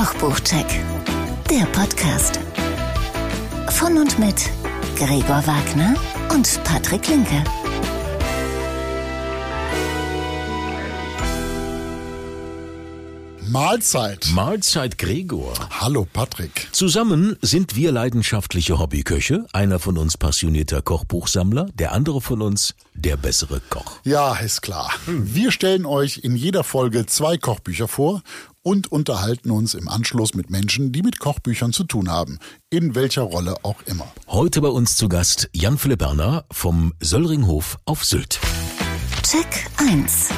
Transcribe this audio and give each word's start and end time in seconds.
Kochbuchcheck, 0.00 0.82
der 1.50 1.66
Podcast. 1.72 2.40
Von 3.68 3.98
und 3.98 4.18
mit 4.18 4.50
Gregor 4.96 5.46
Wagner 5.46 5.94
und 6.32 6.64
Patrick 6.64 7.06
Linke. 7.06 7.44
Mahlzeit. 13.50 14.30
Mahlzeit 14.32 14.96
Gregor. 14.96 15.52
Hallo 15.70 16.06
Patrick. 16.10 16.68
Zusammen 16.70 17.36
sind 17.42 17.74
wir 17.74 17.90
leidenschaftliche 17.90 18.78
Hobbyköche, 18.78 19.44
einer 19.52 19.80
von 19.80 19.98
uns 19.98 20.16
passionierter 20.16 20.82
Kochbuchsammler, 20.82 21.66
der 21.74 21.90
andere 21.90 22.20
von 22.20 22.42
uns 22.42 22.76
der 22.94 23.16
bessere 23.16 23.60
Koch. 23.68 23.98
Ja, 24.04 24.36
ist 24.36 24.62
klar. 24.62 24.92
Wir 25.06 25.50
stellen 25.50 25.84
euch 25.84 26.18
in 26.18 26.36
jeder 26.36 26.62
Folge 26.62 27.06
zwei 27.06 27.38
Kochbücher 27.38 27.88
vor 27.88 28.22
und 28.62 28.92
unterhalten 28.92 29.50
uns 29.50 29.74
im 29.74 29.88
Anschluss 29.88 30.34
mit 30.34 30.50
Menschen, 30.50 30.92
die 30.92 31.02
mit 31.02 31.18
Kochbüchern 31.18 31.72
zu 31.72 31.84
tun 31.84 32.10
haben, 32.10 32.38
in 32.68 32.94
welcher 32.94 33.22
Rolle 33.22 33.56
auch 33.62 33.82
immer. 33.86 34.12
Heute 34.28 34.60
bei 34.60 34.68
uns 34.68 34.96
zu 34.96 35.08
Gast 35.08 35.48
Jan 35.52 35.78
Philipp 35.78 36.00
Berner 36.00 36.44
vom 36.50 36.92
Söllringhof 37.00 37.78
auf 37.84 38.04
Sylt. 38.04 38.38
Check 39.22 39.66
1. 39.78 40.28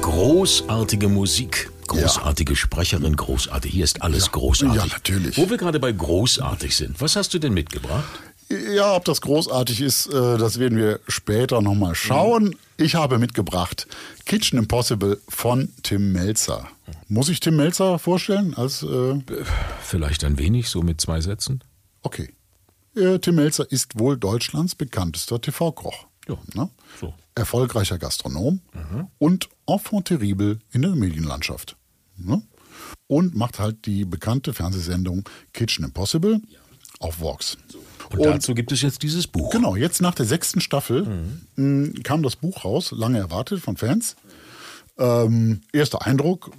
Großartige 0.00 1.08
Musik. 1.08 1.70
Großartige 1.86 2.54
Sprecherin, 2.54 3.16
großartig. 3.16 3.72
Hier 3.72 3.84
ist 3.84 4.02
alles 4.02 4.30
großartig. 4.30 4.76
ja, 4.76 4.86
natürlich. 4.86 5.36
Wo 5.36 5.50
wir 5.50 5.56
gerade 5.56 5.80
bei 5.80 5.90
großartig 5.90 6.76
sind, 6.76 7.00
was 7.00 7.16
hast 7.16 7.34
du 7.34 7.38
denn 7.38 7.52
mitgebracht? 7.52 8.04
Ja, 8.74 8.96
ob 8.96 9.04
das 9.04 9.20
großartig 9.20 9.80
ist, 9.80 10.06
äh, 10.06 10.36
das 10.36 10.58
werden 10.58 10.76
wir 10.76 10.98
später 11.06 11.60
nochmal 11.62 11.94
schauen. 11.94 12.56
Ich 12.76 12.96
habe 12.96 13.18
mitgebracht 13.18 13.86
Kitchen 14.30 14.58
Impossible 14.60 15.20
von 15.28 15.70
Tim 15.82 16.12
Melzer. 16.12 16.68
Muss 17.08 17.28
ich 17.28 17.40
Tim 17.40 17.56
Melzer 17.56 17.98
vorstellen? 17.98 18.54
Als, 18.54 18.84
äh, 18.84 19.18
Vielleicht 19.82 20.22
ein 20.22 20.38
wenig, 20.38 20.68
so 20.68 20.82
mit 20.82 21.00
zwei 21.00 21.20
Sätzen. 21.20 21.64
okay. 22.02 22.32
Äh, 22.94 23.18
Tim 23.18 23.34
Melzer 23.34 23.68
ist 23.72 23.98
wohl 23.98 24.16
Deutschlands 24.16 24.76
bekanntester 24.76 25.40
TV-Koch. 25.40 26.06
Ja, 26.28 26.38
Ne? 26.54 26.70
so. 27.00 27.12
Erfolgreicher 27.34 27.98
Gastronom 27.98 28.60
und 29.18 29.48
enfant 29.66 30.06
terrible 30.06 30.60
in 30.70 30.82
der 30.82 30.94
Medienlandschaft. 30.94 31.76
Ne? 32.16 32.40
Und 33.08 33.34
macht 33.34 33.58
halt 33.58 33.84
die 33.84 34.04
bekannte 34.04 34.52
Fernsehsendung 34.54 35.28
Kitchen 35.52 35.84
Impossible 35.84 36.40
auf 37.00 37.18
Vox. 37.18 37.58
Und, 38.18 38.26
dazu 38.26 38.54
gibt 38.54 38.72
es 38.72 38.82
jetzt 38.82 39.02
dieses 39.02 39.26
Buch. 39.26 39.50
Genau, 39.50 39.76
jetzt 39.76 40.00
nach 40.02 40.14
der 40.14 40.26
sechsten 40.26 40.60
Staffel 40.60 41.06
mh, 41.56 42.00
kam 42.02 42.22
das 42.22 42.36
Buch 42.36 42.64
raus, 42.64 42.92
lange 42.96 43.18
erwartet 43.18 43.60
von 43.60 43.76
Fans. 43.76 44.16
Ähm, 44.98 45.62
erster 45.72 46.04
Eindruck, 46.06 46.50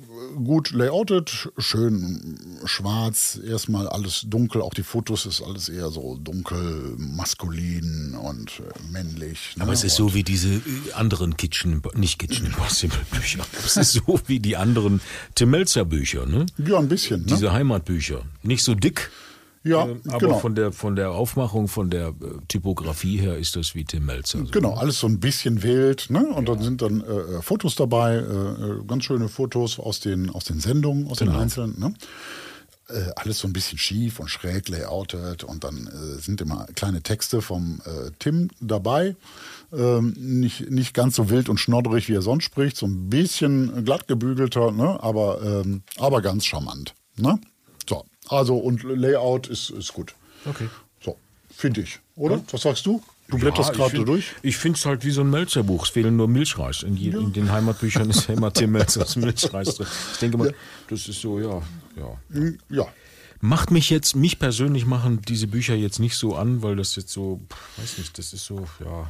gut 0.44 0.72
layoutet, 0.72 1.50
schön 1.60 2.60
schwarz, 2.66 3.40
erstmal 3.46 3.88
alles 3.88 4.26
dunkel, 4.28 4.64
auch 4.64 4.74
die 4.74 4.82
Fotos 4.82 5.28
ist 5.28 5.44
alles 5.44 5.70
eher 5.70 5.92
so 5.92 6.18
dunkel, 6.18 6.96
maskulin 6.98 8.16
und 8.16 8.50
äh, 8.60 8.92
männlich. 8.92 9.56
Ne? 9.58 9.64
Aber 9.64 9.74
es 9.74 9.84
ist 9.84 9.96
so 9.96 10.16
wie 10.16 10.24
diese 10.24 10.56
äh, 10.56 10.62
anderen 10.96 11.38
Kitchen, 11.38 11.84
nicht 11.94 12.18
Kitchen 12.18 12.46
Impossible 12.48 12.98
Bücher. 13.12 13.46
Es 13.64 13.78
ist 13.78 13.94
so 13.94 14.20
wie 14.26 14.40
die 14.40 14.58
anderen 14.58 15.02
Tim 15.36 15.52
Melzer 15.52 15.86
Bücher, 15.86 16.26
ne? 16.26 16.48
Ja, 16.58 16.80
ein 16.80 16.88
bisschen. 16.88 17.22
Ne? 17.22 17.28
Diese 17.28 17.52
Heimatbücher. 17.52 18.24
Nicht 18.42 18.64
so 18.64 18.74
dick, 18.74 19.12
ja, 19.64 19.86
äh, 19.88 20.00
aber 20.08 20.20
genau. 20.20 20.40
von 20.40 20.56
der 20.56 20.72
von 20.72 20.96
der 20.96 21.12
Aufmachung, 21.12 21.68
von 21.68 21.90
der 21.90 22.08
äh, 22.10 22.14
Typografie 22.48 23.18
her 23.18 23.38
ist 23.38 23.56
das 23.56 23.76
wie 23.76 23.86
Tim 23.86 24.06
Melzer. 24.06 24.40
So. 24.40 24.46
Genau, 24.46 24.74
alles 24.74 25.00
so 25.00 25.08
ein 25.08 25.20
bisschen 25.20 25.62
wild, 25.64 26.10
ne? 26.10 26.26
Und 26.28 26.50
dann 26.50 26.62
sind 26.62 26.82
dann 26.82 27.02
äh, 27.02 27.38
äh, 27.38 27.42
Fotos 27.42 27.76
dabei, 27.76 28.16
äh, 28.16 28.20
äh, 28.20 28.84
ganz 28.88 29.04
schöne 29.06 29.30
Fotos 29.30 29.80
aus 29.80 30.00
den 30.00 30.30
aus 30.30 30.46
den 30.46 30.60
Sendungen, 30.60 31.08
aus 31.08 31.20
Genau. 31.20 31.34
den 31.34 31.42
einzelnen, 31.42 31.80
ne? 31.80 31.94
Alles 33.16 33.40
so 33.40 33.48
ein 33.48 33.54
bisschen 33.54 33.78
schief 33.78 34.20
und 34.20 34.28
schräg 34.28 34.68
layoutet 34.68 35.46
und 35.46 35.64
dann 35.64 35.90
sind 36.20 36.42
immer 36.42 36.66
kleine 36.76 37.02
Texte 37.02 37.42
vom 37.42 37.80
Tim 38.20 38.50
dabei. 38.60 39.16
Ähm, 39.72 40.14
nicht, 40.18 40.70
nicht 40.70 40.94
ganz 40.94 41.16
so 41.16 41.30
wild 41.30 41.48
und 41.48 41.58
schnodderig, 41.58 42.10
wie 42.10 42.16
er 42.16 42.22
sonst 42.22 42.44
spricht, 42.44 42.76
so 42.76 42.86
ein 42.86 43.10
bisschen 43.10 43.86
glatt 43.86 44.10
gebügelter, 44.10 44.72
ne? 44.74 45.02
aber, 45.02 45.42
ähm, 45.42 45.84
aber 45.98 46.22
ganz 46.22 46.46
charmant. 46.46 46.94
Ne? 47.16 47.40
So, 48.32 48.38
also 48.38 48.58
und 48.58 48.84
Layout 48.84 49.48
ist, 49.48 49.70
ist 49.72 49.94
gut. 49.94 50.16
Okay. 50.46 50.68
So, 51.04 51.18
finde 51.54 51.82
ich, 51.82 52.00
oder? 52.16 52.42
Was 52.52 52.62
sagst 52.62 52.86
du? 52.86 53.04
Du 53.28 53.38
blätterst 53.38 53.70
Ja, 53.70 53.76
gerade 53.76 53.92
find- 53.92 54.08
durch. 54.08 54.32
Ich 54.42 54.58
finde 54.58 54.78
es 54.78 54.86
halt 54.86 55.06
wie 55.06 55.12
so 55.12 55.22
ein 55.22 55.30
Melzer-Buch. 55.30 55.84
Es 55.86 55.90
fehlen 55.92 56.18
nur 56.18 56.28
Milchreis. 56.28 56.84
In, 56.84 56.98
je, 56.98 57.12
in 57.12 57.32
den 57.34 57.52
Heimatbüchern 57.52 58.10
ist 58.10 58.28
ja 58.28 58.34
immer 58.36 58.52
Tim 58.52 58.72
Melzers 58.72 59.16
Milchreis 59.16 59.76
drin. 59.76 59.88
Ich 60.14 60.20
denke 60.20 60.38
mal, 60.38 60.54
das 60.90 61.08
ist 61.08 61.22
so, 61.22 61.40
ja, 61.40 61.62
ja. 61.98 62.48
Ja, 62.70 62.88
Macht 63.40 63.72
mich 63.72 63.90
jetzt, 63.90 64.16
mich 64.16 64.38
persönlich 64.38 64.86
machen 64.86 65.22
diese 65.28 65.48
Bücher 65.48 65.76
jetzt 65.76 66.00
nicht 66.00 66.16
so 66.16 66.36
an, 66.36 66.62
weil 66.62 66.76
das 66.76 66.96
jetzt 66.96 67.12
so, 67.12 67.40
weiß 67.78 67.98
nicht, 68.00 68.18
das 68.18 68.34
ist 68.34 68.46
so, 68.46 68.68
ja. 68.84 69.10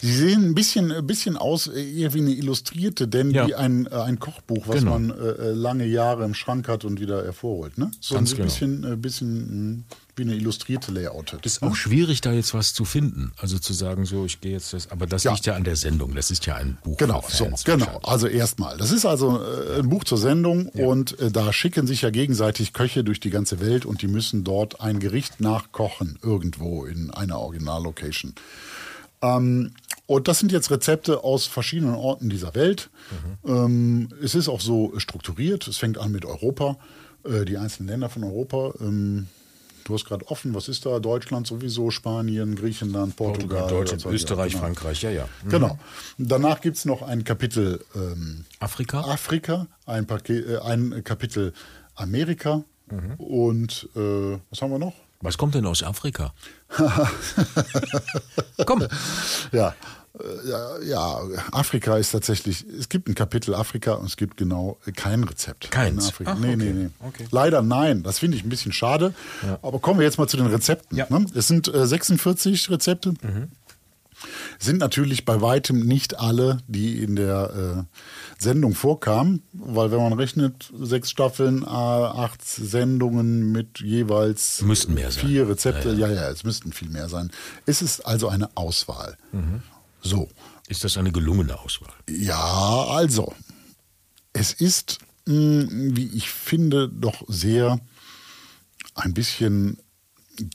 Sie 0.00 0.12
sehen 0.14 0.44
ein 0.44 0.54
bisschen, 0.54 0.92
ein 0.92 1.06
bisschen 1.06 1.36
aus, 1.36 1.66
äh, 1.66 1.82
eher 1.82 2.12
wie 2.14 2.20
eine 2.20 2.30
Illustrierte, 2.32 3.08
denn 3.08 3.30
Ja. 3.30 3.46
wie 3.48 3.54
ein, 3.54 3.86
äh, 3.86 3.94
ein 3.94 4.18
Kochbuch, 4.18 4.68
was 4.68 4.76
Genau. 4.80 4.92
man 4.98 5.10
äh, 5.10 5.14
äh, 5.14 5.52
lange 5.52 5.86
Jahre 5.86 6.24
im 6.24 6.34
Schrank 6.34 6.68
hat 6.68 6.84
und 6.84 7.00
wieder 7.00 7.24
hervorholt. 7.24 7.78
Ne? 7.78 7.90
So 8.00 8.14
Ganz 8.14 8.32
ein 8.32 8.36
genau. 8.36 8.44
bisschen, 8.48 8.92
äh, 8.92 8.96
bisschen 8.96 9.76
mh, 9.78 9.82
wie 10.14 10.22
eine 10.22 10.34
illustrierte 10.34 10.92
Layout. 10.92 11.32
Ist 11.42 11.62
auch 11.62 11.74
schwierig, 11.74 12.20
da 12.20 12.32
jetzt 12.32 12.52
was 12.52 12.74
zu 12.74 12.84
finden. 12.84 13.32
Also 13.38 13.58
zu 13.58 13.72
sagen, 13.72 14.04
so, 14.04 14.26
ich 14.26 14.40
gehe 14.42 14.52
jetzt 14.52 14.74
das, 14.74 14.90
aber 14.90 15.06
das 15.06 15.24
Ja. 15.24 15.32
liegt 15.32 15.46
ja 15.46 15.54
an 15.54 15.64
der 15.64 15.76
Sendung. 15.76 16.14
Das 16.14 16.30
ist 16.30 16.44
ja 16.44 16.56
ein 16.56 16.76
Buch. 16.84 16.98
Genau, 16.98 17.24
so, 17.28 17.48
genau. 17.64 17.98
Also 18.02 18.26
erstmal. 18.26 18.76
Das 18.76 18.92
ist 18.92 19.06
also 19.06 19.40
äh, 19.42 19.78
ein 19.80 19.88
Buch 19.88 20.04
zur 20.04 20.18
Sendung 20.18 20.66
und 20.68 21.18
äh, 21.18 21.30
da 21.30 21.50
schicken 21.52 21.86
sich 21.86 22.02
ja 22.02 22.10
gegenseitig 22.10 22.74
Köche 22.74 23.04
durch 23.04 23.20
die 23.20 23.30
ganze 23.30 23.58
Welt 23.60 23.86
und 23.86 24.02
die 24.02 24.06
müssen 24.08 24.44
dort 24.44 24.82
ein 24.82 25.00
Gericht 25.00 25.40
nachkochen, 25.40 26.18
irgendwo 26.22 26.84
in 26.84 27.10
einer 27.10 27.38
Originallocation. 27.38 28.34
Ähm, 29.22 29.72
und 30.06 30.28
das 30.28 30.40
sind 30.40 30.52
jetzt 30.52 30.70
Rezepte 30.70 31.24
aus 31.24 31.46
verschiedenen 31.46 31.94
Orten 31.94 32.28
dieser 32.28 32.54
Welt. 32.54 32.90
Ähm, 33.46 34.08
es 34.22 34.34
ist 34.34 34.48
auch 34.48 34.60
so 34.60 34.92
strukturiert. 34.98 35.66
Es 35.68 35.78
fängt 35.78 35.96
an 35.96 36.12
mit 36.12 36.24
Europa, 36.24 36.76
äh, 37.24 37.44
die 37.44 37.56
einzelnen 37.56 37.88
Länder 37.88 38.08
von 38.10 38.24
Europa. 38.24 38.74
Ähm, 38.80 39.28
du 39.84 39.94
hast 39.94 40.04
gerade 40.04 40.26
offen, 40.28 40.54
was 40.54 40.68
ist 40.68 40.84
da? 40.84 40.98
Deutschland 40.98 41.46
sowieso, 41.46 41.90
Spanien, 41.90 42.56
Griechenland, 42.56 43.16
Portugal. 43.16 43.60
Portugal, 43.60 43.68
Deutschland, 43.68 44.04
was 44.04 44.06
weiß 44.06 44.14
ich, 44.14 44.22
Österreich, 44.22 44.52
genau. 44.52 44.64
Frankreich, 44.64 45.02
ja, 45.02 45.10
ja. 45.10 45.28
Genau. 45.48 45.78
Danach 46.18 46.60
gibt 46.60 46.76
es 46.76 46.84
noch 46.84 47.02
ein 47.02 47.24
Kapitel 47.24 47.82
ähm, 47.94 48.44
Afrika? 48.58 49.00
Afrika, 49.02 49.66
ein, 49.86 50.06
Paket, 50.06 50.46
äh, 50.46 50.58
ein 50.58 51.02
Kapitel 51.04 51.52
Amerika 51.94 52.64
Mhm. 52.90 53.14
und 53.14 53.88
äh, 53.96 54.38
was 54.50 54.60
haben 54.60 54.70
wir 54.72 54.78
noch? 54.78 54.92
Was 55.22 55.38
kommt 55.38 55.54
denn 55.54 55.66
aus 55.66 55.82
Afrika? 55.82 56.34
Komm. 58.66 58.86
Ja, 59.52 59.74
äh, 60.18 60.48
ja, 60.48 60.78
ja, 60.80 61.20
Afrika 61.52 61.96
ist 61.96 62.10
tatsächlich, 62.10 62.66
es 62.78 62.88
gibt 62.88 63.08
ein 63.08 63.14
Kapitel 63.14 63.54
Afrika 63.54 63.94
und 63.94 64.06
es 64.06 64.16
gibt 64.16 64.36
genau 64.36 64.78
kein 64.96 65.24
Rezept. 65.24 65.70
Keins? 65.70 66.04
in 66.04 66.10
Afrika. 66.10 66.32
Ach, 66.34 66.38
nee, 66.38 66.54
okay. 66.54 66.56
nee, 66.56 66.72
nee. 66.72 66.90
Okay. 67.00 67.26
Leider 67.30 67.62
nein. 67.62 68.02
Das 68.02 68.18
finde 68.18 68.36
ich 68.36 68.44
ein 68.44 68.48
bisschen 68.48 68.72
schade. 68.72 69.14
Aber 69.62 69.78
kommen 69.78 70.00
wir 70.00 70.04
jetzt 70.04 70.18
mal 70.18 70.28
zu 70.28 70.36
den 70.36 70.46
Rezepten. 70.46 70.98
Ja. 70.98 71.06
Mhm. 71.08 71.24
Ne? 71.24 71.26
Es 71.34 71.48
sind 71.48 71.72
äh, 71.72 71.86
46 71.86 72.70
Rezepte. 72.70 73.14
Sind 74.58 74.78
natürlich 74.78 75.24
bei 75.24 75.40
weitem 75.40 75.80
nicht 75.80 76.18
alle, 76.18 76.58
die 76.68 77.02
in 77.02 77.16
der 77.16 77.86
äh, 77.88 77.98
Sendung 78.42 78.74
vorkamen, 78.74 79.42
weil 79.52 79.90
wenn 79.90 79.98
man 79.98 80.12
rechnet, 80.12 80.70
sechs 80.78 81.10
Staffeln, 81.10 81.62
äh, 81.62 81.66
acht 81.66 82.42
Sendungen 82.44 83.52
mit 83.52 83.80
jeweils 83.80 84.60
Müssten 84.62 84.94
mehr 84.94 85.10
sein. 85.10 85.26
vier 85.26 85.48
Rezepte, 85.48 85.92
ja 85.94 86.08
ja. 86.08 86.28
es 86.30 86.44
müssten 86.44 86.72
viel 86.72 86.88
mehr 86.90 87.08
sein. 87.08 87.30
Es 87.66 87.80
ist 87.82 88.00
also 88.00 88.28
eine 88.28 88.50
Auswahl. 88.56 89.16
Mhm. 89.32 89.62
So, 90.02 90.28
Ist 90.68 90.84
das 90.84 90.96
eine 90.96 91.12
gelungene 91.12 91.58
Auswahl? 91.58 91.92
ja, 92.10 92.84
also, 92.88 93.32
es 94.32 94.52
ist, 94.52 94.98
mh, 95.26 95.66
wie 95.96 96.10
ich 96.14 96.28
finde, 96.30 96.88
doch 96.88 97.22
sehr 97.28 97.78
ein 98.94 99.14
bisschen 99.14 99.78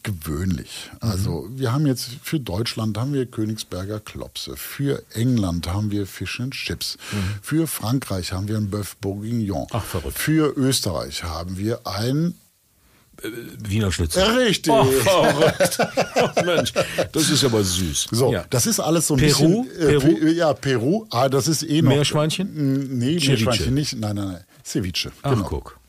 gewöhnlich. 0.03 0.89
Also 1.01 1.47
wir 1.51 1.71
haben 1.71 1.85
jetzt 1.88 2.09
für 2.24 2.39
Deutschland 2.39 2.97
haben 2.97 3.13
wir 3.13 3.25
Königsberger 3.25 4.00
Klopse, 4.00 4.56
für 4.57 5.03
England 5.13 5.68
haben 5.68 5.91
wir 5.91 6.07
Fish 6.07 6.39
and 6.39 6.53
Chips, 6.53 6.97
für 7.41 7.68
Frankreich 7.68 8.31
haben 8.33 8.47
wir 8.47 8.57
ein 8.57 8.69
Bœuf 8.71 8.94
Bourguignon, 9.01 9.68
Ach, 9.71 9.83
verrückt. 9.83 10.18
für 10.18 10.51
Österreich 10.57 11.24
haben 11.24 11.57
wir 11.57 11.81
ein 11.85 12.33
Wiener 13.63 13.91
Schnitzel. 13.91 14.21
richtig. 14.24 14.71
Oh, 14.71 14.83
verrückt. 14.85 15.80
Oh, 16.38 16.44
Mensch, 16.45 16.71
das 17.12 17.30
ist 17.31 17.44
aber 17.44 17.63
süß. 17.63 18.09
So, 18.12 18.31
ja. 18.31 18.45
das 18.51 18.68
ist 18.68 18.80
alles 18.80 19.07
so 19.07 19.15
ein 19.15 19.19
Peru? 19.19 19.63
bisschen. 19.63 19.81
Äh, 19.89 20.00
Peru? 20.00 20.15
Pe- 20.19 20.31
ja, 20.33 20.53
Peru. 20.53 21.07
Ah, 21.09 21.27
das 21.27 21.47
ist 21.47 21.63
eh 21.63 21.81
noch. 21.81 21.89
Meerschweinchen? 21.89 22.47
Mm, 22.53 22.97
Nee, 23.00 23.13
Ceviche. 23.19 23.27
Meerschweinchen 23.30 23.73
nicht. 23.73 23.95
Nein, 23.97 24.15
nein, 24.18 24.27
nein. 24.33 24.44
Ceviche. 24.63 25.12
Ach, 25.23 25.31
genau. 25.33 25.47
guck. 25.47 25.80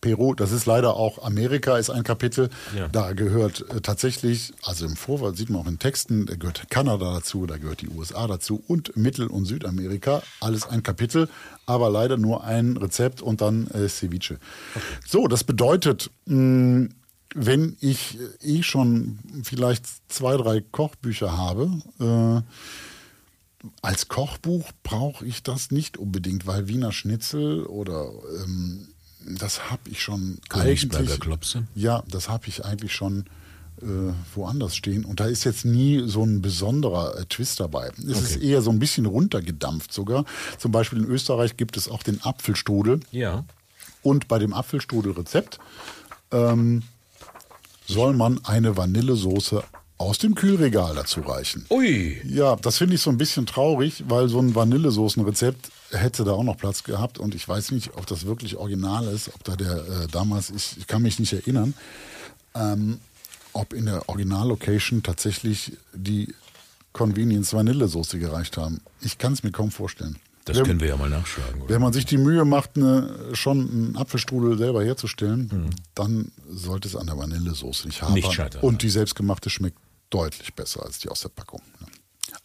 Peru, 0.00 0.34
das 0.34 0.52
ist 0.52 0.66
leider 0.66 0.94
auch 0.94 1.22
Amerika, 1.24 1.76
ist 1.76 1.90
ein 1.90 2.04
Kapitel. 2.04 2.50
Ja. 2.76 2.88
Da 2.88 3.12
gehört 3.12 3.64
äh, 3.70 3.80
tatsächlich, 3.80 4.52
also 4.62 4.86
im 4.86 4.96
Vorwort 4.96 5.36
sieht 5.36 5.50
man 5.50 5.62
auch 5.62 5.66
in 5.66 5.78
Texten, 5.78 6.26
da 6.26 6.36
gehört 6.36 6.70
Kanada 6.70 7.14
dazu, 7.14 7.46
da 7.46 7.56
gehört 7.56 7.80
die 7.80 7.88
USA 7.88 8.26
dazu 8.26 8.62
und 8.68 8.96
Mittel- 8.96 9.26
und 9.26 9.46
Südamerika. 9.46 10.22
Alles 10.40 10.66
ein 10.68 10.82
Kapitel, 10.82 11.28
aber 11.66 11.90
leider 11.90 12.16
nur 12.16 12.44
ein 12.44 12.76
Rezept 12.76 13.22
und 13.22 13.40
dann 13.40 13.66
äh, 13.68 13.88
Ceviche. 13.88 14.38
So, 15.06 15.26
das 15.26 15.44
bedeutet, 15.44 16.10
mh, 16.26 16.90
wenn 17.34 17.76
ich 17.80 18.18
äh, 18.18 18.58
eh 18.58 18.62
schon 18.62 19.18
vielleicht 19.42 19.84
zwei, 20.10 20.36
drei 20.36 20.60
Kochbücher 20.60 21.36
habe, 21.36 21.70
äh, 22.00 22.42
als 23.82 24.08
Kochbuch 24.08 24.70
brauche 24.82 25.26
ich 25.26 25.42
das 25.42 25.70
nicht 25.70 25.98
unbedingt, 25.98 26.46
weil 26.46 26.68
Wiener 26.68 26.92
Schnitzel 26.92 27.64
oder 27.64 28.12
ähm, 28.44 28.88
das 29.24 29.70
habe 29.70 29.82
ich 29.90 30.02
schon 30.02 30.38
Königsberger. 30.48 31.18
Klopse? 31.18 31.66
Ja, 31.74 32.02
das 32.08 32.28
habe 32.28 32.48
ich 32.48 32.64
eigentlich 32.64 32.92
schon 32.92 33.24
äh, 33.82 34.12
woanders 34.34 34.76
stehen. 34.76 35.04
Und 35.04 35.20
da 35.20 35.26
ist 35.26 35.44
jetzt 35.44 35.64
nie 35.64 36.02
so 36.06 36.24
ein 36.24 36.42
besonderer 36.42 37.18
äh, 37.18 37.24
Twist 37.26 37.60
dabei. 37.60 37.90
Es 37.98 38.20
ist 38.20 38.36
eher 38.36 38.62
so 38.62 38.70
ein 38.70 38.78
bisschen 38.78 39.06
runtergedampft 39.06 39.92
sogar. 39.92 40.24
Zum 40.58 40.72
Beispiel 40.72 41.00
in 41.00 41.04
Österreich 41.06 41.56
gibt 41.56 41.76
es 41.76 41.88
auch 41.88 42.02
den 42.02 42.22
Apfelstrudel. 42.22 43.00
Ja. 43.10 43.44
Und 44.02 44.28
bei 44.28 44.38
dem 44.38 44.52
Apfelstrudel-Rezept 44.52 45.58
ähm, 46.30 46.82
soll 47.86 48.14
man 48.14 48.44
eine 48.44 48.76
Vanillesoße 48.76 49.62
aus 49.96 50.18
dem 50.18 50.34
Kühlregal 50.34 50.94
dazu 50.94 51.20
reichen. 51.20 51.66
Ui. 51.70 52.20
Ja, 52.24 52.56
das 52.56 52.78
finde 52.78 52.94
ich 52.94 53.02
so 53.02 53.10
ein 53.10 53.18
bisschen 53.18 53.46
traurig, 53.46 54.04
weil 54.08 54.28
so 54.28 54.38
ein 54.38 54.54
Vanillesoßenrezept 54.54 55.70
hätte 55.90 56.24
da 56.24 56.32
auch 56.32 56.42
noch 56.44 56.56
Platz 56.56 56.84
gehabt 56.84 57.18
und 57.18 57.34
ich 57.34 57.48
weiß 57.48 57.70
nicht, 57.72 57.94
ob 57.96 58.06
das 58.06 58.26
wirklich 58.26 58.56
original 58.56 59.06
ist, 59.08 59.28
ob 59.34 59.42
da 59.44 59.56
der 59.56 59.76
äh, 59.76 60.06
damals, 60.10 60.50
ich, 60.50 60.76
ich 60.78 60.86
kann 60.86 61.02
mich 61.02 61.18
nicht 61.18 61.32
erinnern, 61.32 61.74
ähm, 62.54 62.98
ob 63.52 63.72
in 63.72 63.86
der 63.86 64.08
Originallocation 64.08 65.02
tatsächlich 65.02 65.72
die 65.94 66.34
Convenience 66.92 67.52
Vanillesoße 67.52 68.18
gereicht 68.18 68.56
haben. 68.56 68.80
Ich 69.00 69.18
kann 69.18 69.32
es 69.32 69.42
mir 69.42 69.50
kaum 69.52 69.70
vorstellen. 69.70 70.16
Das 70.44 70.56
Wenn- 70.56 70.64
können 70.64 70.80
wir 70.80 70.88
ja 70.88 70.96
mal 70.96 71.10
nachschlagen. 71.10 71.60
Oder? 71.62 71.74
wenn 71.74 71.80
man 71.82 71.92
sich 71.92 72.06
die 72.06 72.16
Mühe 72.18 72.44
macht, 72.44 72.76
eine, 72.76 73.14
schon 73.34 73.60
einen 73.70 73.96
Apfelstrudel 73.96 74.56
selber 74.56 74.82
herzustellen, 74.84 75.70
dann 75.94 76.32
sollte 76.48 76.88
es 76.88 76.96
an 76.96 77.06
der 77.06 77.18
Vanillesoße 77.18 77.86
nicht 77.86 78.00
haben. 78.02 78.10
Mhm. 78.12 78.14
Nicht 78.16 78.32
scheitern, 78.32 78.62
Und 78.62 78.82
die 78.82 78.88
selbstgemachte 78.90 79.50
schmeckt 79.50 79.78
deutlich 80.10 80.54
besser 80.54 80.84
als 80.84 80.98
die 81.00 81.08
aus 81.10 81.20
der 81.20 81.28
Packung. 81.28 81.60
ne? 81.80 81.86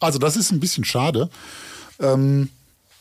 Also 0.00 0.18
das 0.18 0.36
ist 0.36 0.50
ein 0.52 0.60
bisschen 0.60 0.84
schade. 0.84 1.30
Ähm, 1.98 2.50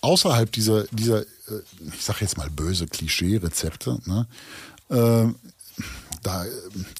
außerhalb 0.03 0.51
dieser, 0.51 0.83
dieser 0.87 1.21
äh, 1.21 1.61
ich 1.93 2.03
sage 2.03 2.19
jetzt 2.21 2.37
mal 2.37 2.49
böse 2.49 2.87
Klischee-Rezepte, 2.87 3.99
ne, 4.05 4.27
äh, 4.89 5.27
da 6.21 6.45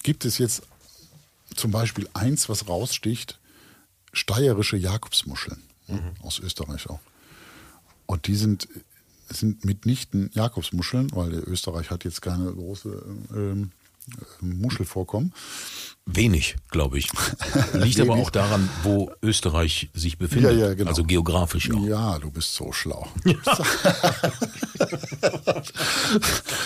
gibt 0.02 0.26
es 0.26 0.38
jetzt 0.38 0.64
zum 1.56 1.72
Beispiel 1.72 2.10
eins, 2.14 2.50
was 2.50 2.68
raussticht, 2.68 3.40
steirische 4.12 4.78
Jakobsmuscheln 4.78 5.62
ne, 5.88 6.14
aus 6.22 6.40
Österreich 6.40 6.90
auch. 6.90 7.00
Und 8.06 8.28
die 8.28 8.36
sind, 8.36 8.68
sind 9.30 9.66
mitnichten 9.66 10.32
Jakobsmuscheln, 10.34 11.12
weil 11.14 11.34
Österreich 11.34 11.90
hat 11.90 12.06
jetzt 12.06 12.22
keine 12.22 12.52
große 12.52 13.06
ähm, 13.34 13.72
äh, 13.72 13.83
Muschelvorkommen. 14.42 15.34
Wenig, 16.06 16.58
glaube 16.70 16.98
ich. 16.98 17.10
Liegt 17.74 18.00
aber 18.02 18.16
auch 18.16 18.30
daran, 18.30 18.70
wo 18.84 19.12
Österreich 19.22 19.90
sich 19.94 20.18
befindet. 20.18 20.52
Ja, 20.52 20.68
ja, 20.68 20.74
genau. 20.74 20.90
Also 20.90 21.04
geografisch 21.06 21.72
auch. 21.72 21.86
Ja, 21.86 22.20
du 22.20 22.30
bist 22.30 22.54
so 22.54 22.74
schlau. 22.74 23.08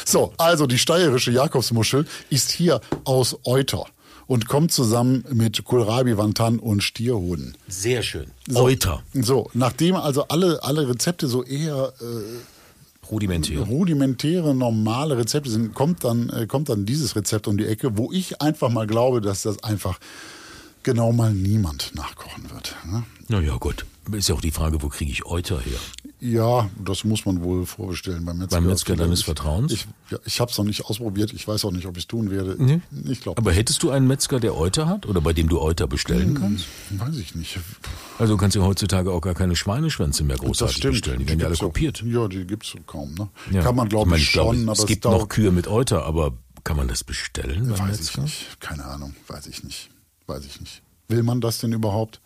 so, 0.06 0.34
also 0.38 0.66
die 0.66 0.80
steirische 0.80 1.32
Jakobsmuschel 1.32 2.08
ist 2.32 2.52
hier 2.52 2.82
aus 3.04 3.38
Euter 3.44 3.86
und 4.26 4.48
kommt 4.48 4.72
zusammen 4.72 5.24
mit 5.32 5.64
Kohlrabi, 5.64 6.18
Wantan 6.18 6.58
und 6.58 6.82
Stierhoden. 6.82 7.56
Sehr 7.68 8.02
schön. 8.02 8.32
So, 8.48 8.64
Euter. 8.64 9.04
So, 9.14 9.50
nachdem 9.54 9.96
also 9.96 10.28
alle, 10.28 10.64
alle 10.64 10.90
Rezepte 10.90 11.28
so 11.28 11.44
eher 11.44 11.94
äh, 12.02 12.06
Rudimentär. 13.12 13.62
rudimentäre, 13.62 14.54
normale 14.54 15.18
Rezepte 15.18 15.50
sind, 15.50 15.74
kommt 15.74 16.04
dann, 16.04 16.30
äh, 16.30 16.48
kommt 16.48 16.70
dann 16.70 16.86
dieses 16.86 17.16
Rezept 17.16 17.48
um 17.48 17.58
die 17.58 17.66
Ecke, 17.66 17.98
wo 17.98 18.12
ich 18.12 18.42
einfach 18.42 18.70
mal 18.70 18.88
glaube, 18.88 19.22
dass 19.22 19.44
das 19.44 19.64
einfach 19.64 20.00
genau 20.84 21.12
mal 21.12 21.34
niemand 21.34 21.94
nachkochen 21.96 22.50
wird. 22.52 22.76
Ne? 22.86 23.04
Naja, 23.28 23.58
gut. 23.58 23.86
Ist 24.14 24.30
ja 24.30 24.36
auch 24.36 24.42
die 24.42 24.52
Frage, 24.52 24.82
wo 24.82 24.90
kriege 24.90 25.12
ich 25.12 25.26
Euter 25.26 25.60
her? 25.60 25.78
Ja, 26.20 26.70
das 26.84 27.04
muss 27.04 27.26
man 27.26 27.44
wohl 27.44 27.66
vorbestellen 27.66 28.26
beim 28.26 28.38
Metzger. 28.40 28.58
Beim 28.58 28.68
Metzger 28.68 28.96
deines 28.96 29.20
Ich- 29.20 29.26
Vertrauens? 29.26 29.72
Ich, 29.72 29.88
ja, 30.10 30.18
ich 30.26 30.40
habe 30.40 30.50
es 30.52 30.58
noch 30.58 30.66
nicht 30.66 30.86
ausprobiert. 30.86 31.34
Ich 31.34 31.48
weiß 31.48 31.66
auch 31.66 31.72
nicht, 31.72 31.86
ob 31.86 31.98
ich 31.98 32.04
es 32.04 32.08
tun 32.08 32.32
werde. 32.32 32.56
Nee. 32.58 32.82
Ich 33.12 33.22
glaube, 33.22 33.40
Aber 33.42 33.52
hättest 33.52 33.84
du 33.84 33.92
einen 33.92 34.08
Metzger, 34.08 34.40
der 34.40 34.56
Euter 34.58 34.88
hat 34.88 35.06
oder 35.06 35.22
bei 35.22 35.34
dem 35.34 35.50
du 35.50 35.60
Euter 35.60 35.88
bestellen 35.88 36.34
kannst? 36.36 36.66
weiß 36.92 37.18
ich 37.18 37.36
nicht. 37.36 37.60
Also 38.18 38.34
du 38.34 38.38
kannst 38.40 38.56
ja 38.56 38.64
heutzutage 38.64 39.12
auch 39.12 39.22
gar 39.22 39.36
keine 39.36 39.56
Schweineschwänze 39.56 40.24
mehr 40.24 40.38
Das 40.38 40.46
großartig 40.46 40.78
stimmt. 40.78 40.94
bestellen. 40.94 41.20
Die 41.20 41.28
werden 41.28 41.40
ja 41.40 41.46
alle 41.46 41.54
gibt's 41.54 41.64
auch- 41.64 41.68
kopiert. 41.68 42.02
Ja, 42.04 42.28
die 42.28 42.46
gibt's 42.46 42.70
so 42.72 42.80
kaum. 42.88 43.14
Ne? 43.14 43.28
Ja. 43.52 43.62
Kann 43.62 43.76
man, 43.76 43.88
glaube 43.90 44.18
ich, 44.18 44.32
glaube, 44.32 44.56
schon. 44.56 44.70
aber 44.70 44.80
Es 44.80 44.86
gibt 44.88 45.06
dauert- 45.06 45.22
noch 45.22 45.30
Kühe 45.30 45.52
mit 45.52 45.68
Euter, 45.68 46.04
aber 46.06 46.34
kann 46.64 46.78
man 46.78 46.88
das 46.88 47.04
bestellen 47.04 47.70
Weiß 47.70 47.80
ich 47.96 48.08
Metzger? 48.18 48.22
nicht. 48.24 48.60
Keine 48.60 48.86
Ahnung. 48.86 49.16
Weiß 49.28 49.46
ich 49.48 49.64
nicht. 49.64 49.90
Weiß 50.26 50.44
ich 50.46 50.60
nicht. 50.60 50.82
Will 51.10 51.24
man 51.24 51.40
das 51.42 51.60
denn 51.60 51.72
überhaupt? 51.74 52.20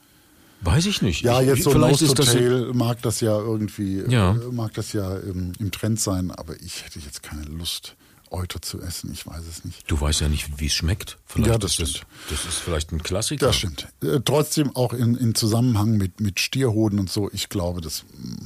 Weiß 0.62 0.86
ich 0.86 1.02
nicht. 1.02 1.22
Ja, 1.24 1.42
ich, 1.42 1.48
jetzt 1.48 1.64
so 1.64 1.72
ein 1.72 1.76
vielleicht 1.78 2.02
ist 2.04 2.20
das 2.20 2.30
Hotel 2.30 2.72
mag 2.74 3.02
das 3.02 3.20
ja 3.22 3.38
irgendwie, 3.38 4.04
Ja. 4.08 4.32
äh, 4.34 4.38
mag 4.52 4.74
das 4.76 4.94
ja 4.94 5.18
ähm, 5.20 5.54
im 5.60 5.72
Trend 5.72 6.00
sein, 6.00 6.32
aber 6.32 6.60
ich 6.62 6.84
hätte 6.86 7.00
jetzt 7.00 7.24
keine 7.24 7.44
Lust, 7.44 7.96
Euter 8.30 8.62
zu 8.62 8.80
essen. 8.82 9.12
Ich 9.12 9.28
weiß 9.28 9.42
es 9.50 9.66
nicht. 9.66 9.84
Du 9.92 10.00
weißt 10.00 10.22
ja 10.22 10.30
nicht, 10.30 10.60
wie 10.60 10.68
es 10.68 10.74
schmeckt. 10.74 11.18
Vielleicht 11.26 11.50
Ja, 11.50 11.58
das 11.58 11.72
ist 11.80 11.90
stimmt. 11.98 12.06
Das, 12.30 12.44
das 12.44 12.54
ist 12.54 12.60
vielleicht 12.60 12.92
ein 12.94 13.04
Klassiker. 13.04 13.48
Das 13.48 13.58
stimmt. 13.58 13.88
Äh, 14.04 14.20
trotzdem 14.24 14.74
auch 14.76 14.94
in, 14.94 15.16
in 15.16 15.36
Zusammenhang 15.36 15.98
mit, 15.98 16.22
mit 16.22 16.40
Stierhoden 16.40 17.00
und 17.00 17.10
so, 17.10 17.30
ich 17.34 17.50
glaube, 17.50 17.82
das, 17.82 18.04
mm, 18.18 18.46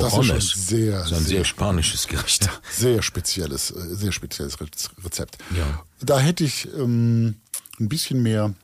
das 0.00 0.14
ist 0.28 0.68
sehr, 0.68 0.92
Das 0.98 1.06
ist 1.10 1.12
ein 1.12 1.18
sehr 1.24 1.26
sehr, 1.36 1.44
spanisches 1.44 2.08
Gericht. 2.08 2.48
sehr 2.72 3.02
spezielles, 3.02 3.70
äh, 3.70 3.94
sehr 3.94 4.12
spezielles 4.12 4.58
Rez- 4.60 4.90
Rezept. 5.04 5.38
Ja. 5.56 5.84
Da 6.00 6.18
hätte 6.18 6.42
ich 6.42 6.66
ähm, 6.76 7.36
ein 7.78 7.88
bisschen 7.88 8.22
mehr 8.22 8.54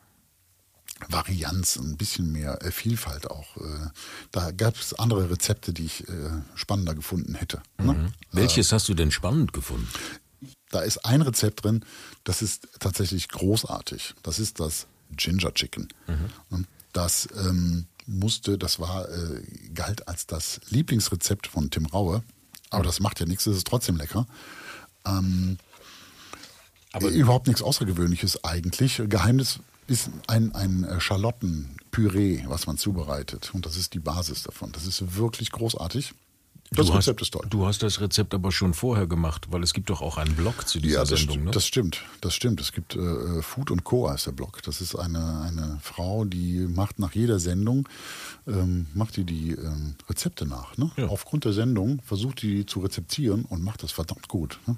Varianz, 1.09 1.77
ein 1.77 1.97
bisschen 1.97 2.33
mehr 2.33 2.63
äh, 2.65 2.71
Vielfalt 2.71 3.31
auch. 3.31 3.57
Äh, 3.59 3.91
da 4.33 4.51
gab 4.51 4.77
es 4.77 4.95
andere 4.95 5.31
Rezepte, 5.31 5.73
die 5.73 5.85
ich 5.85 6.09
äh, 6.09 6.13
spannender 6.55 6.95
gefunden 6.95 7.35
hätte. 7.35 7.61
Ne? 7.79 8.13
Welches 8.33 8.73
hast 8.73 8.89
du 8.89 8.95
denn 8.95 9.11
spannend 9.11 9.53
gefunden? 9.53 9.89
Da 10.71 10.81
ist 10.81 11.05
ein 11.05 11.23
Rezept 11.23 11.65
drin, 11.65 11.85
das 12.25 12.43
ist 12.43 12.69
tatsächlich 12.81 13.29
großartig. 13.29 14.15
Das 14.23 14.39
ist 14.39 14.59
das 14.59 14.87
Ginger 15.17 15.53
Chicken. 15.55 15.89
Und 16.51 16.67
Das 16.93 17.29
ähm, 17.37 17.87
musste, 18.07 18.57
das 18.59 18.79
war, 18.81 19.09
äh, 19.09 19.43
galt 19.75 20.09
als 20.09 20.27
das 20.27 20.61
Lieblingsrezept 20.71 21.47
von 21.47 21.71
Tim 21.71 21.87
Raue. 21.87 22.23
Aber 22.71 22.83
das 22.85 23.00
macht 23.00 23.21
ja 23.21 23.26
nichts, 23.26 23.47
es 23.47 23.59
ist 23.59 23.67
trotzdem 23.67 23.97
lecker. 23.97 24.26
Ähm, 25.05 25.59
Aber- 26.93 27.09
überhaupt 27.11 27.47
nichts 27.47 27.62
Außergewöhnliches 27.62 28.43
eigentlich. 28.45 29.03
Geheimnis 29.09 29.61
ist 29.87 30.11
ein, 30.26 30.55
ein 30.55 30.85
äh, 30.85 31.00
Schalottenpüree, 31.00 32.45
was 32.49 32.66
man 32.66 32.76
zubereitet. 32.78 33.50
Und 33.55 33.66
das 33.66 33.76
ist 33.76 33.95
die 33.95 33.99
Basis 34.00 34.43
davon. 34.43 34.73
Das 34.73 34.87
ist 34.87 35.16
wirklich 35.16 35.50
großartig. 35.52 36.14
Das 36.73 36.87
du 36.87 36.95
Rezept 36.95 37.21
hast, 37.21 37.26
ist 37.28 37.31
toll. 37.33 37.47
Du 37.49 37.64
hast 37.64 37.85
das 37.85 38.00
Rezept 38.00 38.35
aber 38.35 38.50
schon 38.50 38.75
vorher 38.75 39.07
gemacht, 39.07 39.47
weil 39.52 39.62
es 39.62 39.73
gibt 39.73 39.88
doch 39.88 40.02
auch 40.02 40.16
einen 40.16 40.35
Blog 40.35 40.66
zu 40.66 40.81
dieser 40.81 40.95
Ja, 40.97 41.05
das, 41.05 41.21
Sendung, 41.21 41.37
sti- 41.37 41.45
ne? 41.45 41.50
das 41.52 41.64
stimmt. 41.64 42.02
Das 42.21 42.35
stimmt. 42.35 42.61
Es 42.61 42.73
gibt 42.73 42.97
äh, 42.97 43.40
Food 43.40 43.71
und 43.71 43.85
Co. 43.85 44.11
heißt 44.11 44.26
der 44.26 44.33
Blog. 44.33 44.61
Das 44.64 44.81
ist 44.81 44.97
eine, 44.97 45.43
eine 45.43 45.78
Frau, 45.81 46.25
die 46.25 46.66
macht 46.66 46.99
nach 46.99 47.12
jeder 47.12 47.38
Sendung, 47.38 47.88
ähm, 48.49 48.87
macht 48.95 49.16
die 49.16 49.23
die 49.23 49.52
ähm, 49.52 49.95
Rezepte 50.11 50.45
nach. 50.45 50.76
Ne? 50.76 50.90
Ja. 50.97 51.07
Aufgrund 51.07 51.45
der 51.45 51.52
Sendung 51.52 52.02
versucht 52.05 52.43
die 52.43 52.66
zu 52.66 52.81
rezeptieren 52.81 53.45
und 53.45 53.62
macht 53.62 53.85
das 53.85 53.93
verdammt 53.93 54.26
gut. 54.26 54.59
Ne? 54.66 54.76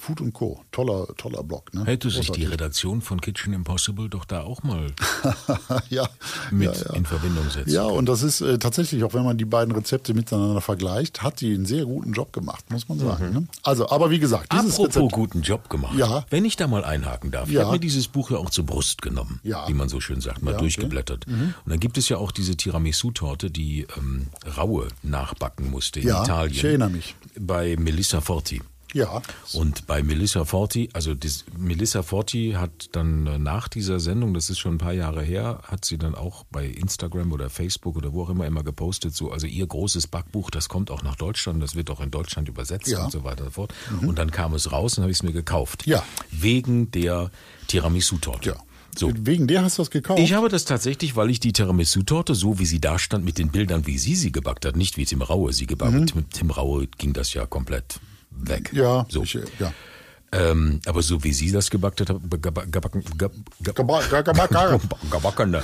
Food 0.00 0.20
und 0.20 0.32
Co. 0.32 0.60
Toller, 0.72 1.06
toller 1.16 1.42
Blog. 1.42 1.74
Ne? 1.74 1.84
Hätte 1.84 2.08
sich 2.10 2.30
die. 2.30 2.44
Redaktion 2.44 3.02
von 3.02 3.20
Kitchen 3.20 3.52
Impossible 3.52 4.08
doch 4.08 4.24
da 4.24 4.42
auch 4.42 4.62
mal 4.62 4.86
ja, 5.90 6.08
mit 6.50 6.74
ja, 6.74 6.82
ja. 6.88 6.94
in 6.94 7.04
Verbindung 7.04 7.50
setzen. 7.50 7.70
Ja, 7.70 7.82
und 7.84 8.06
das 8.06 8.22
ist 8.22 8.40
äh, 8.40 8.58
tatsächlich, 8.58 9.02
auch 9.04 9.12
wenn 9.12 9.24
man 9.24 9.36
die 9.36 9.44
beiden 9.44 9.74
Rezepte 9.74 10.14
miteinander 10.14 10.60
vergleicht, 10.60 11.22
hat 11.22 11.40
die 11.40 11.52
einen 11.54 11.66
sehr 11.66 11.84
guten 11.84 12.12
Job 12.12 12.32
gemacht, 12.32 12.70
muss 12.70 12.88
man 12.88 12.98
sagen. 12.98 13.32
Ne? 13.32 13.46
Also, 13.64 13.88
aber 13.90 14.10
wie 14.10 14.18
gesagt, 14.18 14.52
dieses 14.52 14.64
Mhm. 14.78 14.84
Apropos 14.84 14.96
Rezept. 14.96 15.12
guten 15.12 15.42
Job 15.42 15.68
gemacht. 15.68 15.94
Ja. 15.98 16.24
Wenn 16.30 16.44
ich 16.44 16.56
da 16.56 16.66
mal 16.68 16.84
einhaken 16.84 17.30
darf. 17.30 17.50
Ich 17.50 17.56
habe 17.58 17.72
mir 17.72 17.78
dieses 17.80 18.08
Buch 18.08 18.30
ja 18.30 18.36
auch 18.38 18.50
zur 18.50 18.64
Brust 18.66 19.02
genommen, 19.02 19.40
wie 19.42 19.74
man 19.74 19.88
so 19.88 20.00
schön 20.00 20.20
sagt, 20.20 20.42
mal 20.42 20.52
Ja, 20.52 20.56
okay. 20.56 20.64
durchgeblättert. 20.64 21.26
Und 21.26 21.54
dann 21.66 21.80
gibt 21.80 21.98
es 21.98 22.08
ja 22.08 22.16
auch 22.18 22.30
diese 22.32 22.56
Tiramisu-Torte, 22.56 23.50
die 23.50 23.86
ähm, 23.96 24.28
Raue 24.56 24.88
nachbacken 25.02 25.70
musste 25.70 26.00
in 26.00 26.08
Ja, 26.08 26.22
Italien. 26.22 26.54
ich 26.54 26.64
erinnere 26.64 26.90
mich. 26.90 27.14
Bei 27.38 27.76
Melissa 27.78 28.20
Forti. 28.20 28.62
Ja. 28.94 29.22
Und 29.52 29.86
bei 29.86 30.02
Melissa 30.02 30.44
Forti, 30.44 30.88
also 30.92 31.14
das, 31.14 31.44
Melissa 31.56 32.02
Forti 32.02 32.54
hat 32.56 32.88
dann 32.92 33.26
äh, 33.26 33.38
nach 33.38 33.68
dieser 33.68 34.00
Sendung, 34.00 34.32
das 34.34 34.48
ist 34.50 34.58
schon 34.58 34.74
ein 34.76 34.78
paar 34.78 34.92
Jahre 34.94 35.22
her, 35.22 35.60
hat 35.64 35.84
sie 35.84 35.98
dann 35.98 36.14
auch 36.14 36.44
bei 36.50 36.66
Instagram 36.66 37.32
oder 37.32 37.50
Facebook 37.50 37.96
oder 37.96 38.12
wo 38.12 38.22
auch 38.22 38.30
immer 38.30 38.46
immer 38.46 38.64
gepostet, 38.64 39.14
so, 39.14 39.30
also 39.30 39.46
ihr 39.46 39.66
großes 39.66 40.06
Backbuch, 40.06 40.50
das 40.50 40.68
kommt 40.68 40.90
auch 40.90 41.02
nach 41.02 41.16
Deutschland, 41.16 41.62
das 41.62 41.74
wird 41.74 41.90
auch 41.90 42.00
in 42.00 42.10
Deutschland 42.10 42.48
übersetzt 42.48 42.88
Ja. 42.88 43.04
und 43.04 43.12
so 43.12 43.24
weiter 43.24 43.40
und 43.44 43.48
so 43.50 43.52
fort. 43.52 43.74
Und 44.00 44.18
dann 44.18 44.30
kam 44.30 44.54
es 44.54 44.72
raus 44.72 44.96
und 44.96 45.02
habe 45.02 45.10
ich 45.10 45.18
es 45.18 45.22
mir 45.22 45.32
gekauft. 45.32 45.86
Ja. 45.86 46.02
Wegen 46.30 46.90
der 46.90 47.30
Tiramisu-Torte. 47.68 48.50
Ja. 48.50 48.56
So. 48.96 49.12
Wegen 49.14 49.46
der 49.46 49.62
hast 49.62 49.78
du 49.78 49.82
das 49.82 49.90
gekauft? 49.90 50.18
Ich 50.20 50.32
habe 50.32 50.48
das 50.48 50.64
tatsächlich, 50.64 51.14
weil 51.14 51.30
ich 51.30 51.38
die 51.40 51.52
Tiramisu-Torte, 51.52 52.34
so 52.34 52.58
wie 52.58 52.66
sie 52.66 52.80
da 52.80 52.98
stand, 52.98 53.24
mit 53.24 53.38
den 53.38 53.50
Bildern, 53.50 53.86
wie 53.86 53.98
sie 53.98 54.16
sie 54.16 54.32
gebackt 54.32 54.64
hat, 54.64 54.76
nicht 54.76 54.96
wie 54.96 55.04
Tim 55.04 55.22
Raue 55.22 55.52
sie 55.52 55.66
gebackt 55.66 55.94
hat. 55.94 56.14
Mit 56.14 56.30
Tim 56.32 56.50
Raue 56.50 56.86
ging 56.98 57.12
das 57.12 57.32
ja 57.34 57.46
komplett 57.46 58.00
weg. 58.40 58.70
Ja, 58.72 59.06
so. 59.08 59.22
ich, 59.22 59.34
äh, 59.36 59.42
ja. 59.58 59.72
Ähm, 60.30 60.80
aber 60.84 61.00
so 61.00 61.24
wie 61.24 61.32
sie 61.32 61.50
das 61.52 61.70
gebackt 61.70 62.02
hat, 62.02 62.08
gebacken, 62.08 62.70
gebacken, 62.70 63.02
ge- 63.16 63.30
ge- 63.62 63.72
Geba- 63.72 64.06
ge- 64.10 64.22
gebacken. 64.22 64.80
gebacken. 65.10 65.50
ne? 65.52 65.62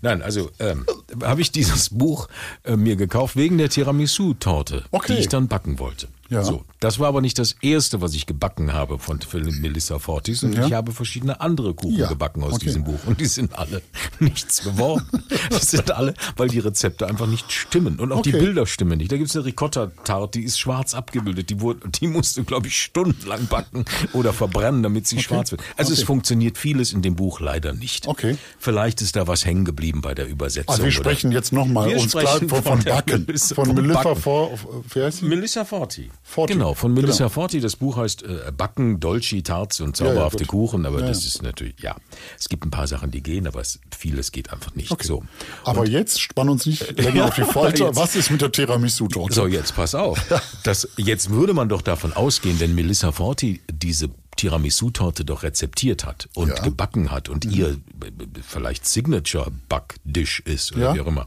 Nein, 0.00 0.22
also 0.22 0.48
ähm, 0.60 0.86
habe 1.24 1.40
ich 1.40 1.50
dieses 1.50 1.90
Buch 1.90 2.28
äh, 2.62 2.76
mir 2.76 2.94
gekauft 2.94 3.34
wegen 3.34 3.58
der 3.58 3.68
Tiramisu-Torte, 3.68 4.84
Okay. 4.92 5.14
die 5.14 5.18
ich 5.22 5.28
dann 5.28 5.48
backen 5.48 5.80
wollte. 5.80 6.06
Ja. 6.28 6.42
So, 6.42 6.64
das 6.80 6.98
war 6.98 7.08
aber 7.08 7.20
nicht 7.20 7.38
das 7.38 7.54
erste, 7.62 8.00
was 8.00 8.14
ich 8.14 8.26
gebacken 8.26 8.72
habe 8.72 8.98
von 8.98 9.20
Melissa 9.60 9.98
Fortis, 9.98 10.42
und 10.42 10.54
Ja. 10.54 10.66
ich 10.66 10.72
habe 10.72 10.92
verschiedene 10.92 11.40
andere 11.40 11.74
Kuchen 11.74 11.96
Ja, 11.98 12.08
gebacken 12.08 12.42
aus 12.42 12.54
okay. 12.54 12.66
diesem 12.66 12.84
Buch 12.84 12.98
und 13.06 13.20
die 13.20 13.26
sind 13.26 13.56
alle 13.58 13.80
nichts 14.20 14.62
geworden. 14.64 15.06
die 15.50 15.64
sind 15.64 15.90
alle, 15.92 16.14
weil 16.36 16.48
die 16.48 16.58
Rezepte 16.58 17.06
einfach 17.06 17.26
nicht 17.26 17.52
stimmen 17.52 17.98
und 18.00 18.12
auch 18.12 18.22
die 18.22 18.34
Okay. 18.34 18.44
Bilder 18.44 18.66
stimmen 18.66 18.98
nicht. 18.98 19.12
Da 19.12 19.16
gibt's 19.16 19.36
eine 19.36 19.44
Ricotta-Tarte, 19.44 20.38
die 20.40 20.44
ist 20.44 20.58
schwarz 20.58 20.94
abgebildet, 20.94 21.50
die 21.50 21.60
wurde, 21.60 21.88
die 21.88 22.08
musste 22.08 22.42
glaube 22.44 22.66
ich 22.68 22.76
stundenlang 22.82 23.46
backen 23.46 23.84
oder 24.12 24.32
verbrennen, 24.32 24.82
damit 24.82 25.06
sie 25.06 25.20
schwarz 25.20 25.50
wird. 25.52 25.62
Also 25.76 25.92
es 25.92 26.00
Okay. 26.00 26.06
funktioniert 26.06 26.58
vieles 26.58 26.92
in 26.92 27.02
dem 27.02 27.14
Buch 27.16 27.40
leider 27.40 27.72
nicht. 27.72 28.06
Okay. 28.08 28.36
Vielleicht 28.58 29.00
ist 29.00 29.16
da 29.16 29.26
was 29.26 29.44
hängen 29.44 29.64
geblieben 29.64 30.00
bei 30.00 30.14
der 30.14 30.28
Übersetzung. 30.28 30.70
Also 30.70 30.82
wir 30.82 30.88
oder- 30.88 30.96
sprechen 30.96 31.32
jetzt 31.32 31.52
nochmal 31.52 31.94
uns 31.94 32.12
klar 32.12 32.38
von, 32.38 32.48
von 32.48 32.62
von 32.62 32.84
Backen. 32.84 33.24
Melissa- 33.26 33.54
Von 33.54 33.66
vom 33.66 33.74
Melissa 33.76 34.02
Backen. 34.02 34.20
vor, 34.22 34.58
wie 34.92 35.02
heißt 35.02 35.18
sie? 35.18 35.24
Melissa 35.26 35.64
Forti. 35.64 36.10
Forti. 36.28 36.54
Genau, 36.54 36.74
von 36.74 36.92
Melissa 36.92 37.18
Genau. 37.18 37.28
Forti. 37.28 37.60
Das 37.60 37.76
Buch 37.76 37.96
heißt 37.96 38.24
äh, 38.24 38.50
Backen, 38.56 38.98
Dolci, 38.98 39.42
Tarts 39.44 39.80
und 39.80 39.96
zauberhafte 39.96 40.38
gut. 40.44 40.48
Kuchen. 40.72 40.84
Aber 40.84 41.00
Ja, 41.00 41.06
das 41.06 41.22
ja. 41.22 41.28
ist 41.28 41.42
natürlich, 41.42 41.76
ja, 41.80 41.94
es 42.38 42.48
gibt 42.48 42.66
ein 42.66 42.70
paar 42.70 42.88
Sachen, 42.88 43.10
die 43.12 43.22
gehen, 43.22 43.46
aber 43.46 43.60
es, 43.60 43.78
vieles 43.96 44.32
geht 44.32 44.52
einfach 44.52 44.74
nicht. 44.74 44.90
Okay. 44.90 45.06
So. 45.06 45.22
Aber 45.64 45.86
jetzt 45.86 46.20
spann 46.20 46.48
uns 46.48 46.66
nicht 46.66 46.90
länger 47.00 47.14
Ja, 47.16 47.24
auf 47.28 47.34
die 47.36 47.42
Folter. 47.42 47.94
Was 47.94 48.16
ist 48.16 48.30
mit 48.32 48.40
der 48.42 48.50
Tiramisu-Torte? 48.50 49.34
So, 49.34 49.46
jetzt 49.46 49.76
pass 49.76 49.94
auf. 49.94 50.20
Das, 50.64 50.88
jetzt 50.96 51.30
würde 51.30 51.54
man 51.54 51.68
doch 51.68 51.80
davon 51.82 52.12
ausgehen, 52.12 52.58
wenn 52.58 52.74
Melissa 52.74 53.12
Forti 53.12 53.60
diese 53.72 54.10
Tiramisu-Torte 54.36 55.24
doch 55.24 55.44
rezeptiert 55.44 56.04
hat 56.04 56.28
und 56.34 56.48
Ja. 56.50 56.60
Mhm. 56.60 56.64
gebacken 56.64 57.10
hat 57.12 57.28
und 57.28 57.44
ihr 57.46 57.78
b- 57.94 58.10
b- 58.10 58.26
vielleicht 58.46 58.84
Signature-Backdish 58.84 60.40
ist 60.40 60.72
oder 60.72 60.86
Ja. 60.86 60.94
wie 60.94 61.00
auch 61.00 61.06
immer, 61.06 61.26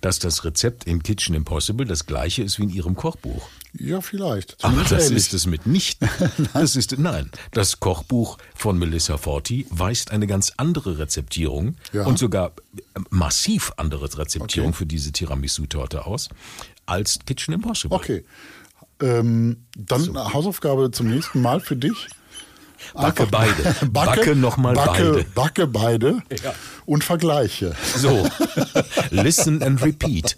dass 0.00 0.18
das 0.18 0.44
Rezept 0.44 0.84
in 0.84 1.02
Kitchen 1.02 1.34
Impossible 1.34 1.86
das 1.86 2.06
gleiche 2.06 2.42
ist 2.42 2.58
wie 2.58 2.64
in 2.64 2.70
ihrem 2.70 2.94
Kochbuch. 2.96 3.48
Ja, 3.78 4.00
vielleicht. 4.00 4.62
Aber 4.64 4.82
das 4.84 5.10
ist 5.10 5.34
es 5.34 5.46
mitnichten. 5.46 6.08
Das 6.54 6.76
ist 6.76 6.98
nein. 6.98 7.30
Das 7.52 7.80
Kochbuch 7.80 8.38
von 8.54 8.78
Melissa 8.78 9.16
Forti 9.18 9.66
weist 9.70 10.10
eine 10.10 10.26
ganz 10.26 10.52
andere 10.56 10.98
Rezeptierung 10.98 11.76
Ja. 11.92 12.04
und 12.06 12.18
sogar 12.18 12.52
äh, 12.76 13.00
massiv 13.10 13.72
andere 13.76 14.16
Rezeptierung 14.18 14.70
Okay. 14.70 14.78
für 14.78 14.86
diese 14.86 15.12
Tiramisu-Torte 15.12 16.06
aus 16.06 16.28
als 16.86 17.18
Kitchen 17.26 17.54
Impossible. 17.54 17.96
Okay. 17.96 18.24
Ähm, 19.00 19.58
dann 19.76 20.08
eine 20.16 20.32
Hausaufgabe 20.32 20.90
zum 20.90 21.08
nächsten 21.10 21.42
Mal 21.42 21.60
für 21.60 21.76
dich. 21.76 22.08
Backe 22.94 23.26
beide. 23.26 23.52
Backe 23.90 24.34
backe, 24.36 24.36
beide. 24.54 25.24
Backe 25.34 25.66
beide 25.66 26.22
Ja. 26.42 26.54
und 26.86 27.04
vergleiche. 27.04 27.74
So, 27.96 28.26
listen 29.10 29.62
and 29.62 29.82
repeat. 29.82 30.36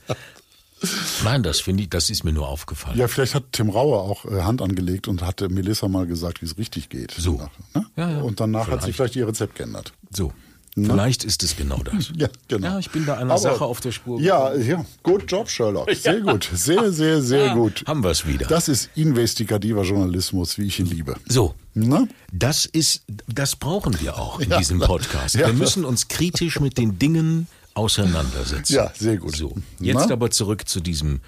Nein, 1.25 1.43
das 1.43 1.61
finde 1.61 1.83
ich, 1.83 1.91
das 1.91 2.11
ist 2.11 2.25
mir 2.25 2.33
nur 2.33 2.49
aufgefallen. 2.49 2.99
Ja, 2.99 3.09
vielleicht 3.09 3.35
hat 3.35 3.45
Tim 3.53 3.71
Rauer 3.71 4.03
auch 4.03 4.25
äh, 4.25 4.43
Hand 4.43 4.63
angelegt 4.63 5.09
und 5.09 5.23
hatte 5.23 5.49
Melissa 5.49 5.89
mal 5.89 6.07
gesagt, 6.07 6.41
wie 6.43 6.47
es 6.47 6.57
richtig 6.59 6.89
geht. 6.89 7.13
So. 7.19 7.37
Danach, 7.37 7.51
ne? 7.75 7.87
Ja, 7.97 8.11
ja. 8.11 8.21
Und 8.23 8.41
danach 8.41 8.69
hat 8.69 8.83
sich 8.83 8.95
Vielleicht. 8.95 8.97
vielleicht 8.97 9.17
ihr 9.17 9.29
Rezept 9.29 9.55
geändert. 9.57 9.93
So, 10.15 10.33
vielleicht 10.75 11.25
ist 11.25 11.43
es 11.43 11.57
genau 11.57 11.83
das. 11.83 12.11
Ja, 12.17 12.29
genau. 12.47 12.67
Ja, 12.69 12.79
ich 12.79 12.91
bin 12.91 13.05
da 13.07 13.15
einer 13.15 13.33
Aber- 13.33 13.41
Sache 13.41 13.65
auf 13.65 13.81
der 13.81 13.91
Spur. 13.93 14.21
Ja, 14.21 14.55
ja, 14.55 14.85
gut 15.03 15.31
Job, 15.31 15.51
Sherlock. 15.51 15.91
Sehr 15.95 16.21
gut. 16.21 16.49
Sehr, 16.53 16.93
sehr, 16.93 17.21
sehr 17.23 17.47
Ja, 17.47 17.55
gut. 17.55 17.83
haben 17.87 18.05
wir's 18.05 18.27
wieder. 18.27 18.47
Das 18.47 18.69
ist 18.69 18.91
investigativer 18.95 19.83
Journalismus, 19.83 20.59
wie 20.59 20.67
ich 20.67 20.79
ihn 20.79 20.87
liebe. 20.87 21.17
So, 21.29 21.55
Na? 21.75 22.07
Das 22.33 22.67
ist, 22.67 23.03
das 23.27 23.57
brauchen 23.57 24.01
wir 24.01 24.17
auch 24.19 24.39
in 24.41 24.51
Ja. 24.51 24.59
diesem 24.59 24.79
Podcast. 24.79 25.35
Ja. 25.35 25.47
Wir 25.49 25.55
müssen 25.55 25.85
uns 25.85 26.07
kritisch 26.09 26.61
mit 26.61 26.79
den 26.79 26.99
Dingen 26.99 27.49
auseinandersetzen. 27.79 28.75
Ja, 28.75 28.93
sehr 28.95 29.17
gut. 29.17 29.37
So, 29.37 29.55
jetzt 29.81 30.07
Na? 30.09 30.13
aber 30.13 30.31
zurück 30.31 30.69
zu 30.69 30.81
diesem 30.81 31.21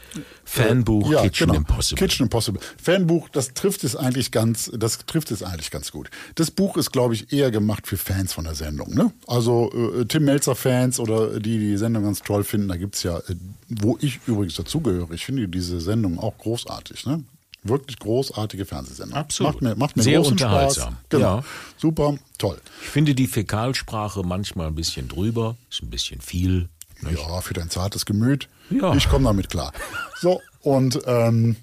Fanbuch 0.44 1.10
Ja, 1.10 1.22
Kitchen 1.22 1.46
genau. 1.46 1.58
Impossible. 1.58 2.06
Kitchen 2.06 2.24
Impossible. 2.24 2.60
Fanbuch, 2.82 3.28
das 3.28 3.54
trifft 3.54 3.84
es 3.84 3.96
eigentlich 3.96 4.30
ganz, 4.30 4.70
das 4.76 4.98
trifft 5.06 5.30
es 5.30 5.42
eigentlich 5.42 5.70
ganz 5.70 5.92
gut. 5.92 6.10
Das 6.34 6.50
Buch 6.50 6.76
ist, 6.76 6.92
glaube 6.92 7.14
ich, 7.14 7.32
eher 7.32 7.50
gemacht 7.50 7.86
für 7.86 7.96
Fans 7.96 8.32
von 8.32 8.44
der 8.44 8.54
Sendung. 8.54 8.94
Ne? 8.94 9.12
Also 9.26 9.70
äh, 9.72 10.04
Tim 10.04 10.24
Melzer-Fans 10.24 10.98
oder 11.00 11.38
die, 11.38 11.58
die 11.58 11.70
die 11.70 11.76
Sendung 11.76 12.04
ganz 12.04 12.20
toll 12.20 12.44
finden, 12.44 12.68
da 12.68 12.76
gibt's 12.76 13.02
ja, 13.02 13.18
äh, 13.18 13.34
wo 13.68 13.96
ich 14.00 14.20
übrigens 14.26 14.56
dazugehöre, 14.56 15.12
ich 15.12 15.24
finde 15.24 15.46
diese 15.48 15.80
Sendung 15.80 16.18
auch 16.18 16.36
großartig. 16.38 17.06
Ne? 17.06 17.22
Wirklich 17.62 17.98
großartige 17.98 18.64
Fernsehsendung. 18.64 19.18
Absolut. 19.18 19.52
Macht 19.54 19.62
mir, 19.62 19.76
macht 19.76 19.96
mir 19.96 20.02
Sehr 20.02 20.16
großen 20.18 20.38
Spaß. 20.38 20.48
unterhaltsam. 20.50 20.96
Genau. 21.10 21.36
Ja. 21.38 21.44
Super, 21.76 22.16
toll. 22.38 22.58
Ich 22.82 22.88
finde 22.88 23.14
die 23.14 23.26
Fäkalsprache 23.26 24.22
manchmal 24.22 24.68
ein 24.68 24.74
bisschen 24.74 25.08
drüber, 25.08 25.56
ist 25.70 25.82
ein 25.82 25.90
bisschen 25.90 26.20
viel. 26.20 26.68
Ja, 27.02 27.40
für 27.40 27.54
dein 27.54 27.70
zartes 27.70 28.04
Gemüt. 28.06 28.48
Ja. 28.70 28.94
Ich 28.94 29.08
komme 29.08 29.24
damit 29.24 29.48
klar. 29.50 29.72
So, 30.20 30.40
und 30.60 31.00
ähm, 31.06 31.56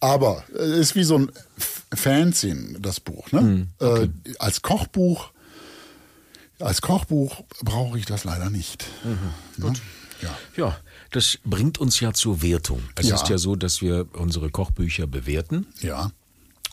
aber 0.00 0.44
es 0.54 0.78
ist 0.78 0.94
wie 0.96 1.02
so 1.04 1.18
ein 1.18 1.32
Fanzine, 1.92 2.78
das 2.80 3.00
Buch. 3.00 3.32
Ne? 3.32 3.66
äh, 3.80 4.08
als 4.38 4.62
Kochbuch, 4.62 5.30
als 6.60 6.80
Kochbuch 6.80 7.42
brauche 7.62 7.98
ich 7.98 8.06
das 8.06 8.24
leider 8.24 8.50
nicht. 8.50 8.86
Ne? 9.56 9.72
Ja. 10.22 10.38
Ja, 10.56 10.76
das 11.10 11.38
bringt 11.44 11.78
uns 11.78 12.00
ja 12.00 12.12
zur 12.12 12.42
Wertung. 12.42 12.82
Es 12.96 13.08
Ja. 13.08 13.16
ist 13.16 13.28
ja 13.28 13.38
so, 13.38 13.56
dass 13.56 13.80
wir 13.82 14.06
unsere 14.12 14.50
Kochbücher 14.50 15.06
bewerten 15.06 15.66
ja. 15.80 16.12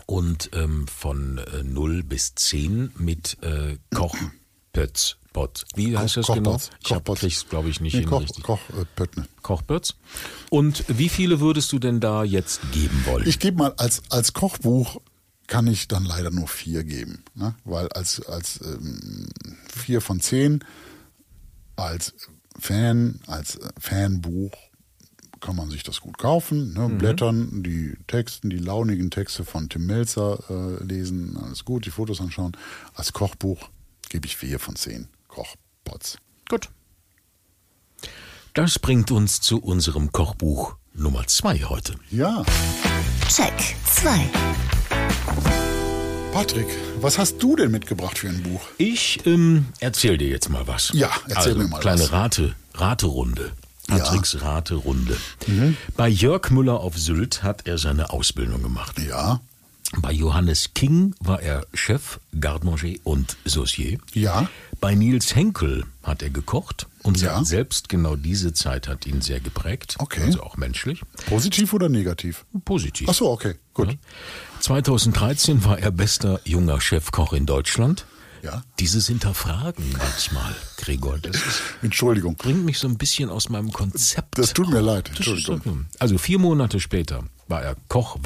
und 0.05 0.49
ähm, 0.53 0.87
von 0.87 1.37
äh, 1.39 1.63
0 1.63 2.03
bis 2.03 2.35
10 2.35 2.91
mit 2.97 3.37
äh, 3.41 3.77
Kochpötz. 3.93 5.17
Wie 5.75 5.95
heißt 5.95 6.17
das 6.17 6.27
genau? 6.27 6.59
Ich 6.81 7.19
krieg's, 7.19 7.47
glaube 7.47 7.69
ich, 7.69 7.79
nicht 7.79 7.93
Nee, 7.93 7.99
hin 8.01 8.09
Koch, 8.09 8.21
richtig. 8.21 8.43
Koch 8.43 8.59
äh, 8.69 8.85
Pöttne. 8.95 9.27
Kochpötz. 9.43 9.93
Und 10.49 10.83
wie 10.87 11.09
viele 11.09 11.39
würdest 11.39 11.71
du 11.71 11.77
denn 11.77 11.99
da 11.99 12.23
jetzt 12.23 12.59
geben 12.71 13.03
wollen? 13.05 13.27
Ich 13.27 13.37
gebe 13.37 13.57
mal 13.57 13.73
als, 13.77 14.01
als 14.09 14.33
Kochbuch 14.33 14.99
kann 15.45 15.67
ich 15.67 15.87
dann 15.87 16.05
leider 16.05 16.31
nur 16.31 16.47
vier 16.47 16.83
geben, 16.83 17.23
ne? 17.35 17.55
weil 17.65 17.87
als, 17.89 18.25
als 18.25 18.59
ähm, 18.61 19.29
vier 19.73 20.01
von 20.01 20.19
zehn 20.19 20.63
als 21.75 22.15
Fan, 22.59 23.19
als 23.27 23.55
äh, 23.55 23.69
Fanbuch 23.79 24.51
kann 25.39 25.55
man 25.55 25.69
sich 25.69 25.83
das 25.83 26.01
gut 26.01 26.17
kaufen, 26.17 26.73
ne? 26.73 26.89
blättern, 26.89 27.61
die 27.61 27.95
Texten, 28.07 28.49
die 28.49 28.57
launigen 28.57 29.11
Texte 29.11 29.45
von 29.45 29.69
Tim 29.69 29.85
Melzer 29.85 30.39
äh, 30.49 30.83
lesen, 30.83 31.37
alles 31.37 31.63
gut, 31.63 31.85
die 31.85 31.91
Fotos 31.91 32.19
anschauen. 32.21 32.57
Als 32.95 33.13
Kochbuch 33.13 33.69
gebe 34.09 34.25
ich 34.25 34.35
vier 34.35 34.57
von 34.59 34.75
zehn 34.75 35.07
Kochpots. 35.27 36.17
Gut. 36.49 36.69
Das 38.55 38.79
bringt 38.79 39.11
uns 39.11 39.39
zu 39.39 39.61
unserem 39.61 40.11
Kochbuch 40.11 40.75
Nummer 40.93 41.27
2 41.27 41.59
heute. 41.65 41.93
Ja, 42.09 42.43
Check 43.27 43.53
2. 43.85 44.31
Patrick, 46.37 46.67
was 47.01 47.17
hast 47.17 47.41
du 47.41 47.55
denn 47.55 47.71
mitgebracht 47.71 48.19
für 48.19 48.27
ein 48.29 48.43
Buch? 48.43 48.61
Ich 48.77 49.25
ähm, 49.25 49.65
erzähl 49.79 50.19
dir 50.19 50.27
jetzt 50.27 50.49
mal 50.49 50.67
was. 50.67 50.91
Ja, 50.93 51.09
erzähl 51.27 51.53
also, 51.53 51.57
mir 51.57 51.67
mal 51.67 51.79
kleine 51.79 52.01
was. 52.01 52.11
Rate, 52.11 52.53
Raterunde. 52.75 53.53
Ja. 53.89 53.97
Patricks 53.97 54.39
Raterunde. 54.39 55.17
Mhm. 55.47 55.75
Bei 55.95 56.07
Jörg 56.07 56.51
Müller 56.51 56.79
auf 56.79 56.95
Sylt 56.95 57.41
hat 57.41 57.65
er 57.65 57.79
seine 57.79 58.11
Ausbildung 58.11 58.61
gemacht. 58.61 58.99
Ja, 58.99 59.39
Bei 59.97 60.11
Johannes 60.11 60.75
King 60.75 61.15
war 61.21 61.41
er 61.41 61.65
Chef, 61.73 62.19
Garde-Manger 62.39 62.97
und 63.03 63.35
Saucier. 63.43 63.97
Ja. 64.13 64.47
Bei 64.79 64.93
Nils 64.93 65.35
Henkel 65.35 65.85
hat 66.03 66.21
er 66.21 66.29
gekocht 66.29 66.85
und 67.07 67.19
Ja. 67.21 67.43
selbst 67.43 67.89
genau 67.89 68.15
diese 68.15 68.53
Zeit 68.53 68.87
hat 68.87 69.05
ihn 69.07 69.21
sehr 69.21 69.39
geprägt. 69.39 69.95
Okay. 69.99 70.23
Also 70.23 70.43
auch 70.43 70.57
menschlich. 70.57 71.01
positiv 71.27 71.73
oder 71.73 71.89
negativ? 71.89 72.45
Positiv. 72.65 73.07
Ach 73.09 73.13
so, 73.15 73.29
okay, 73.31 73.55
gut. 73.73 73.91
Ja. 73.91 73.97
2013 74.59 75.63
war 75.63 75.79
er 75.79 75.91
bester 75.91 76.39
junger 76.43 76.81
Chefkoch 76.81 77.33
in 77.33 77.45
Deutschland. 77.45 78.05
Ja. 78.43 78.63
Dieses 78.79 79.07
Hinterfragen 79.07 79.83
manchmal, 79.97 80.55
Gregor, 80.77 81.17
das 81.19 81.35
ist, 81.35 81.61
Entschuldigung. 81.81 82.35
bringt 82.35 82.63
mich 82.63 82.79
so 82.79 82.87
ein 82.87 82.97
bisschen 82.97 83.29
aus 83.29 83.49
meinem 83.49 83.73
Konzept. 83.73 84.37
Das 84.37 84.53
tut 84.53 84.69
mir 84.69 84.79
leid, 84.81 85.09
Das 85.09 85.19
ist 85.19 85.27
Entschuldigung. 85.27 85.85
so- 85.91 85.97
Also 85.99 86.17
vier 86.17 86.39
Monate 86.39 86.79
später 86.79 87.23
war 87.49 87.61
er 87.63 87.75
Koch 87.87 88.17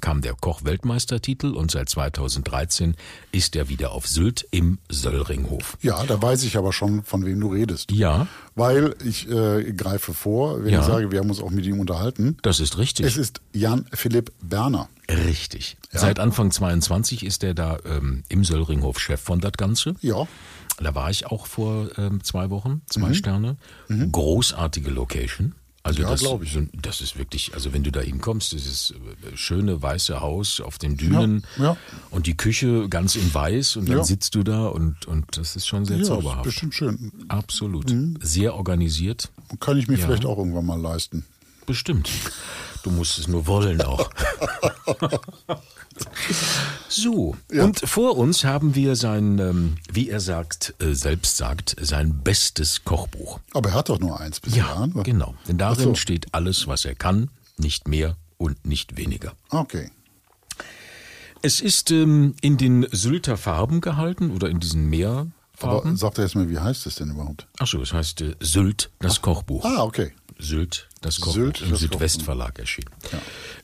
kam 0.00 0.20
der 0.22 0.34
Koch-Weltmeistertitel 0.34 1.48
und 1.48 1.70
seit 1.72 1.88
2013 1.88 2.94
ist 3.32 3.56
er 3.56 3.68
wieder 3.68 3.90
auf 3.90 4.06
Sylt 4.06 4.46
im 4.52 4.78
Söllringhof. 4.88 5.76
Ja, 5.82 6.04
da 6.04 6.20
weiß 6.22 6.44
ich 6.44 6.56
aber 6.56 6.72
schon, 6.72 7.02
von 7.02 7.24
wem 7.24 7.40
du 7.40 7.48
redest. 7.52 7.90
Ja. 7.90 8.26
Weil 8.54 8.94
ich 9.04 9.28
äh, 9.28 9.72
greife 9.72 10.14
vor, 10.14 10.62
wenn 10.64 10.72
Ja. 10.72 10.80
ich 10.80 10.86
sage, 10.86 11.10
wir 11.10 11.18
haben 11.18 11.28
uns 11.30 11.40
auch 11.40 11.50
mit 11.50 11.66
ihm 11.66 11.80
unterhalten. 11.80 12.36
Das 12.42 12.60
ist 12.60 12.78
richtig. 12.78 13.04
Es 13.06 13.16
ist 13.16 13.40
Jan 13.52 13.86
Philipp 13.92 14.32
Berner. 14.40 14.88
Richtig. 15.08 15.76
Seit 15.90 16.18
Anfang 16.20 16.50
22 16.52 17.26
ist 17.26 17.42
er 17.44 17.52
da 17.54 17.78
ähm, 17.84 18.22
im 18.28 18.44
Söllringhof 18.44 18.98
Chef 18.98 19.20
von 19.20 19.40
das 19.40 19.52
Ganze. 19.52 19.94
Ja, 20.00 20.26
Da 20.82 20.94
war 20.94 21.10
ich 21.10 21.26
auch 21.26 21.46
vor 21.46 21.88
ähm, 21.98 22.22
zwei 22.24 22.50
Wochen, 22.50 22.82
zwei 22.88 23.08
Mhm. 23.08 23.14
Sterne. 23.14 23.56
Großartige 24.10 24.90
Location. 24.90 25.54
Also 25.84 26.02
Ja, 26.02 26.10
das, 26.10 26.20
glaub 26.20 26.44
ich. 26.44 26.56
das 26.80 27.00
ist 27.00 27.18
wirklich, 27.18 27.54
also 27.54 27.72
wenn 27.72 27.82
du 27.82 27.90
da 27.90 27.98
hinkommst, 28.00 28.52
dieses 28.52 28.92
äh, 28.92 29.36
schöne 29.36 29.82
weiße 29.82 30.20
Haus 30.20 30.60
auf 30.60 30.78
den 30.78 30.96
Dünen 30.96 31.44
Ja, 31.58 31.64
ja. 31.64 31.76
und 32.10 32.28
die 32.28 32.36
Küche 32.36 32.88
ganz 32.88 33.16
in 33.16 33.34
weiß 33.34 33.76
und 33.76 33.88
dann 33.88 34.04
sitzt 34.04 34.36
du 34.36 34.44
da 34.44 34.66
und, 34.68 35.06
und 35.06 35.36
das 35.36 35.56
ist 35.56 35.66
schon 35.66 35.84
sehr 35.84 35.96
ja 35.96 36.02
ist 36.02 36.08
zauberhaft. 36.08 36.44
bestimmt 36.44 36.74
schön. 36.74 37.10
Absolut. 37.26 37.92
Sehr 38.20 38.54
organisiert. 38.54 39.30
Kann 39.58 39.76
ich 39.76 39.88
mir 39.88 39.98
vielleicht 39.98 40.24
auch 40.24 40.38
irgendwann 40.38 40.66
mal 40.66 40.80
leisten. 40.80 41.24
Bestimmt. 41.66 42.08
Du 42.84 42.90
musst 42.90 43.18
es 43.18 43.26
nur 43.26 43.46
wollen 43.48 43.80
auch. 43.82 44.08
so, 46.88 47.36
und 47.50 47.80
vor 47.80 48.16
uns 48.16 48.44
haben 48.44 48.74
wir 48.74 48.96
sein, 48.96 49.38
ähm, 49.38 49.76
wie 49.92 50.08
er 50.08 50.20
sagt, 50.20 50.74
äh, 50.80 50.94
selbst 50.94 51.36
sagt, 51.36 51.76
sein 51.80 52.22
bestes 52.22 52.84
Kochbuch. 52.84 53.40
Aber 53.52 53.70
er 53.70 53.74
hat 53.74 53.88
doch 53.88 53.98
nur 53.98 54.20
eins 54.20 54.40
bisher. 54.40 54.64
Ja, 54.64 54.86
ne? 54.86 55.02
genau. 55.02 55.34
Denn 55.48 55.58
darin 55.58 55.78
Ach 55.80 55.84
so. 55.84 55.94
steht 55.94 56.32
alles, 56.32 56.66
was 56.66 56.84
er 56.84 56.94
kann, 56.94 57.30
nicht 57.56 57.88
mehr 57.88 58.16
und 58.38 58.64
nicht 58.66 58.96
weniger. 58.96 59.32
Okay. 59.50 59.90
Es 61.42 61.60
ist 61.60 61.90
ähm, 61.90 62.34
in 62.40 62.56
den 62.56 62.86
Sylter 62.92 63.36
Farben 63.36 63.80
gehalten 63.80 64.30
oder 64.30 64.48
in 64.48 64.60
diesen 64.60 64.82
Aber 64.82 64.88
Meerfarben. 65.58 65.96
sagt 65.96 66.18
er 66.18 66.24
jetzt 66.24 66.36
mal, 66.36 66.48
wie 66.48 66.58
heißt 66.58 66.86
es 66.86 66.94
denn 66.96 67.10
überhaupt? 67.10 67.48
Achso, 67.58 67.80
es 67.82 67.92
heißt 67.92 68.20
äh, 68.22 68.36
Sylt, 68.40 68.90
das 69.00 69.22
Kochbuch. 69.22 69.64
Ah, 69.64 69.82
okay. 69.82 70.12
Sylt, 70.38 70.88
das 71.00 71.20
Kochbuch 71.20 71.34
Sylt, 71.34 71.62
im 71.62 71.76
Südwestverlag 71.76 72.58
erschienen. 72.58 72.90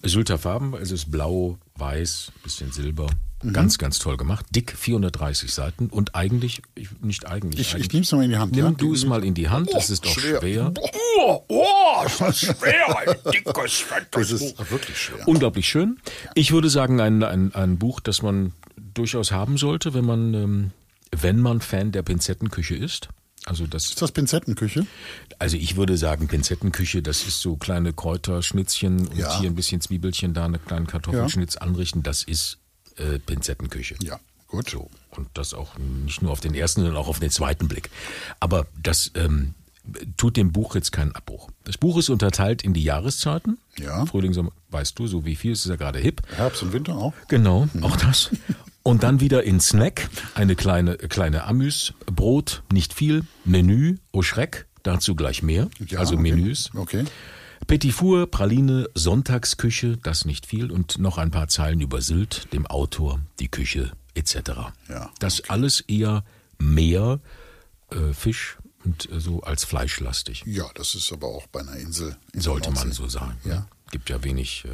Sylter 0.03 0.39
Farben, 0.39 0.75
also 0.75 0.95
es 0.95 1.03
ist 1.03 1.11
blau, 1.11 1.59
weiß, 1.79 2.33
bisschen 2.43 2.73
Silber. 2.73 3.09
Mhm. 3.43 3.53
Ganz, 3.53 3.79
ganz 3.79 3.99
toll 3.99 4.17
gemacht. 4.17 4.47
Dick, 4.51 4.77
430 4.77 5.53
Seiten 5.53 5.87
und 5.89 6.15
eigentlich, 6.15 6.63
ich, 6.75 6.89
nicht 7.01 7.27
eigentlich. 7.27 7.61
Ich, 7.61 7.69
ich 7.69 7.75
eigentlich, 7.75 7.93
nehme 7.93 8.03
es 8.03 8.13
mal 8.13 8.25
in 8.25 8.31
die 8.31 8.37
Hand. 8.37 8.53
Nimm 8.55 8.65
ja? 8.65 8.71
du 8.73 8.93
es 8.93 9.05
mal 9.05 9.25
in 9.25 9.35
die 9.35 9.49
Hand, 9.49 9.73
das 9.73 9.91
ist 9.91 10.05
doch 10.05 10.11
schwer. 10.11 10.41
schwer. 10.41 10.73
Oh, 11.19 11.45
oh, 11.49 12.05
ist 12.05 12.21
das 12.21 12.41
schwer, 12.41 12.99
ein 12.99 13.17
dickes, 13.33 13.75
fettes 13.75 14.29
Das 14.31 14.41
Buch. 14.41 14.61
ist 14.61 14.71
wirklich 14.71 14.99
schwer. 14.99 15.29
Unglaublich 15.29 15.69
schön. 15.69 15.99
Ich 16.35 16.51
würde 16.51 16.69
sagen, 16.69 17.01
ein, 17.01 17.23
ein, 17.23 17.55
ein 17.55 17.79
Buch, 17.79 18.01
das 18.01 18.23
man 18.23 18.53
durchaus 18.77 19.31
haben 19.31 19.57
sollte, 19.57 19.95
wenn 19.95 20.05
man, 20.05 20.35
ähm, 20.35 20.71
wenn 21.13 21.41
man 21.41 21.61
Fan 21.61 21.93
der 21.93 22.03
Pinzettenküche 22.03 22.75
ist. 22.75 23.09
Also 23.47 23.67
das 23.67 23.87
Ist 23.87 24.03
das 24.03 24.13
Pinzettenküche? 24.13 24.87
Also 25.39 25.57
ich 25.57 25.77
würde 25.77 25.97
sagen, 25.97 26.29
Pinzettenküche, 26.29 27.03
das 27.03 27.27
ist 27.27 27.41
so 27.41 27.57
kleine 27.57 27.93
Kräuterschnitzchen 27.93 29.07
und 29.09 29.17
Ja. 29.17 29.41
hier 29.41 29.49
ein 29.49 29.55
bisschen 29.55 29.81
Zwiebelchen, 29.81 30.35
da 30.35 30.45
einen 30.45 30.63
kleinen 30.65 30.87
Kartoffelschnitz 30.87 31.57
anrichten, 31.57 32.03
das 32.03 32.23
ist 32.23 32.59
äh, 32.97 33.19
Pinzettenküche. 33.19 33.95
Ja, 34.03 34.19
gut. 34.49 34.71
So. 34.71 34.91
Und 35.11 35.29
das 35.35 35.55
auch 35.55 35.79
nicht 35.79 36.21
nur 36.23 36.33
auf 36.33 36.41
den 36.41 36.55
ersten, 36.55 36.83
sondern 36.83 36.97
auch 36.99 37.09
auf 37.09 37.21
den 37.21 37.31
zweiten 37.31 37.69
Blick. 37.69 37.91
Aber 38.41 38.67
das 38.81 39.11
ähm, 39.15 39.55
tut 40.17 40.37
dem 40.37 40.53
Buch 40.53 40.75
jetzt 40.75 40.93
keinen 40.93 41.13
Abbruch. 41.13 41.49
Das 41.65 41.79
Buch 41.79 41.97
ist 41.99 42.11
unterteilt 42.11 42.63
in 42.63 42.75
die 42.75 42.83
Jahreszeiten. 42.83 43.59
Ja. 43.79 44.05
Frühling, 44.07 44.35
Sommer, 44.35 44.53
weißt 44.71 44.99
du, 44.99 45.07
so 45.07 45.25
wie 45.25 45.37
viel, 45.37 45.53
es 45.53 45.61
ist 45.65 45.71
ja 45.71 45.77
gerade 45.77 45.99
hip. 45.99 46.21
Herbst 46.37 46.63
und 46.63 46.73
Winter 46.73 46.97
auch? 46.97 47.15
Genau, 47.29 47.69
auch 47.83 47.97
das. 47.97 48.31
Und 48.89 49.03
dann 49.03 49.21
wieder 49.21 49.43
in 49.43 49.61
Snack, 49.61 50.09
eine 50.35 50.57
kleine, 50.57 50.97
kleine 50.97 51.45
Amüs, 51.45 51.93
Brot, 52.07 52.63
nicht 52.73 52.95
viel, 52.95 53.23
Menü, 53.45 53.99
au 54.13 54.23
Schreck, 54.23 54.67
dazu 54.83 55.15
gleich 55.15 55.43
mehr, 55.43 55.69
Ja, 55.89 55.99
also 55.99 56.15
okay. 56.15 56.23
Menüs. 56.23 56.71
Okay. 56.75 57.05
Petit 57.67 57.93
Four, 57.93 58.31
Praline, 58.31 58.89
Sonntagsküche, 58.95 59.99
das 59.99 60.25
nicht 60.25 60.47
viel 60.47 60.71
und 60.71 60.99
noch 60.99 61.19
ein 61.19 61.31
paar 61.31 61.49
Zeilen 61.49 61.83
über 61.83 62.01
Sylt, 62.01 62.51
dem 62.55 62.67
Autor, 62.67 63.21
die 63.41 63.49
Küche 63.49 63.93
etc. 64.15 64.37
Ja, 64.89 65.11
Das 65.19 65.51
alles 65.51 65.83
eher 65.83 66.25
mehr 66.59 67.21
äh, 67.91 68.15
Fisch 68.15 68.57
und 68.87 69.13
äh, 69.13 69.21
so 69.21 69.43
als 69.43 69.65
fleischlastig. 69.65 70.45
Ja, 70.47 70.65
das 70.75 70.95
ist 70.95 71.13
aber 71.13 71.27
auch 71.27 71.47
bei 71.49 71.61
einer 71.61 71.77
Insel. 71.77 72.17
Sollte 72.33 72.71
man 72.71 72.91
so 72.93 73.07
sagen. 73.07 73.37
Ja. 73.45 73.55
ne? 73.55 73.67
Gibt 73.91 74.09
ja 74.09 74.25
wenig. 74.25 74.65
Äh 74.65 74.71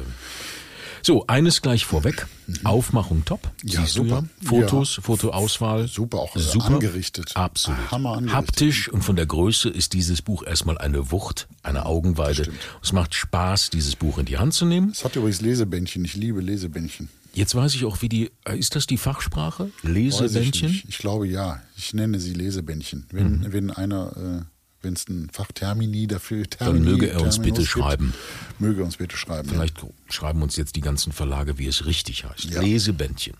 so, 1.05 1.27
eines 1.27 1.61
gleich 1.61 1.85
vorweg. 1.85 2.25
Aufmachung 2.63 3.23
top. 3.25 3.51
Ja, 3.63 3.81
Siehst 3.81 3.93
super. 3.93 4.23
du 4.41 4.45
ja. 4.45 4.49
Fotos, 4.49 4.99
Fotoauswahl. 5.01 5.87
Super, 5.87 6.17
auch 6.19 6.35
äh, 6.35 6.59
angerichtet. 6.61 7.31
Absolut. 7.35 7.91
Hammer 7.91 8.13
angerichtet. 8.17 8.35
Haptisch 8.37 8.89
und 8.89 9.03
von 9.03 9.15
der 9.15 9.25
Größe 9.25 9.69
ist 9.69 9.93
dieses 9.93 10.21
Buch 10.21 10.43
erstmal 10.43 10.77
eine 10.77 11.11
Wucht, 11.11 11.47
eine 11.63 11.85
Augenweide. 11.85 12.51
Es 12.81 12.91
macht 12.93 13.13
Spaß, 13.15 13.69
dieses 13.69 13.95
Buch 13.95 14.17
in 14.17 14.25
die 14.25 14.37
Hand 14.37 14.53
zu 14.53 14.65
nehmen. 14.65 14.89
Es 14.89 15.03
hat 15.05 15.15
übrigens 15.15 15.41
Lesebändchen. 15.41 16.05
Ich 16.05 16.15
liebe 16.15 16.41
Lesebändchen. 16.41 17.09
Jetzt 17.33 17.53
weiß 17.53 17.75
ich 17.75 17.83
auch, 17.85 18.01
wie 18.01 18.07
die, 18.09 18.31
äh, 18.45 18.57
ist 18.57 18.75
das 18.75 18.87
die 18.87 18.97
Fachsprache? 18.97 19.69
Ich, 19.83 19.89
Lesebändchen? 19.89 20.69
nicht. 20.71 20.85
ich 20.87 20.97
glaube 20.97 21.27
ja. 21.27 21.61
Ich 21.77 21.93
nenne 21.93 22.19
sie 22.19 22.33
Lesebändchen. 22.33 23.05
Wenn, 23.11 23.39
Mhm. 23.39 23.53
wenn 23.53 23.71
einer, 23.71 24.45
äh, 24.45 24.54
wenn 24.85 24.93
es 24.93 25.09
ein 25.09 25.29
Fachtermini 25.33 26.07
dafür 26.07 26.43
Dann 26.45 26.57
Termini, 26.59 26.85
möge 26.91 27.09
er 27.09 27.21
uns 27.21 27.35
Terminus 27.35 27.39
bitte 27.43 27.61
gibt, 27.61 27.69
schreiben. 27.69 28.13
Möge 28.59 28.83
uns 28.83 28.95
bitte 28.97 29.17
schreiben. 29.17 29.49
Vielleicht 29.49 29.83
schreiben 30.09 30.41
uns 30.41 30.55
jetzt 30.55 30.75
die 30.77 30.81
ganzen 30.81 31.11
Verlage, 31.11 31.57
wie 31.57 31.67
es 31.67 31.85
richtig 31.85 32.23
heißt. 32.23 32.45
Ja. 32.45 32.61
Lesebändchen. 32.61 33.35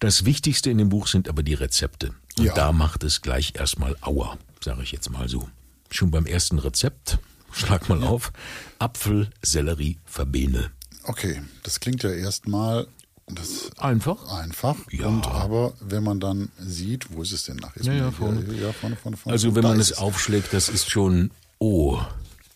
Das 0.00 0.24
Wichtigste 0.24 0.70
in 0.70 0.78
dem 0.78 0.88
Buch 0.88 1.06
sind 1.06 1.28
aber 1.28 1.42
die 1.42 1.54
Rezepte. 1.54 2.12
Und 2.38 2.44
Ja. 2.46 2.54
da 2.54 2.72
macht 2.72 3.04
es 3.04 3.22
gleich 3.22 3.52
erstmal 3.54 3.96
Aua, 4.00 4.36
sage 4.60 4.82
ich 4.82 4.92
jetzt 4.92 5.10
mal 5.10 5.28
so. 5.28 5.48
Schon 5.90 6.10
beim 6.10 6.26
ersten 6.26 6.58
Rezept, 6.58 7.18
schlag 7.52 7.88
mal 7.88 8.02
auf, 8.02 8.32
Apfel, 8.78 9.30
Sellerie, 9.42 9.98
Verbene. 10.04 10.58
Ja. 10.58 10.70
Okay, 11.04 11.42
das 11.62 11.78
klingt 11.80 12.02
ja 12.02 12.10
erstmal 12.10 12.88
das 13.34 13.70
Einfach? 13.78 14.16
einfach. 14.40 14.76
Ja. 14.90 15.08
Und 15.08 15.26
aber 15.26 15.72
wenn 15.80 16.04
man 16.04 16.20
dann 16.20 16.48
sieht, 16.60 17.06
wo 17.10 17.22
ist 17.22 17.32
es 17.32 17.44
denn 17.44 17.56
nach? 17.56 17.74
Ist 17.76 17.86
Ja, 17.86 17.92
ja, 17.92 18.10
vorne. 18.10 18.44
Ja, 18.54 18.72
vorne, 18.72 18.96
vorne, 18.96 19.16
vorne. 19.16 19.32
Also 19.32 19.54
wenn 19.54 19.64
man 19.64 19.80
es 19.80 19.92
aufschlägt, 19.98 20.52
das 20.52 20.68
ist 20.68 20.88
schon, 20.90 21.30
oh, 21.58 21.98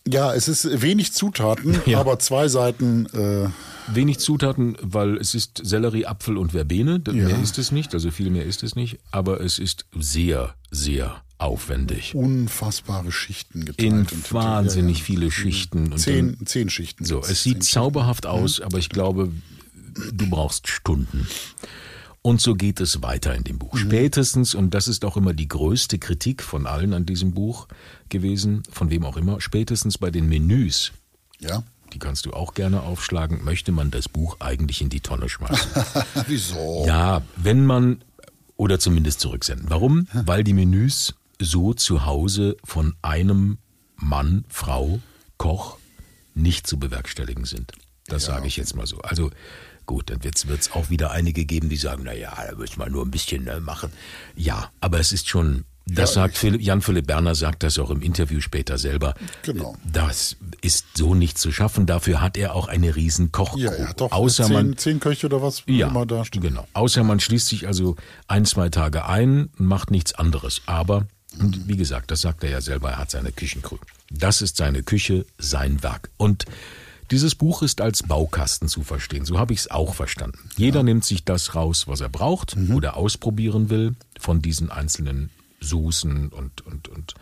Ja, 0.06 0.32
es 0.34 0.46
ist 0.48 0.80
wenig 0.80 1.12
Zutaten, 1.12 1.80
Ja. 1.86 1.98
aber 2.00 2.18
zwei 2.18 2.48
Seiten. 2.48 3.06
Äh, 3.06 3.48
Wenig 3.92 4.20
Zutaten, 4.20 4.76
weil 4.80 5.16
es 5.16 5.34
ist 5.34 5.60
Sellerie, 5.64 6.06
Apfel 6.06 6.36
und 6.36 6.52
Verbene. 6.52 7.02
Ja. 7.08 7.12
Mehr 7.12 7.42
ist 7.42 7.58
es 7.58 7.72
nicht, 7.72 7.92
also 7.92 8.12
viel 8.12 8.30
mehr 8.30 8.44
ist 8.44 8.62
es 8.62 8.76
nicht. 8.76 9.00
Aber 9.10 9.40
es 9.40 9.58
ist 9.58 9.84
sehr, 9.98 10.54
sehr 10.70 11.22
aufwendig. 11.38 12.14
unfassbare 12.14 13.10
Schichten 13.10 13.64
geteilt. 13.64 14.12
In 14.12 14.24
wahnsinnig 14.30 14.98
ja, 14.98 15.00
ja. 15.00 15.04
viele 15.06 15.30
Schichten. 15.32 15.92
Und 15.92 15.98
Zehn, 15.98 16.36
dann, 16.36 16.46
zehn 16.46 16.70
Schichten. 16.70 17.04
so, 17.04 17.20
es 17.20 17.42
sieht 17.42 17.64
zauberhaft 17.64 18.26
aus, 18.26 18.60
aber 18.60 18.78
ich 18.78 18.90
glaube, 18.90 19.32
du 20.12 20.28
brauchst 20.30 20.68
Stunden. 20.68 21.26
Und 22.22 22.40
so 22.42 22.54
geht 22.54 22.80
es 22.80 23.02
weiter 23.02 23.34
in 23.34 23.44
dem 23.44 23.58
Buch. 23.58 23.76
Spätestens, 23.78 24.54
und 24.54 24.74
das 24.74 24.88
ist 24.88 25.04
auch 25.06 25.16
immer 25.16 25.32
die 25.32 25.48
größte 25.48 25.98
Kritik 25.98 26.42
von 26.42 26.66
allen 26.66 26.92
an 26.92 27.06
diesem 27.06 27.32
Buch 27.32 27.66
gewesen, 28.10 28.62
von 28.70 28.90
wem 28.90 29.04
auch 29.04 29.16
immer, 29.16 29.40
spätestens 29.40 29.96
bei 29.96 30.10
den 30.10 30.28
Menüs, 30.28 30.92
Ja. 31.38 31.62
die 31.94 31.98
kannst 31.98 32.26
du 32.26 32.32
auch 32.34 32.52
gerne 32.52 32.82
aufschlagen, 32.82 33.42
möchte 33.42 33.72
man 33.72 33.90
das 33.90 34.06
Buch 34.08 34.36
eigentlich 34.40 34.82
in 34.82 34.90
die 34.90 35.00
Tonne 35.00 35.30
schmeißen. 35.30 35.70
Wieso? 36.26 36.84
Ja, 36.86 37.22
wenn 37.36 37.64
man 37.64 38.02
oder 38.56 38.78
zumindest 38.78 39.20
zurücksenden. 39.20 39.70
Warum? 39.70 40.06
Weil 40.12 40.44
die 40.44 40.52
Menüs 40.52 41.14
so 41.40 41.72
zu 41.72 42.04
Hause 42.04 42.58
von 42.64 42.94
einem 43.00 43.56
Mann, 43.96 44.44
Frau, 44.50 45.00
Koch 45.38 45.78
nicht 46.34 46.66
zu 46.66 46.78
bewerkstelligen 46.78 47.46
sind. 47.46 47.72
Das 48.08 48.24
sage 48.26 48.46
ich 48.46 48.58
jetzt 48.58 48.76
mal 48.76 48.86
so. 48.86 48.98
Also 48.98 49.30
gut, 49.90 50.08
dann 50.08 50.22
wird 50.22 50.36
es 50.38 50.70
auch 50.70 50.88
wieder 50.88 51.10
einige 51.10 51.44
geben, 51.44 51.68
die 51.68 51.76
sagen, 51.76 52.02
na 52.04 52.12
ja, 52.14 52.32
da 52.48 52.54
müssen 52.54 52.78
wir 52.78 52.88
nur 52.88 53.04
ein 53.04 53.10
bisschen 53.10 53.42
ne, 53.42 53.58
machen. 53.58 53.90
Ja, 54.36 54.70
aber 54.80 55.00
es 55.00 55.12
ist 55.12 55.28
schon, 55.28 55.64
das 55.84 56.10
Ja, 56.10 56.22
sagt 56.22 56.38
Philipp, 56.38 56.60
Jan-Philipp 56.60 57.08
Berner 57.08 57.34
sagt 57.34 57.64
das 57.64 57.76
auch 57.80 57.90
im 57.90 58.00
Interview 58.00 58.40
später 58.40 58.78
selber. 58.78 59.14
Genau. 59.42 59.76
Das 59.84 60.36
ist 60.60 60.96
so 60.96 61.16
nicht 61.16 61.38
zu 61.38 61.50
schaffen. 61.50 61.86
Dafür 61.86 62.20
hat 62.20 62.36
er 62.36 62.54
auch 62.54 62.68
eine 62.68 62.94
riesen 62.94 63.32
Kochcrew. 63.32 63.58
Ja, 63.58 63.72
er 63.72 63.88
hat 63.88 64.00
doch 64.00 64.12
Außer 64.12 64.44
zehn, 64.44 64.52
man 64.52 64.76
zehn 64.76 65.00
Köche 65.00 65.26
oder 65.26 65.42
was 65.42 65.64
ja, 65.66 65.88
immer 65.88 66.06
da 66.06 66.24
steht. 66.24 66.42
genau. 66.42 66.68
Außer 66.72 67.02
man 67.02 67.18
schließt 67.18 67.48
sich 67.48 67.66
also 67.66 67.96
ein, 68.28 68.44
zwei 68.44 68.68
Tage 68.68 69.06
ein 69.06 69.48
und 69.58 69.66
macht 69.66 69.90
nichts 69.90 70.14
anderes. 70.14 70.62
Aber, 70.66 71.08
und 71.40 71.66
wie 71.66 71.76
gesagt, 71.76 72.12
das 72.12 72.20
sagt 72.20 72.44
er 72.44 72.50
ja 72.50 72.60
selber, 72.60 72.90
er 72.90 72.98
hat 72.98 73.10
seine 73.10 73.32
Küchencrew. 73.32 73.78
Das 74.08 74.40
ist 74.40 74.56
seine 74.56 74.84
Küche, 74.84 75.26
sein 75.38 75.82
Werk. 75.82 76.10
Und 76.16 76.44
dieses 77.10 77.34
Buch 77.34 77.62
ist 77.62 77.80
als 77.80 78.02
Baukasten 78.02 78.68
zu 78.68 78.82
verstehen. 78.82 79.24
So 79.24 79.38
habe 79.38 79.52
ich 79.52 79.60
es 79.60 79.70
auch 79.70 79.94
verstanden. 79.94 80.50
Jeder 80.56 80.82
nimmt 80.82 81.04
sich 81.04 81.24
das 81.24 81.54
raus, 81.54 81.88
was 81.88 82.00
er 82.00 82.08
braucht 82.08 82.56
oder 82.72 82.96
ausprobieren 82.96 83.70
will 83.70 83.94
von 84.18 84.40
diesen 84.42 84.70
einzelnen 84.70 85.30
Soßen 85.60 86.28
und, 86.28 86.64
und, 86.66 86.88
und 86.88 87.14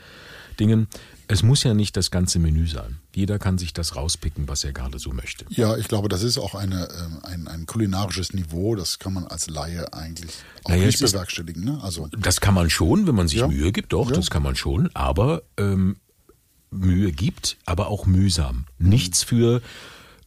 Dingen. 0.60 0.88
Es 1.30 1.42
muss 1.42 1.62
ja 1.62 1.74
nicht 1.74 1.96
das 1.96 2.10
ganze 2.10 2.38
Menü 2.38 2.66
sein. 2.66 2.98
Jeder 3.14 3.38
kann 3.38 3.58
sich 3.58 3.72
das 3.74 3.96
rauspicken, 3.96 4.48
was 4.48 4.64
er 4.64 4.72
gerade 4.72 4.98
so 4.98 5.10
möchte. 5.12 5.44
Ja, 5.50 5.76
ich 5.76 5.88
glaube, 5.88 6.08
das 6.08 6.22
ist 6.22 6.38
auch 6.38 6.54
eine, 6.54 6.88
ähm, 6.98 7.18
ein, 7.22 7.48
ein 7.48 7.66
kulinarisches 7.66 8.32
Niveau, 8.32 8.74
das 8.74 8.98
kann 8.98 9.12
man 9.12 9.26
als 9.26 9.48
Laie 9.50 9.92
eigentlich 9.92 10.30
auch 10.64 10.70
Naja, 10.70 10.86
nicht 10.86 11.00
bewerkstelligen. 11.00 11.64
Ne? 11.64 11.78
Also, 11.82 12.08
Das 12.18 12.40
kann 12.40 12.54
man 12.54 12.70
schon, 12.70 13.06
wenn 13.06 13.14
man 13.14 13.28
sich 13.28 13.40
Ja. 13.40 13.48
Mühe 13.48 13.72
gibt, 13.72 13.92
doch, 13.92 14.08
Ja. 14.10 14.16
das 14.16 14.30
kann 14.30 14.42
man 14.42 14.56
schon, 14.56 14.88
aber 14.94 15.42
ähm, 15.58 15.96
Mühe 16.70 17.12
gibt, 17.12 17.56
aber 17.66 17.88
auch 17.88 18.06
mühsam. 18.06 18.64
Nichts 18.78 19.22
für, 19.22 19.62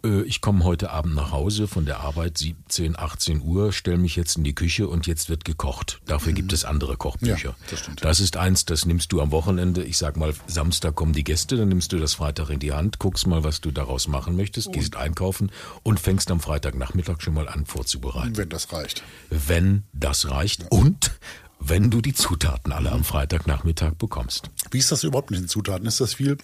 äh, 0.04 0.22
ich 0.24 0.42
komme 0.42 0.64
heute 0.64 0.90
Abend 0.92 1.16
nach 1.16 1.32
Hause 1.32 1.68
von 1.68 1.86
der 1.86 2.00
Arbeit, 2.00 2.38
17, 2.38 2.98
18 2.98 3.42
Uhr, 3.42 3.72
stelle 3.72 3.98
mich 3.98 4.16
jetzt 4.16 4.38
in 4.38 4.44
die 4.44 4.56
Küche 4.56 4.88
und 4.88 5.08
jetzt 5.08 5.30
wird 5.30 5.46
gekocht. 5.46 6.02
Dafür 6.06 6.34
gibt 6.34 6.54
es 6.54 6.66
andere 6.66 6.98
Kochbücher. 6.98 7.50
Ja, 7.50 7.56
das 7.70 7.80
stimmt. 7.80 8.04
Das 8.04 8.20
ist 8.20 8.38
eins, 8.38 8.66
das 8.66 8.86
nimmst 8.86 9.12
du 9.12 9.22
am 9.22 9.32
Wochenende, 9.32 9.84
ich 9.84 9.98
sag 9.98 10.18
mal, 10.18 10.34
Samstag 10.48 10.96
kommen 10.96 11.14
die 11.14 11.24
Gäste, 11.24 11.58
dann 11.58 11.70
nimmst 11.70 11.92
du 11.92 11.98
das 12.00 12.16
Freitag 12.16 12.50
in 12.50 12.60
die 12.60 12.74
Hand, 12.74 13.00
guckst 13.00 13.28
mal, 13.28 13.44
was 13.44 13.62
du 13.62 13.72
daraus 13.72 14.08
machen 14.08 14.36
möchtest, 14.36 14.72
gehst 14.74 14.96
einkaufen 14.96 15.52
und 15.84 16.00
fängst 16.00 16.32
am 16.32 16.40
Freitagnachmittag 16.40 17.22
schon 17.22 17.34
mal 17.34 17.48
an 17.48 17.66
vorzubereiten 17.66 18.38
wenn 18.38 18.50
das 18.50 18.72
reicht. 18.74 19.04
wenn 19.30 19.84
das 19.94 20.30
reicht 20.30 20.66
und 20.72 21.11
wenn 21.64 21.90
du 21.90 22.02
die 22.02 22.14
Zutaten 22.14 22.72
alle 22.72 22.92
am 22.92 23.04
Freitagnachmittag 23.04 23.94
bekommst. 23.94 24.50
Wie 24.72 24.80
ist 24.80 24.92
das 24.92 25.04
überhaupt 25.04 25.32
mit 25.32 25.40
den 25.40 25.48
Zutaten? 25.48 25.86
Ist 25.88 26.02
das 26.02 26.16
viel 26.16 26.38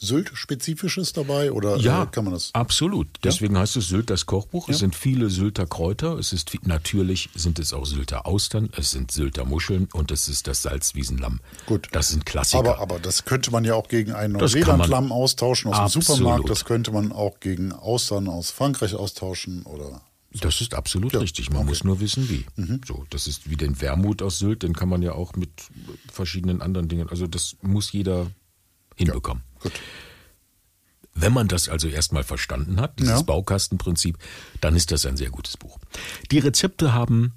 Sylt-spezifisches 0.00 1.12
dabei 1.12 1.52
oder 1.52 1.76
Ja, 1.76 2.04
äh, 2.04 2.06
kann 2.06 2.24
man 2.24 2.32
das? 2.32 2.50
absolut. 2.54 3.08
Deswegen 3.24 3.58
heißt 3.58 3.76
es 3.76 3.88
Sylt 3.88 4.10
das 4.10 4.26
Kochbuch. 4.26 4.68
Es 4.68 4.78
sind 4.78 4.94
viele 4.94 5.28
Sylter 5.28 5.66
Kräuter. 5.66 6.18
Es 6.18 6.32
ist 6.32 6.52
natürlich 6.66 7.30
sind 7.34 7.58
es 7.58 7.72
auch 7.72 7.84
Sylter 7.84 8.26
Austern. 8.26 8.70
Es 8.76 8.90
sind 8.90 9.10
Sylter 9.10 9.44
Muscheln 9.44 9.88
und 9.92 10.10
es 10.10 10.28
ist 10.28 10.46
das 10.46 10.62
Salzwiesenlamm. 10.62 11.40
Gut. 11.66 11.88
Das 11.92 12.10
sind 12.10 12.26
Klassiker. 12.26 12.58
Aber, 12.60 12.78
aber 12.78 12.98
das 13.00 13.24
könnte 13.24 13.50
man 13.50 13.64
ja 13.64 13.74
auch 13.74 13.88
gegen 13.88 14.12
einen 14.12 14.34
Neuseeland-Lamm 14.34 15.10
austauschen 15.12 15.70
aus 15.72 15.76
dem 15.92 16.00
Absolut. 16.00 16.06
Supermarkt. 16.06 16.50
Das 16.50 16.64
könnte 16.64 16.92
man 16.92 17.12
auch 17.12 17.40
gegen 17.40 17.72
Austern 17.72 18.28
aus 18.28 18.50
Frankreich 18.50 18.94
austauschen 18.94 19.62
oder. 19.64 20.00
Das 20.32 20.60
ist 20.60 20.74
absolut 20.74 21.14
Ja, 21.14 21.20
richtig. 21.20 21.48
Man 21.48 21.56
okay. 21.58 21.64
Mhm. 21.64 21.68
muss 21.70 21.84
nur 21.84 22.00
wissen, 22.00 22.28
wie. 22.28 22.44
So, 22.86 23.06
das 23.10 23.26
ist 23.26 23.48
wie 23.48 23.56
den 23.56 23.80
Wermut 23.80 24.20
aus 24.22 24.38
Sylt, 24.38 24.62
den 24.62 24.74
kann 24.74 24.88
man 24.88 25.00
ja 25.02 25.12
auch 25.12 25.34
mit 25.36 25.50
verschiedenen 26.12 26.60
anderen 26.60 26.88
Dingen. 26.88 27.08
Also 27.08 27.26
das 27.26 27.56
muss 27.62 27.92
jeder 27.92 28.30
hinbekommen. 28.94 29.42
Gut. 29.60 29.72
Wenn 31.14 31.32
man 31.32 31.48
das 31.48 31.68
also 31.68 31.88
erstmal 31.88 32.22
verstanden 32.24 32.80
hat, 32.80 32.98
dieses 32.98 33.14
Ja. 33.14 33.22
Baukastenprinzip, 33.22 34.18
dann 34.60 34.76
ist 34.76 34.92
das 34.92 35.04
ein 35.06 35.16
sehr 35.16 35.30
gutes 35.30 35.56
Buch. 35.56 35.78
Die 36.30 36.38
Rezepte 36.38 36.92
haben 36.92 37.32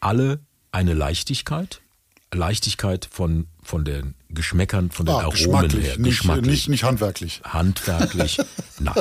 alle 0.00 0.40
eine 0.72 0.94
Leichtigkeit. 0.94 1.80
Leichtigkeit 2.32 3.08
von, 3.10 3.48
von 3.62 3.84
den 3.84 4.14
Geschmäckern, 4.30 4.90
von 4.90 5.04
den 5.06 5.14
Ah, 5.14 5.24
Aromen 5.24 5.68
her. 5.70 5.98
nicht, 5.98 6.18
geschmacklich. 6.18 6.46
nicht, 6.46 6.68
nicht 6.68 6.84
handwerklich. 6.84 7.40
handwerklich. 7.44 8.38
Nein. 8.80 8.94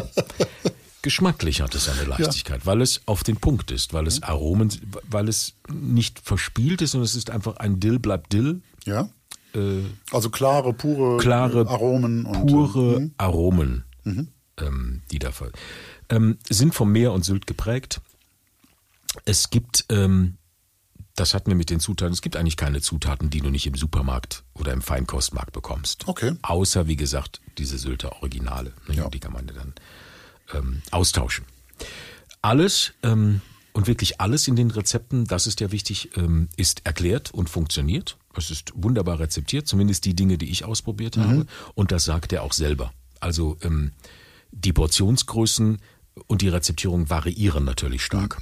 Geschmacklich 1.01 1.61
hat 1.61 1.75
es 1.75 1.87
eine 1.87 2.03
Leichtigkeit, 2.03 2.65
weil 2.65 2.81
es 2.81 3.01
auf 3.05 3.23
den 3.23 3.37
Punkt 3.37 3.71
ist, 3.71 3.93
weil 3.93 4.05
es 4.05 4.21
Aromen, 4.21 4.69
weil 5.09 5.29
es 5.29 5.53
nicht 5.71 6.19
verspielt 6.19 6.81
ist, 6.81 6.91
sondern 6.91 7.05
es 7.05 7.15
ist 7.15 7.29
einfach 7.29 7.57
ein 7.57 7.79
Dill 7.79 7.99
bleibt 7.99 8.33
Dill. 8.33 8.61
Ja. 8.85 9.09
Äh, 9.53 9.83
Also 10.11 10.29
klare, 10.29 10.73
pure 10.73 11.17
klare, 11.17 11.67
Aromen 11.67 12.25
und 12.25 12.47
pure 12.47 12.95
äh, 12.95 12.99
mhm. 12.99 13.13
Aromen, 13.17 13.85
ähm, 14.57 15.01
die 15.11 15.19
da 15.19 15.31
ähm, 16.09 16.37
sind 16.49 16.75
vom 16.75 16.91
Meer 16.91 17.13
und 17.13 17.23
Sylt 17.23 17.47
geprägt. 17.47 18.01
Es 19.25 19.49
gibt, 19.49 19.85
ähm, 19.89 20.37
das 21.15 21.33
hatten 21.33 21.49
wir 21.49 21.55
mit 21.55 21.69
den 21.69 21.79
Zutaten, 21.79 22.13
es 22.13 22.21
gibt 22.21 22.35
eigentlich 22.35 22.57
keine 22.57 22.81
Zutaten, 22.81 23.29
die 23.29 23.41
du 23.41 23.49
nicht 23.49 23.67
im 23.67 23.75
Supermarkt 23.75 24.43
oder 24.53 24.73
im 24.73 24.81
Feinkostmarkt 24.81 25.53
bekommst. 25.53 26.07
Okay. 26.07 26.33
Außer, 26.41 26.87
wie 26.87 26.95
gesagt, 26.95 27.41
diese 27.57 27.77
Sylter 27.77 28.17
Originale. 28.21 28.73
Ne? 28.87 28.95
Ja. 28.95 29.09
Die 29.09 29.19
kann 29.19 29.33
man 29.33 29.47
ja 29.47 29.53
dann 29.53 29.73
ähm, 30.53 30.81
austauschen. 30.91 31.45
Alles 32.41 32.93
ähm, 33.03 33.41
und 33.73 33.87
wirklich 33.87 34.19
alles 34.19 34.47
in 34.47 34.55
den 34.55 34.71
Rezepten, 34.71 35.25
das 35.25 35.47
ist 35.47 35.59
ja 35.59 35.71
wichtig, 35.71 36.09
ähm, 36.17 36.49
ist 36.57 36.85
erklärt 36.85 37.31
und 37.33 37.49
funktioniert. 37.49 38.17
Es 38.35 38.51
ist 38.51 38.71
wunderbar 38.75 39.19
rezeptiert, 39.19 39.67
zumindest 39.67 40.05
die 40.05 40.15
Dinge, 40.15 40.37
die 40.37 40.49
ich 40.49 40.63
ausprobiert 40.63 41.17
habe. 41.17 41.45
Und 41.75 41.91
das 41.91 42.05
sagt 42.05 42.31
er 42.31 42.43
auch 42.43 42.53
selber. 42.53 42.93
Also 43.19 43.57
ähm, 43.61 43.91
die 44.51 44.73
Portionsgrößen 44.73 45.77
und 46.27 46.41
die 46.41 46.47
Rezeptierung 46.47 47.09
variieren 47.09 47.65
natürlich 47.65 48.03
stark. 48.03 48.41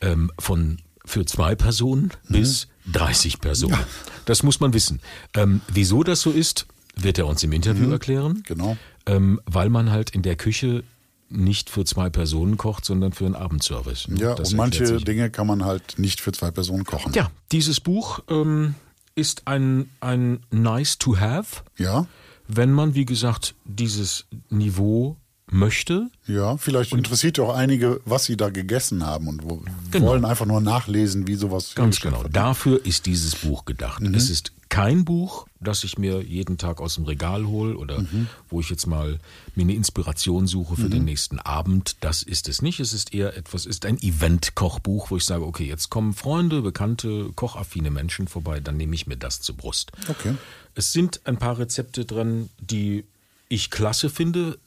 Ähm, 0.00 0.32
von 0.38 0.78
für 1.04 1.24
zwei 1.24 1.54
Personen 1.54 2.10
bis 2.28 2.68
30 2.92 3.40
Personen. 3.40 3.78
Das 4.24 4.42
muss 4.42 4.58
man 4.60 4.74
wissen. 4.74 5.00
Ähm, 5.34 5.60
wieso 5.68 6.02
das 6.02 6.20
so 6.20 6.30
ist, 6.30 6.66
wird 6.96 7.18
er 7.18 7.26
uns 7.26 7.42
im 7.44 7.52
Interview 7.52 7.90
erklären. 7.90 8.42
Genau. 8.44 8.76
Ähm, 9.06 9.40
weil 9.46 9.70
man 9.70 9.90
halt 9.90 10.10
in 10.10 10.22
der 10.22 10.34
Küche 10.34 10.82
nicht 11.28 11.70
für 11.70 11.84
zwei 11.84 12.08
Personen 12.10 12.56
kocht, 12.56 12.84
sondern 12.84 13.12
für 13.12 13.26
einen 13.26 13.34
Abendservice. 13.34 14.06
Ja, 14.14 14.34
Das 14.34 14.50
und 14.52 14.56
manche 14.56 14.86
sich. 14.86 15.04
Dinge 15.04 15.30
kann 15.30 15.46
man 15.46 15.64
halt 15.64 15.98
nicht 15.98 16.20
für 16.20 16.32
zwei 16.32 16.50
Personen 16.50 16.84
kochen. 16.84 17.12
Ja, 17.14 17.30
dieses 17.52 17.80
Buch 17.80 18.20
ähm, 18.28 18.74
ist 19.14 19.42
ein, 19.46 19.90
ein 20.00 20.40
nice 20.50 20.98
to 20.98 21.18
have, 21.18 21.62
Ja, 21.76 22.06
wenn 22.48 22.70
man, 22.72 22.94
wie 22.94 23.04
gesagt, 23.06 23.54
dieses 23.64 24.26
Niveau 24.50 25.16
möchte. 25.50 26.10
ja. 26.26 26.56
Vielleicht 26.56 26.92
interessiert 26.92 27.38
ja 27.38 27.44
auch 27.44 27.54
einige, 27.54 28.00
was 28.04 28.24
sie 28.24 28.36
da 28.36 28.50
gegessen 28.50 29.06
haben 29.06 29.28
und 29.28 29.44
wo, 29.44 29.62
Genau. 29.92 30.06
wollen 30.06 30.24
einfach 30.24 30.46
nur 30.46 30.60
nachlesen, 30.60 31.26
wie 31.28 31.36
sowas 31.36 31.74
Ganz 31.74 32.00
genau. 32.00 32.22
wird. 32.24 32.34
Dafür 32.34 32.84
ist 32.84 33.06
dieses 33.06 33.36
Buch 33.36 33.64
gedacht. 33.64 34.02
Mhm. 34.02 34.14
Es 34.14 34.28
ist 34.28 34.52
kein 34.68 35.04
Buch, 35.04 35.46
das 35.60 35.84
ich 35.84 35.96
mir 35.96 36.20
jeden 36.22 36.58
Tag 36.58 36.80
aus 36.80 36.96
dem 36.96 37.04
Regal 37.04 37.46
hole 37.46 37.76
oder 37.76 38.00
Mhm. 38.00 38.26
wo 38.50 38.58
ich 38.58 38.68
jetzt 38.68 38.86
mal 38.86 39.20
mir 39.54 39.62
eine 39.62 39.74
Inspiration 39.74 40.48
suche 40.48 40.74
für 40.74 40.90
den 40.90 41.04
nächsten 41.04 41.38
Abend. 41.38 41.96
Das 42.00 42.24
ist 42.24 42.48
es 42.48 42.60
nicht. 42.62 42.80
Es 42.80 42.92
ist 42.92 43.14
eher 43.14 43.36
etwas, 43.36 43.64
ist 43.66 43.86
ein 43.86 44.02
Event-Kochbuch, 44.02 45.10
wo 45.12 45.16
ich 45.16 45.24
sage, 45.24 45.44
okay, 45.46 45.64
jetzt 45.66 45.90
kommen 45.90 46.12
Freunde, 46.14 46.62
bekannte, 46.62 47.30
kochaffine 47.36 47.92
Menschen 47.92 48.26
vorbei, 48.26 48.58
dann 48.58 48.76
nehme 48.76 48.96
ich 48.96 49.06
mir 49.06 49.16
das 49.16 49.40
zur 49.40 49.56
Brust. 49.56 49.92
Okay. 50.08 50.34
Es 50.74 50.92
sind 50.92 51.20
ein 51.24 51.36
paar 51.36 51.58
Rezepte 51.58 52.04
drin, 52.04 52.50
die 52.58 53.04
ich 53.48 53.70
klasse 53.70 54.10
finde. 54.10 54.58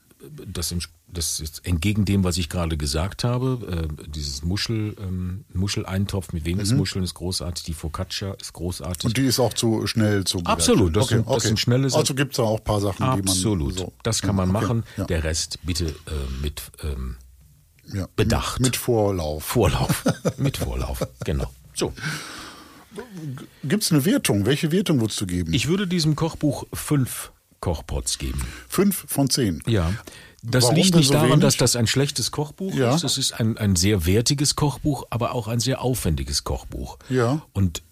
Das, 0.47 0.75
das 1.07 1.39
ist 1.39 1.65
entgegen 1.65 2.03
dem, 2.03 2.25
was 2.25 2.37
ich 2.37 2.49
gerade 2.49 2.75
gesagt 2.75 3.23
habe. 3.23 3.87
Äh, 3.89 4.07
dieses 4.09 4.43
Muschel, 4.43 4.95
ähm, 4.99 5.45
Muscheleintopf 5.53 6.33
mit 6.33 6.43
Venusmuscheln 6.43 7.03
ist 7.05 7.13
großartig. 7.13 7.63
Die 7.63 7.73
Focaccia 7.73 8.33
ist 8.33 8.51
großartig. 8.51 9.03
Mhm. 9.05 9.07
Und 9.07 9.17
die 9.17 9.25
ist 9.25 9.39
auch 9.39 9.53
zu 9.53 9.87
schnell 9.87 10.25
zu 10.25 10.41
Absolut, 10.43 10.95
das 10.95 11.05
okay, 11.05 11.15
sind- 11.15 11.27
das 11.27 11.35
okay. 11.35 11.47
sind 11.47 11.59
schnelle 11.59 11.89
Sachen. 11.89 12.01
Also 12.01 12.15
gibt 12.15 12.33
es 12.33 12.37
da 12.37 12.43
auch 12.43 12.57
ein 12.57 12.63
paar 12.65 12.81
Sachen, 12.81 12.97
die 12.97 13.03
man 13.03 13.19
Absolut. 13.21 13.77
so. 13.77 13.93
das 14.03 14.21
kann 14.21 14.35
man 14.35 14.49
Okay, 14.53 14.61
machen. 14.65 14.83
Ja. 14.97 15.05
Der 15.05 15.23
Rest 15.23 15.59
bitte 15.63 15.85
äh, 15.85 15.91
mit 16.41 16.63
ähm, 16.83 17.15
ja. 17.93 18.07
Bedacht. 18.17 18.59
Mit 18.59 18.75
Vorlauf. 18.75 19.43
Vorlauf. 19.45 20.03
mit 20.37 20.57
Vorlauf, 20.57 20.99
genau. 21.23 21.49
So, 21.73 21.93
Gibt 23.63 23.83
es 23.83 23.91
eine 23.91 24.03
Wertung? 24.03 24.45
Welche 24.45 24.71
Wertung 24.71 24.99
würdest 24.99 25.21
du 25.21 25.27
geben? 25.27 25.53
ich 25.53 25.67
würde 25.67 25.87
diesem 25.87 26.15
Kochbuch 26.15 26.65
fünf 26.73 27.31
Kochpots 27.59 28.17
geben. 28.17 28.41
Fünf 28.67 29.05
von 29.07 29.29
zehn. 29.29 29.61
Ja. 29.67 29.93
Das 30.41 30.63
Warum 30.63 30.75
liegt 30.77 30.95
nicht 30.95 31.07
so 31.07 31.13
daran, 31.13 31.29
wenig? 31.31 31.41
dass 31.41 31.57
das 31.57 31.75
ein 31.75 31.85
schlechtes 31.87 32.31
Kochbuch 32.31 32.73
Ja. 32.73 32.95
ist. 32.95 33.03
Das 33.03 33.17
ist 33.17 33.33
ein, 33.33 33.57
ein 33.57 33.75
sehr 33.75 34.05
wertiges 34.05 34.55
Kochbuch, 34.55 35.05
aber 35.09 35.33
auch 35.33 35.47
ein 35.49 35.59
sehr 35.59 35.81
aufwendiges 35.81 36.45
Kochbuch. 36.45 36.97
Ja. 37.09 37.41
Und 37.51 37.83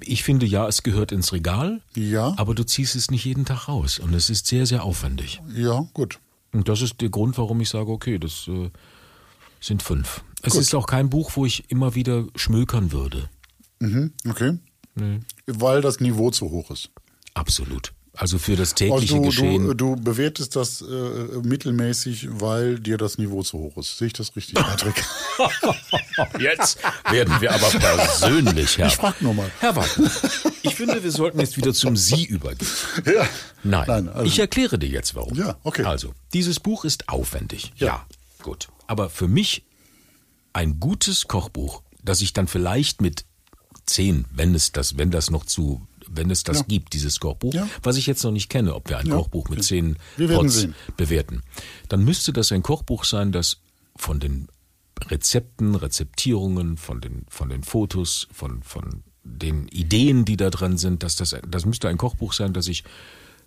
ich 0.00 0.24
finde 0.24 0.44
ja, 0.46 0.66
es 0.66 0.82
gehört 0.82 1.12
ins 1.12 1.32
Regal, 1.32 1.80
Ja. 1.94 2.34
aber 2.36 2.54
du 2.54 2.64
ziehst 2.64 2.96
es 2.96 3.10
nicht 3.12 3.24
jeden 3.24 3.44
Tag 3.44 3.68
raus. 3.68 3.98
Und 4.00 4.12
es 4.14 4.28
ist 4.28 4.46
sehr, 4.48 4.66
sehr 4.66 4.82
aufwendig. 4.82 5.40
Ja, 5.54 5.86
gut. 5.94 6.18
Und 6.52 6.68
das 6.68 6.82
ist 6.82 7.00
der 7.00 7.10
Grund, 7.10 7.38
warum 7.38 7.60
ich 7.60 7.68
sage, 7.68 7.90
okay, 7.90 8.18
das 8.18 8.48
äh, 8.48 8.70
sind 9.60 9.82
fünf. 9.82 10.24
Es 10.42 10.54
Gut. 10.54 10.62
ist 10.62 10.74
auch 10.74 10.86
kein 10.86 11.10
Buch, 11.10 11.32
wo 11.34 11.46
ich 11.46 11.70
immer 11.70 11.94
wieder 11.94 12.24
schmökern 12.36 12.90
würde. 12.90 13.28
Mhm. 13.80 14.12
Okay. 14.28 14.58
Weil 15.46 15.80
das 15.80 16.00
Niveau 16.00 16.30
zu 16.30 16.50
hoch 16.50 16.70
ist. 16.72 16.90
Absolut. 17.34 17.92
Also 18.20 18.38
für 18.38 18.56
das 18.56 18.72
Also 18.72 18.74
tägliche 18.74 19.14
du, 19.14 19.22
Geschehen. 19.22 19.64
du, 19.68 19.74
du 19.74 19.96
bewertest 19.96 20.56
das 20.56 20.82
äh, 20.82 20.84
mittelmäßig, 21.42 22.26
weil 22.32 22.80
dir 22.80 22.98
das 22.98 23.16
Niveau 23.16 23.44
zu 23.44 23.58
hoch 23.58 23.76
ist. 23.76 23.96
Sehe 23.96 24.08
ich 24.08 24.12
das 24.12 24.34
richtig, 24.34 24.54
Patrick? 24.56 25.04
Jetzt 26.40 26.78
werden 27.10 27.40
wir 27.40 27.52
aber 27.52 27.68
persönlich, 27.70 28.76
Herr. 28.78 28.88
Ich 28.88 28.96
frag 28.96 29.22
nur 29.22 29.34
mal. 29.34 29.50
Herr 29.60 29.76
Wagner, 29.76 30.10
ich 30.62 30.74
finde, 30.74 31.02
wir 31.02 31.12
sollten 31.12 31.38
jetzt 31.40 31.56
wieder 31.56 31.72
zum 31.72 31.96
Sie 31.96 32.24
übergehen. 32.24 32.68
ja. 33.06 33.28
Nein, 33.62 33.84
Nein, 33.86 34.08
also- 34.08 34.24
ich 34.26 34.38
erkläre 34.38 34.78
dir 34.78 34.88
jetzt 34.88 35.14
warum. 35.14 35.34
Ja, 35.36 35.56
okay. 35.62 35.84
Also, 35.84 36.12
dieses 36.32 36.58
Buch 36.60 36.84
ist 36.84 37.08
aufwendig. 37.08 37.72
Ja. 37.76 37.86
Ja. 37.86 38.06
gut. 38.42 38.68
Aber 38.88 39.10
für 39.10 39.28
mich 39.28 39.62
ein 40.52 40.80
gutes 40.80 41.28
Kochbuch, 41.28 41.82
das 42.02 42.20
ich 42.20 42.32
dann 42.32 42.48
vielleicht 42.48 43.00
mit 43.00 43.24
zehn, 43.86 44.24
wenn 44.32 44.54
es 44.54 44.72
das, 44.72 44.98
wenn 44.98 45.10
das 45.10 45.30
noch 45.30 45.44
zu, 45.44 45.86
wenn 46.10 46.30
es 46.30 46.42
das 46.42 46.58
Ja. 46.58 46.64
gibt, 46.68 46.92
dieses 46.94 47.20
Kochbuch, 47.20 47.54
Ja. 47.54 47.68
was 47.82 47.96
ich 47.96 48.06
jetzt 48.06 48.22
noch 48.24 48.30
nicht 48.32 48.48
kenne, 48.48 48.74
ob 48.74 48.88
wir 48.88 48.98
ein 48.98 49.06
Ja. 49.06 49.16
Kochbuch 49.16 49.48
mit 49.48 49.62
zehn 49.64 49.96
Pots 50.16 50.68
bewerten, 50.96 51.42
dann 51.88 52.04
müsste 52.04 52.32
das 52.32 52.52
ein 52.52 52.62
Kochbuch 52.62 53.04
sein, 53.04 53.32
das 53.32 53.58
von 53.96 54.20
den 54.20 54.48
Rezepten, 55.08 55.74
Rezeptierungen, 55.74 56.76
von 56.76 57.00
den, 57.00 57.24
von 57.28 57.48
den 57.48 57.62
Fotos, 57.62 58.28
von, 58.32 58.62
von 58.62 59.02
den 59.24 59.68
Ideen, 59.68 60.24
die 60.24 60.36
da 60.36 60.50
drin 60.50 60.78
sind, 60.78 61.02
dass 61.02 61.16
das, 61.16 61.36
das 61.48 61.64
müsste 61.66 61.88
ein 61.88 61.98
Kochbuch 61.98 62.32
sein, 62.32 62.52
das 62.52 62.66
ich 62.68 62.84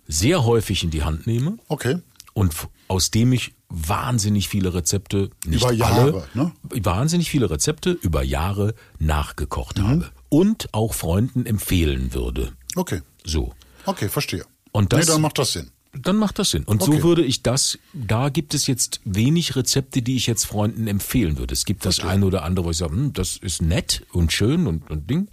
sehr 0.06 0.44
häufig 0.44 0.82
in 0.84 0.90
die 0.90 1.02
Hand 1.02 1.26
nehme 1.26 1.58
Okay. 1.68 1.98
und 2.32 2.54
aus 2.88 3.10
dem 3.10 3.32
ich 3.32 3.54
wahnsinnig 3.68 4.48
viele 4.48 4.74
Rezepte, 4.74 5.30
nicht 5.46 5.62
Über 5.62 5.72
Jahre, 5.72 6.00
alle, 6.00 6.24
ne? 6.34 6.52
wahnsinnig 6.84 7.30
viele 7.30 7.50
Rezepte 7.50 7.90
über 7.92 8.22
Jahre 8.22 8.74
nachgekocht 8.98 9.78
Mhm. 9.78 9.86
habe 9.88 10.10
und 10.32 10.72
auch 10.72 10.94
Freunden 10.94 11.44
empfehlen 11.44 12.14
würde. 12.14 12.52
Okay. 12.74 13.02
So. 13.24 13.52
Okay, 13.84 14.08
verstehe. 14.08 14.44
Und 14.72 14.92
das- 14.94 15.06
nee, 15.06 15.12
dann 15.12 15.20
macht 15.20 15.38
das 15.38 15.52
Sinn. 15.52 15.70
Dann 15.92 16.16
macht 16.16 16.38
das 16.38 16.50
Sinn. 16.52 16.64
Und 16.64 16.80
Okay. 16.80 16.96
so 16.96 17.02
würde 17.02 17.22
ich 17.22 17.42
das, 17.42 17.78
da 17.92 18.30
gibt 18.30 18.54
es 18.54 18.66
jetzt 18.66 19.00
wenig 19.04 19.56
Rezepte, 19.56 20.00
die 20.00 20.16
ich 20.16 20.26
jetzt 20.26 20.46
Freunden 20.46 20.86
empfehlen 20.86 21.36
würde. 21.36 21.52
Es 21.52 21.66
gibt 21.66 21.84
das 21.84 22.00
eine 22.00 22.24
oder 22.24 22.44
andere, 22.44 22.64
wo 22.64 22.70
ich 22.70 22.78
sage, 22.78 22.94
hm, 22.94 23.12
das 23.12 23.36
ist 23.36 23.60
nett 23.60 24.06
und 24.12 24.32
schön 24.32 24.66
und, 24.66 24.90
und 24.90 25.10
Ding. 25.10 25.28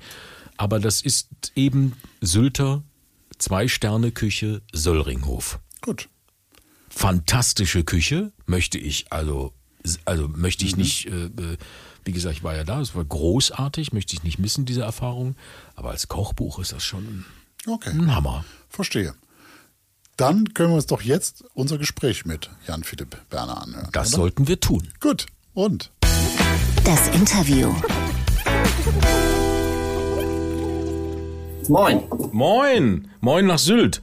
Aber 0.58 0.80
das 0.82 1.00
ist 1.02 1.30
eben 1.56 1.94
Sylter 2.20 2.84
Zwei-Sterne-Küche 3.38 4.62
Söllringhof. 4.74 5.60
Gut. 5.82 6.10
Fantastische 6.90 7.86
Küche, 7.86 8.34
möchte 8.46 8.78
ich 8.78 9.06
also, 9.12 9.54
also 10.04 10.28
möchte 10.28 10.66
Mhm. 10.66 10.70
ich 10.70 10.76
nicht, 10.78 11.06
äh, 11.06 11.26
äh, 11.28 11.58
wie 12.10 12.14
gesagt, 12.14 12.38
ich 12.38 12.44
war 12.44 12.56
ja 12.56 12.64
da, 12.64 12.82
es 12.82 12.96
war 12.96 13.06
großartig, 13.06 13.94
möchte 13.94 14.16
ich 14.16 14.24
nicht 14.24 14.40
missen, 14.40 14.66
diese 14.66 14.82
Erfahrung. 14.82 15.36
Aber 15.76 15.92
als 15.92 16.08
Kochbuch 16.08 16.58
ist 16.58 16.72
das 16.72 16.82
schon 16.84 17.24
Okay. 17.68 17.92
ein 17.92 18.16
Hammer. 18.16 18.46
Verstehe. 18.68 19.14
Dann 20.18 20.56
können 20.56 20.70
wir 20.72 20.78
uns 20.78 20.88
doch 20.88 21.04
jetzt 21.04 21.44
unser 21.54 21.78
Gespräch 21.78 22.26
mit 22.26 22.50
Jan 22.68 22.84
Philipp 22.84 23.16
Berner 23.30 23.62
anhören. 23.62 23.90
Das 23.92 24.08
oder? 24.08 24.24
sollten 24.24 24.48
wir 24.48 24.60
tun. 24.60 24.88
Gut. 25.00 25.28
Und? 25.54 25.92
Das 26.84 27.10
Interview. 27.10 27.76
Moin. 31.68 32.02
Moin, 32.32 33.12
moin 33.22 33.46
nach 33.46 33.60
Sylt. 33.60 34.02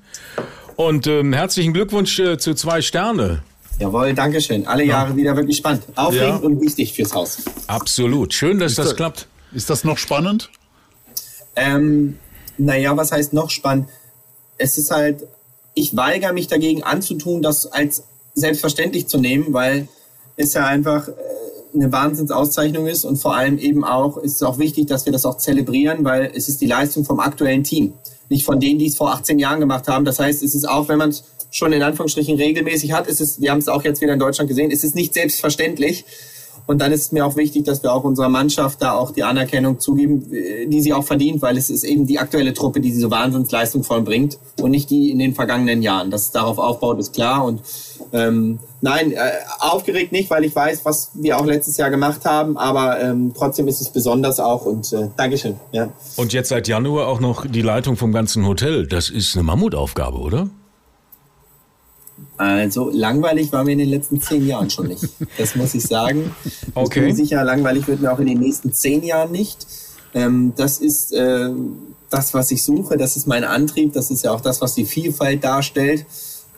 Und 0.77 1.09
ähm, 1.09 1.33
herzlichen 1.33 1.73
Glückwunsch 1.73 2.21
äh, 2.21 2.39
zu 2.39 2.55
zwei 2.55 2.83
Sterne. 2.83 3.43
Jawohl, 3.79 4.15
Dankeschön. 4.15 4.67
Alle 4.67 4.85
Jahre 4.85 5.17
wieder 5.17 5.37
wirklich 5.37 5.59
spannend. 5.59 5.83
Aufregend 5.97 6.41
Ja. 6.41 6.47
und 6.47 6.61
wichtig 6.63 6.95
fürs 6.95 7.13
Haus. 7.15 7.39
Absolut. 7.67 8.33
Schön, 8.33 8.59
dass 8.59 8.75
das 8.75 8.91
da- 8.91 8.95
klappt. 8.95 9.27
Ist 9.53 9.69
das 9.71 9.85
noch 9.85 9.99
spannend? 9.99 10.51
Ähm, 11.55 12.19
naja, 12.59 12.97
was 12.97 13.13
heißt 13.13 13.33
noch 13.33 13.51
spannend? 13.51 13.89
Es 14.59 14.79
ist 14.79 14.91
halt, 14.91 15.27
ich 15.75 15.95
weigere 15.97 16.33
mich 16.33 16.47
dagegen 16.49 16.83
anzutun, 16.83 17.43
das 17.43 17.67
als 17.67 18.03
selbstverständlich 18.35 19.07
zu 19.09 19.19
nehmen, 19.19 19.53
weil 19.53 19.89
es 20.37 20.55
ja 20.55 20.67
einfach 20.67 21.09
äh, 21.09 21.13
eine 21.75 21.93
Wahnsinnsauszeichnung 21.93 22.87
ist 22.87 23.05
und 23.05 23.17
vor 23.17 23.37
allem 23.37 23.59
eben 23.59 23.85
auch 23.85 24.17
ist 24.19 24.37
es 24.37 24.43
auch 24.43 24.59
wichtig, 24.59 24.87
dass 24.87 25.05
wir 25.05 25.13
das 25.13 25.27
auch 25.27 25.37
zelebrieren, 25.37 26.05
weil 26.05 26.31
es 26.35 26.49
ist 26.49 26.61
die 26.63 26.67
Leistung 26.67 27.05
vom 27.05 27.21
aktuellen 27.21 27.63
Team, 27.65 27.93
nicht 28.31 28.45
von 28.47 28.59
denen, 28.59 28.79
die 28.79 28.87
es 28.87 28.97
vor 28.97 29.13
18 29.13 29.39
Jahren 29.39 29.61
gemacht 29.61 29.87
haben. 29.89 30.05
Das 30.07 30.19
heißt, 30.19 30.43
es 30.43 30.55
ist 30.55 30.67
auch, 30.69 30.89
wenn 30.89 30.99
man 30.99 31.11
es 31.11 31.25
schon 31.57 31.73
in 31.73 31.83
Anführungsstrichen 31.83 32.37
regelmäßig 32.37 32.93
hat, 32.93 33.07
ist 33.07 33.21
es, 33.21 33.41
wir 33.41 33.51
haben 33.51 33.59
es 33.59 33.69
auch 33.69 33.83
jetzt 33.83 34.03
wieder 34.03 34.13
in 34.13 34.19
Deutschland 34.19 34.49
gesehen, 34.49 34.71
es 34.71 34.85
ist 34.85 34.95
nicht 34.95 35.15
selbstverständlich. 35.15 36.05
Und 36.67 36.81
dann 36.81 36.91
ist 36.91 37.03
es 37.03 37.13
mir 37.13 37.25
auch 37.25 37.37
wichtig, 37.37 37.65
dass 37.65 37.85
wir 37.85 37.93
auch 37.93 38.03
unserer 38.03 38.29
Mannschaft 38.29 38.83
da 38.83 38.95
auch 38.95 39.13
die 39.13 39.23
Anerkennung 39.23 39.79
zugeben, 39.79 40.33
äh, 40.33 40.67
die 40.67 40.81
sie 40.81 40.93
auch 40.93 41.05
verdient, 41.05 41.41
weil 41.41 41.57
es 41.57 41.71
ist 41.71 41.85
eben 41.85 42.07
die 42.07 42.19
aktuelle 42.19 42.53
Truppe, 42.55 42.81
die 42.81 42.91
diese 42.91 43.09
Wahnsinnsleistung 43.09 43.85
vollbringt 43.85 44.39
und 44.61 44.73
nicht 44.73 44.91
die 44.91 45.11
in 45.13 45.21
den 45.21 45.33
vergangenen 45.33 45.81
Jahren. 45.81 46.11
Dass 46.11 46.23
es 46.23 46.31
darauf 46.33 46.59
aufbaut, 46.59 46.99
ist 46.99 47.15
klar. 47.15 47.45
Und 47.45 47.63
ähm, 48.13 48.59
nein, 48.81 49.13
äh, 49.13 49.19
aufgeregt 49.61 50.11
nicht, 50.11 50.29
weil 50.29 50.45
ich 50.45 50.57
weiß, 50.57 50.85
was 50.85 51.13
wir 51.15 51.39
auch 51.39 51.47
letztes 51.47 51.77
Jahr 51.77 51.91
gemacht 51.91 52.25
haben, 52.25 52.57
aber 52.59 53.01
ähm, 53.01 53.33
trotzdem 53.37 53.69
ist 53.69 53.81
es 53.81 53.91
besonders 53.91 54.41
auch 54.41 54.67
und 54.67 54.93
äh, 54.93 55.09
Dankeschön. 55.17 55.55
Ja. 55.71 55.91
Und 56.17 56.33
jetzt 56.33 56.49
seit 56.49 56.67
Januar 56.67 57.07
auch 57.07 57.21
noch 57.21 57.47
die 57.47 57.63
Leitung 57.63 57.97
vom 57.97 58.11
ganzen 58.11 58.45
Hotel. 58.45 58.89
Das 58.89 59.09
ist 59.09 59.37
eine 59.37 59.45
Mammutaufgabe, 59.45 60.19
oder? 60.19 60.51
Also 62.37 62.91
langweilig 62.91 63.53
war 63.53 63.65
mir 63.65 63.73
in 63.73 63.79
den 63.79 63.89
letzten 63.89 64.21
zehn 64.21 64.47
Jahren 64.47 64.71
schon 64.71 64.89
nicht. 64.89 65.05
Das 65.39 65.57
muss 65.57 65.75
ich 65.75 65.85
sagen. 65.85 66.35
Okay. 66.75 66.85
Ich 66.85 66.91
bin 66.91 67.05
mir 67.05 67.15
sicher, 67.15 67.45
langweilig 67.45 67.87
wird 67.89 68.01
mir 68.01 68.13
auch 68.13 68.19
in 68.19 68.27
den 68.27 68.41
nächsten 68.41 68.73
zehn 68.73 69.03
Jahren 69.03 69.33
nicht. 69.33 69.67
Ähm, 70.15 70.53
das 70.57 70.79
ist 70.79 71.13
äh, 71.13 71.51
das, 72.11 72.35
was 72.35 72.51
ich 72.51 72.63
suche. 72.63 72.97
Das 72.97 73.17
ist 73.17 73.27
mein 73.27 73.45
Antrieb. 73.45 73.93
Das 73.93 74.11
ist 74.11 74.25
ja 74.25 74.33
auch 74.33 74.41
das, 74.41 74.61
was 74.61 74.75
die 74.75 74.85
Vielfalt 74.85 75.45
darstellt 75.45 76.07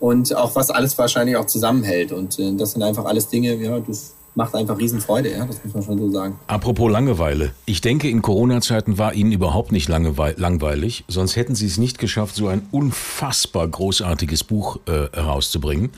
und 0.01 0.35
auch 0.35 0.55
was 0.55 0.71
alles 0.71 0.97
wahrscheinlich 0.99 1.37
auch 1.37 1.47
zusammenhält. 1.47 2.13
Und 2.13 2.39
äh, 2.39 2.55
das 2.55 2.73
sind 2.73 2.83
einfach 2.83 3.05
alles 3.05 3.29
Dinge, 3.29 3.55
ja, 3.57 3.79
das 3.81 4.15
macht 4.39 4.55
einfach 4.55 4.79
Riesenfreude. 4.79 5.33
Ja, 5.33 5.45
das 5.45 5.63
muss 5.65 5.75
man 5.75 5.83
schon 5.83 5.99
so 5.99 6.11
sagen. 6.11 6.39
Apropos 6.47 6.91
Langeweile. 6.91 7.51
Ich 7.67 7.81
denke, 7.81 8.09
in 8.09 8.23
Corona-Zeiten 8.23 8.97
war 8.97 9.13
Ihnen 9.13 9.33
überhaupt 9.33 9.73
nicht 9.73 9.89
langweilig. 9.89 11.05
Sonst 11.09 11.35
hätten 11.35 11.57
Sie 11.57 11.67
es 11.67 11.77
nicht 11.77 11.99
geschafft, 11.99 12.37
so 12.37 12.47
ein 12.47 12.67
unfassbar 12.71 13.67
großartiges 13.67 14.45
Buch 14.45 14.79
äh, 14.87 15.09
herauszubringen. 15.13 15.91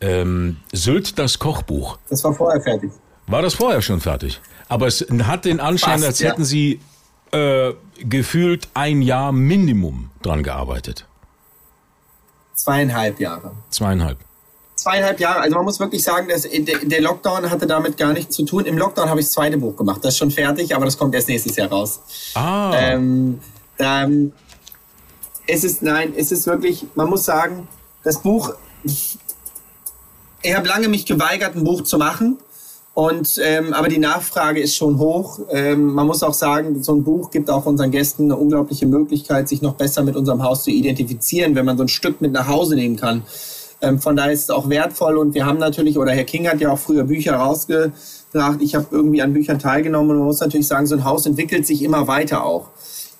Ähm, 0.00 0.58
Sylt, 0.72 1.18
das 1.18 1.40
Kochbuch. 1.40 1.98
Das 2.08 2.22
war 2.22 2.32
vorher 2.32 2.62
fertig. 2.62 2.92
War 3.26 3.42
das 3.42 3.54
vorher 3.54 3.82
schon 3.82 4.00
fertig? 4.00 4.40
Aber 4.68 4.86
es 4.86 5.04
hat 5.24 5.44
den 5.44 5.58
Anschein, 5.58 5.98
Fast, 5.98 6.06
als 6.06 6.18
ja. 6.20 6.30
hätten 6.30 6.44
Sie 6.44 6.80
äh, 7.32 7.72
gefühlt 7.98 8.68
ein 8.74 9.02
Jahr 9.02 9.32
Minimum 9.32 10.10
dran 10.22 10.44
gearbeitet. 10.44 11.04
Zweieinhalb 12.54 13.18
Jahre. 13.18 13.50
Zweieinhalb. 13.70 14.18
Zweieinhalb 14.88 15.20
Jahre. 15.20 15.40
Also 15.40 15.56
man 15.56 15.64
muss 15.64 15.78
wirklich 15.80 16.02
sagen, 16.02 16.28
dass 16.28 16.48
der 16.48 17.00
Lockdown 17.00 17.50
hatte 17.50 17.66
damit 17.66 17.96
gar 17.98 18.12
nichts 18.12 18.34
zu 18.34 18.44
tun. 18.44 18.64
Im 18.64 18.78
Lockdown 18.78 19.10
habe 19.10 19.20
ich 19.20 19.26
das 19.26 19.34
zweite 19.34 19.58
Buch 19.58 19.76
gemacht. 19.76 20.00
Das 20.02 20.14
ist 20.14 20.18
schon 20.18 20.30
fertig, 20.30 20.74
aber 20.74 20.86
das 20.86 20.96
kommt 20.96 21.14
erst 21.14 21.28
nächstes 21.28 21.56
Jahr 21.56 21.68
raus. 21.68 22.00
Ah, 22.34 22.72
Ähm, 22.74 23.40
ähm, 23.78 24.32
es 25.46 25.64
ist, 25.64 25.82
nein, 25.82 26.14
es 26.16 26.32
ist 26.32 26.46
wirklich, 26.46 26.86
man 26.94 27.08
muss 27.08 27.24
sagen, 27.24 27.68
das 28.02 28.22
Buch, 28.22 28.54
ich 28.82 29.18
habe 30.46 30.68
lange 30.68 30.88
mich 30.88 31.04
geweigert, 31.04 31.54
ein 31.54 31.64
Buch 31.64 31.82
zu 31.82 31.98
machen. 31.98 32.38
Und, 32.94 33.38
ähm, 33.44 33.74
aber 33.74 33.88
die 33.88 33.98
Nachfrage 33.98 34.60
ist 34.60 34.74
schon 34.74 34.98
hoch. 34.98 35.38
Ähm, 35.50 35.92
man 35.92 36.06
muss 36.06 36.22
auch 36.22 36.34
sagen, 36.34 36.82
so 36.82 36.94
ein 36.94 37.04
Buch 37.04 37.30
gibt 37.30 37.48
auch 37.48 37.64
unseren 37.66 37.92
Gästen 37.92 38.24
eine 38.24 38.36
unglaubliche 38.36 38.86
Möglichkeit, 38.86 39.48
sich 39.48 39.62
noch 39.62 39.74
besser 39.74 40.02
mit 40.02 40.16
unserem 40.16 40.42
Haus 40.42 40.64
zu 40.64 40.70
identifizieren, 40.70 41.54
wenn 41.54 41.64
man 41.64 41.76
so 41.76 41.84
ein 41.84 41.88
Stück 41.88 42.20
mit 42.20 42.32
nach 42.32 42.48
Hause 42.48 42.74
nehmen 42.74 42.96
kann. 42.96 43.22
Ähm, 43.80 44.00
von 44.00 44.16
daher 44.16 44.32
ist 44.32 44.44
es 44.44 44.50
auch 44.50 44.68
wertvoll 44.68 45.16
und 45.18 45.34
wir 45.34 45.46
haben 45.46 45.58
natürlich, 45.58 45.98
oder 45.98 46.12
Herr 46.12 46.24
King 46.24 46.48
hat 46.48 46.60
ja 46.60 46.72
auch 46.72 46.78
früher 46.78 47.04
Bücher 47.04 47.34
rausgebracht. 47.34 48.60
Ich 48.60 48.74
habe 48.74 48.86
irgendwie 48.90 49.22
an 49.22 49.32
Büchern 49.32 49.58
teilgenommen 49.58 50.10
und 50.10 50.18
man 50.18 50.26
muss 50.26 50.40
natürlich 50.40 50.66
sagen, 50.66 50.86
so 50.86 50.96
ein 50.96 51.04
Haus 51.04 51.26
entwickelt 51.26 51.66
sich 51.66 51.82
immer 51.82 52.08
weiter 52.08 52.44
auch. 52.44 52.68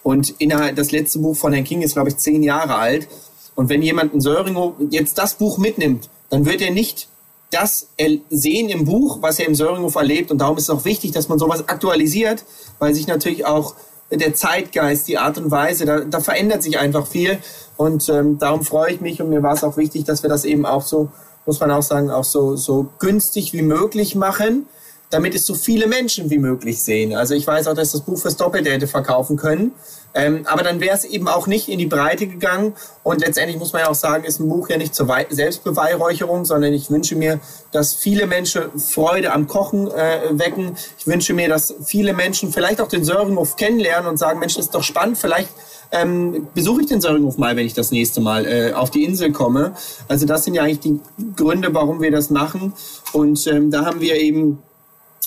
Und 0.02 0.34
innerhalb, 0.38 0.76
das 0.76 0.90
letzte 0.90 1.18
Buch 1.18 1.36
von 1.36 1.52
Herrn 1.52 1.64
King 1.64 1.82
ist, 1.82 1.94
glaube 1.94 2.08
ich, 2.08 2.16
zehn 2.16 2.42
Jahre 2.42 2.76
alt. 2.76 3.08
Und 3.54 3.68
wenn 3.68 3.82
jemand 3.82 4.14
in 4.14 4.20
Söringhof 4.20 4.74
jetzt 4.90 5.18
das 5.18 5.34
Buch 5.34 5.58
mitnimmt, 5.58 6.08
dann 6.30 6.46
wird 6.46 6.60
er 6.60 6.70
nicht 6.70 7.08
das 7.50 7.88
sehen 8.30 8.68
im 8.68 8.84
Buch, 8.84 9.18
was 9.20 9.38
er 9.38 9.46
im 9.46 9.54
Söringhof 9.54 9.94
erlebt. 9.94 10.30
Und 10.30 10.38
darum 10.38 10.56
ist 10.58 10.64
es 10.64 10.70
auch 10.70 10.84
wichtig, 10.84 11.12
dass 11.12 11.28
man 11.28 11.38
sowas 11.38 11.68
aktualisiert, 11.68 12.44
weil 12.78 12.94
sich 12.94 13.06
natürlich 13.06 13.46
auch 13.46 13.74
der 14.10 14.34
Zeitgeist, 14.34 15.08
die 15.08 15.18
Art 15.18 15.38
und 15.38 15.50
Weise, 15.50 15.84
da, 15.84 16.00
da 16.00 16.20
verändert 16.20 16.62
sich 16.62 16.78
einfach 16.78 17.06
viel. 17.06 17.38
Und 17.76 18.08
ähm, 18.08 18.38
darum 18.38 18.64
freue 18.64 18.92
ich 18.92 19.00
mich 19.00 19.20
und 19.20 19.30
mir 19.30 19.42
war 19.42 19.54
es 19.54 19.64
auch 19.64 19.76
wichtig, 19.76 20.04
dass 20.04 20.22
wir 20.22 20.30
das 20.30 20.44
eben 20.44 20.66
auch 20.66 20.82
so, 20.82 21.10
muss 21.46 21.60
man 21.60 21.70
auch 21.70 21.82
sagen, 21.82 22.10
auch 22.10 22.24
so, 22.24 22.56
so 22.56 22.88
günstig 22.98 23.52
wie 23.52 23.62
möglich 23.62 24.14
machen, 24.14 24.66
damit 25.10 25.34
es 25.34 25.46
so 25.46 25.54
viele 25.54 25.86
Menschen 25.86 26.30
wie 26.30 26.38
möglich 26.38 26.82
sehen. 26.82 27.14
Also 27.14 27.34
ich 27.34 27.46
weiß 27.46 27.66
auch, 27.68 27.74
dass 27.74 27.92
das 27.92 28.02
Buch 28.02 28.18
fürs 28.18 28.36
Doppelte 28.36 28.70
hätte 28.70 28.86
verkaufen 28.86 29.36
können. 29.36 29.72
Ähm, 30.14 30.42
aber 30.46 30.62
dann 30.62 30.80
wäre 30.80 30.96
es 30.96 31.04
eben 31.04 31.28
auch 31.28 31.46
nicht 31.46 31.68
in 31.68 31.78
die 31.78 31.86
Breite 31.86 32.26
gegangen. 32.26 32.74
Und 33.02 33.20
letztendlich 33.20 33.58
muss 33.58 33.72
man 33.72 33.82
ja 33.82 33.88
auch 33.90 33.94
sagen, 33.94 34.24
ist 34.24 34.40
ein 34.40 34.48
Buch 34.48 34.68
ja 34.68 34.76
nicht 34.76 34.94
zur 34.94 35.06
Wei- 35.08 35.26
Selbstbeweihräucherung, 35.28 36.44
sondern 36.44 36.72
ich 36.72 36.90
wünsche 36.90 37.14
mir, 37.14 37.40
dass 37.72 37.94
viele 37.94 38.26
Menschen 38.26 38.78
Freude 38.78 39.32
am 39.32 39.46
Kochen 39.46 39.90
äh, 39.90 40.20
wecken. 40.32 40.76
Ich 40.98 41.06
wünsche 41.06 41.34
mir, 41.34 41.48
dass 41.48 41.74
viele 41.84 42.14
Menschen 42.14 42.52
vielleicht 42.52 42.80
auch 42.80 42.88
den 42.88 43.04
Söringhof 43.04 43.56
kennenlernen 43.56 44.08
und 44.08 44.16
sagen, 44.18 44.40
Mensch, 44.40 44.56
das 44.56 44.66
ist 44.66 44.74
doch 44.74 44.82
spannend, 44.82 45.18
vielleicht 45.18 45.50
ähm, 45.90 46.48
besuche 46.54 46.82
ich 46.82 46.86
den 46.86 47.00
Söringhof 47.00 47.38
mal, 47.38 47.56
wenn 47.56 47.66
ich 47.66 47.74
das 47.74 47.90
nächste 47.90 48.20
Mal 48.20 48.46
äh, 48.46 48.72
auf 48.72 48.90
die 48.90 49.04
Insel 49.04 49.32
komme. 49.32 49.72
Also 50.06 50.26
das 50.26 50.44
sind 50.44 50.54
ja 50.54 50.62
eigentlich 50.62 50.80
die 50.80 51.00
Gründe, 51.36 51.72
warum 51.72 52.02
wir 52.02 52.10
das 52.10 52.28
machen. 52.30 52.72
Und 53.12 53.46
ähm, 53.46 53.70
da 53.70 53.84
haben 53.86 54.00
wir 54.00 54.16
eben 54.16 54.58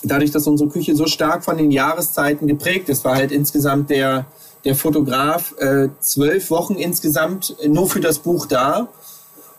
dadurch, 0.03 0.31
dass 0.31 0.47
unsere 0.47 0.69
Küche 0.69 0.95
so 0.95 1.07
stark 1.07 1.43
von 1.43 1.57
den 1.57 1.71
Jahreszeiten 1.71 2.47
geprägt 2.47 2.89
ist, 2.89 3.03
war 3.05 3.15
halt 3.15 3.31
insgesamt 3.31 3.89
der, 3.89 4.25
der 4.65 4.75
Fotograf 4.75 5.53
äh, 5.59 5.89
zwölf 5.99 6.49
Wochen 6.49 6.75
insgesamt 6.75 7.55
nur 7.67 7.89
für 7.89 8.01
das 8.01 8.19
Buch 8.19 8.45
da 8.45 8.87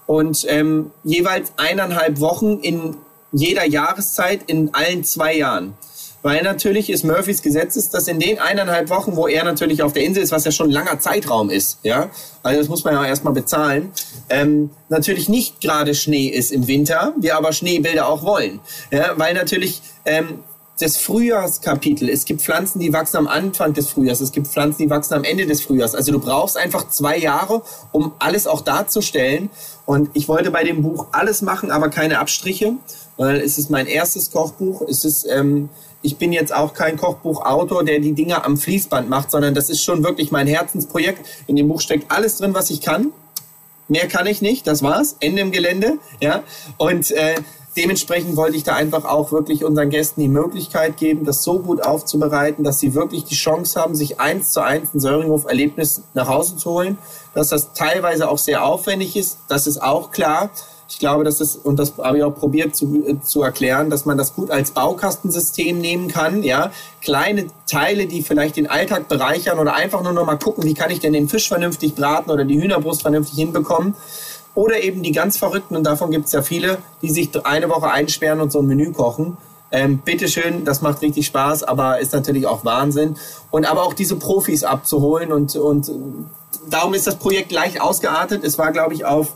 und 0.07 0.45
ähm, 0.49 0.91
jeweils 1.05 1.53
eineinhalb 1.57 2.21
Wochen 2.21 2.59
in 2.59 2.97
jeder 3.33 3.67
Jahreszeit 3.67 4.43
in 4.47 4.75
allen 4.75 5.05
zwei 5.05 5.37
Jahren. 5.37 5.75
Weil 6.23 6.43
natürlich 6.43 6.89
ist 6.89 7.05
Murphys 7.05 7.43
Gesetz 7.43 7.77
ist, 7.77 7.95
dass 7.95 8.07
in 8.07 8.21
den 8.21 8.39
eineinhalb 8.39 8.91
Wochen, 8.91 9.17
wo 9.17 9.27
er 9.27 9.45
natürlich 9.45 9.83
auf 9.83 9.93
der 9.93 10.05
Insel 10.05 10.23
ist, 10.23 10.31
was 10.31 10.45
ja 10.45 10.53
schon 10.53 10.69
ein 10.69 10.73
langer 10.73 11.01
Zeitraum 11.01 11.51
ist, 11.51 11.79
ja, 11.83 12.11
also 12.43 12.61
das 12.61 12.69
muss 12.69 12.85
man 12.85 12.95
ja 12.95 13.05
erstmal 13.05 13.35
bezahlen, 13.35 13.93
ähm, 14.29 14.71
natürlich 14.89 15.29
nicht 15.29 15.61
gerade 15.61 15.95
Schnee 15.95 16.29
ist 16.29 16.53
im 16.53 16.69
Winter, 16.69 17.13
wir 17.19 17.37
aber 17.37 17.53
Schneebilder 17.53 18.09
auch 18.09 18.23
wollen. 18.23 18.61
Ja, 18.93 19.15
weil 19.17 19.35
natürlich 19.35 19.83
ähm, 20.05 20.39
das 20.83 20.97
Frühjahrskapitel. 20.97 22.09
Es 22.09 22.25
gibt 22.25 22.43
Pflanzen, 22.43 22.81
die 22.81 22.93
wachsen 22.93 23.19
am 23.19 23.29
Anfang 23.29 23.73
des 23.73 23.89
Frühjahrs. 23.89 24.21
Es 24.21 24.33
gibt 24.33 24.49
Pflanzen, 24.49 24.83
die 24.83 24.91
wachsen 24.91 25.15
am 25.15 25.25
Ende 25.25 25.47
des 25.47 25.63
Frühjahrs. 25.63 25.95
Also 25.95 26.13
du 26.13 26.19
brauchst 26.19 26.57
einfach 26.57 26.89
zwei 26.89 27.19
Jahre, 27.19 27.63
um 27.93 28.13
alles 28.19 28.47
auch 28.47 28.63
darzustellen. 28.63 29.51
Und 29.87 30.11
ich 30.15 30.29
wollte 30.29 30.51
bei 30.51 30.65
dem 30.65 30.83
Buch 30.83 31.09
alles 31.13 31.43
machen, 31.43 31.71
aber 31.71 31.89
keine 31.89 32.19
Abstriche, 32.19 32.75
weil 33.17 33.41
es 33.41 33.59
ist 33.59 33.71
mein 33.71 33.87
erstes 33.87 34.31
Kochbuch. 34.31 34.83
Es 34.89 35.05
ist, 35.05 35.27
ähm, 35.31 35.69
ich 36.03 36.19
bin 36.19 36.33
jetzt 36.33 36.55
auch 36.55 36.75
kein 36.75 36.97
Kochbuchautor, 36.97 37.85
der 37.85 38.01
die 38.01 38.13
Dinge 38.13 38.45
am 38.45 38.57
Fließband 38.57 39.09
macht, 39.09 39.31
sondern 39.31 39.55
das 39.55 39.71
ist 39.71 39.83
schon 39.83 40.05
wirklich 40.05 40.33
mein 40.33 40.47
Herzensprojekt. 40.47 41.25
In 41.47 41.57
dem 41.57 41.69
Buch 41.69 41.81
steckt 41.81 42.11
alles 42.11 42.39
drin, 42.39 42.55
was 42.55 42.71
ich 42.71 42.81
kann. 42.81 43.13
Mehr 43.89 44.09
kann 44.09 44.27
ich 44.27 44.43
nicht, 44.43 44.67
das 44.67 44.83
war's. 44.83 45.17
Ende 45.21 45.43
im 45.43 45.53
Gelände. 45.53 45.99
Ja. 46.21 46.43
Und 46.77 47.11
äh, 47.13 47.35
dementsprechend 47.77 48.37
wollte 48.37 48.57
ich 48.57 48.65
da 48.65 48.75
einfach 48.75 49.05
auch 49.05 49.33
wirklich 49.33 49.65
unseren 49.65 49.91
Gästen 49.91 50.21
die 50.21 50.29
Möglichkeit 50.29 50.97
geben, 50.97 51.25
das 51.25 51.43
so 51.43 51.59
gut 51.59 51.85
aufzubereiten, 51.85 52.65
dass 52.65 52.81
sie 52.81 52.95
wirklich 52.95 53.25
die 53.25 53.35
Chance 53.35 53.81
haben, 53.81 53.95
sich 53.95 54.21
eins 54.21 54.51
zu 54.51 54.61
eins 54.61 54.95
ein 54.95 55.01
Söringhof-Erlebnis 55.01 56.03
nach 56.15 56.29
Hause 56.29 56.57
zu 56.57 56.71
holen. 56.71 56.99
Dass 57.35 57.49
das 57.49 57.73
teilweise 57.75 58.29
auch 58.29 58.39
sehr 58.39 58.65
aufwendig 58.65 59.17
ist, 59.17 59.39
das 59.49 59.67
ist 59.67 59.83
auch 59.83 60.11
klar. 60.11 60.51
Ich 60.93 60.99
glaube, 60.99 61.25
dass 61.25 61.41
es, 61.41 61.57
und 61.57 61.79
das 61.79 61.95
habe 61.97 62.19
ich 62.19 62.23
auch 62.23 62.35
probiert 62.35 62.77
zu, 62.77 63.03
äh, 63.07 63.19
zu 63.23 63.43
erklären, 63.43 63.89
dass 63.89 64.05
man 64.05 64.19
das 64.19 64.35
gut 64.35 64.51
als 64.51 64.73
Baukastensystem 64.73 65.79
nehmen 65.79 66.09
kann. 66.09 66.43
Ja, 66.43 66.71
kleine 67.01 67.47
Teile, 67.67 68.07
die 68.07 68.23
vielleicht 68.23 68.57
den 68.57 68.69
Alltag 68.69 69.09
bereichern 69.09 69.59
oder 69.59 69.75
einfach 69.75 70.03
nur 70.03 70.13
noch 70.13 70.27
mal 70.27 70.37
gucken, 70.37 70.65
wie 70.65 70.75
kann 70.75 70.91
ich 70.91 71.01
denn 71.01 71.15
den 71.15 71.31
Fisch 71.31 71.49
vernünftig 71.49 71.95
braten 71.95 72.31
oder 72.31 72.45
die 72.45 72.61
Hühnerbrust 72.61 73.01
vernünftig 73.01 73.39
hinbekommen. 73.39 73.95
Oder 74.55 74.83
eben 74.83 75.03
die 75.03 75.13
ganz 75.13 75.39
Verrückten, 75.39 75.77
und 75.77 75.85
davon 75.85 76.11
gibt 76.11 76.27
es 76.27 76.33
ja 76.33 76.43
viele, 76.43 76.77
die 77.01 77.09
sich 77.09 77.31
eine 77.47 77.71
Woche 77.71 77.91
einsperren 77.91 78.43
und 78.43 78.53
so 78.53 78.59
ein 78.59 78.67
Menü 78.67 78.93
kochen. 78.93 79.39
Ähm, 79.71 79.97
bitteschön, 80.05 80.67
das 80.67 80.83
macht 80.83 81.01
richtig 81.01 81.25
Spaß, 81.25 81.63
aber 81.63 82.01
ist 82.01 82.13
natürlich 82.13 82.47
auch 82.47 82.67
Wahnsinn. 82.67 83.17
Und 83.51 83.65
aber 83.65 83.85
auch 83.85 83.95
diese 83.95 84.17
Profis 84.17 84.63
abzuholen 84.63 85.33
und, 85.33 85.57
und 85.57 85.91
darum 86.69 86.93
ist 86.93 87.07
das 87.07 87.17
Projekt 87.17 87.51
leicht 87.51 87.81
ausgeartet. 87.81 88.45
Es 88.45 88.59
war, 88.59 88.73
glaube 88.73 88.93
ich, 88.93 89.07
auf 89.07 89.33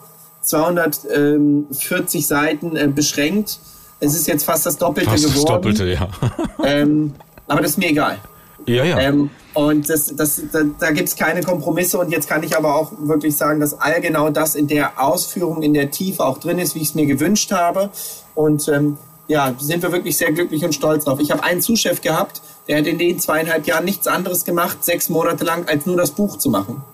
240 0.46 2.26
Seiten 2.26 2.76
äh, 2.76 2.88
beschränkt. 2.88 3.58
Es 4.00 4.14
ist 4.14 4.26
jetzt 4.26 4.44
fast 4.44 4.66
das 4.66 4.76
Doppelte 4.76 5.10
Fast 5.10 5.24
geworden. 5.24 5.44
das 5.44 5.52
Doppelte, 5.52 5.86
ja. 5.92 6.08
Ähm, 6.64 7.14
aber 7.46 7.62
das 7.62 7.72
ist 7.72 7.78
mir 7.78 7.90
egal. 7.90 8.18
ja, 8.66 8.84
ja. 8.84 8.98
Ähm, 8.98 9.30
und 9.54 9.88
das, 9.88 10.14
das, 10.14 10.42
da, 10.52 10.64
da 10.78 10.90
gibt 10.90 11.08
es 11.08 11.16
keine 11.16 11.42
Kompromisse. 11.42 11.98
Und 11.98 12.10
jetzt 12.10 12.28
kann 12.28 12.42
ich 12.42 12.56
aber 12.56 12.74
auch 12.74 12.92
wirklich 12.98 13.36
sagen, 13.36 13.58
dass 13.58 13.80
all 13.80 14.00
genau 14.02 14.28
das 14.30 14.54
in 14.54 14.66
der 14.66 15.02
Ausführung, 15.02 15.62
in 15.62 15.72
der 15.72 15.90
Tiefe 15.90 16.24
auch 16.24 16.38
drin 16.38 16.58
ist, 16.58 16.74
wie 16.74 16.80
ich 16.80 16.88
es 16.88 16.94
mir 16.94 17.06
gewünscht 17.06 17.52
habe. 17.52 17.90
Und 18.34 18.68
ähm, 18.68 18.98
ja, 19.28 19.54
sind 19.58 19.82
wir 19.82 19.92
wirklich 19.92 20.16
sehr 20.16 20.32
glücklich 20.32 20.64
und 20.64 20.74
stolz 20.74 21.04
drauf. 21.04 21.20
Ich 21.20 21.30
habe 21.30 21.42
einen 21.42 21.62
Zuschef 21.62 22.00
gehabt, 22.00 22.42
der 22.68 22.78
hat 22.78 22.86
in 22.86 22.98
den 22.98 23.18
zweieinhalb 23.18 23.66
Jahren 23.66 23.84
nichts 23.84 24.06
anderes 24.06 24.44
gemacht, 24.44 24.84
sechs 24.84 25.08
Monate 25.08 25.44
lang, 25.44 25.66
als 25.68 25.86
nur 25.86 25.96
das 25.96 26.10
Buch 26.10 26.36
zu 26.36 26.50
machen. 26.50 26.84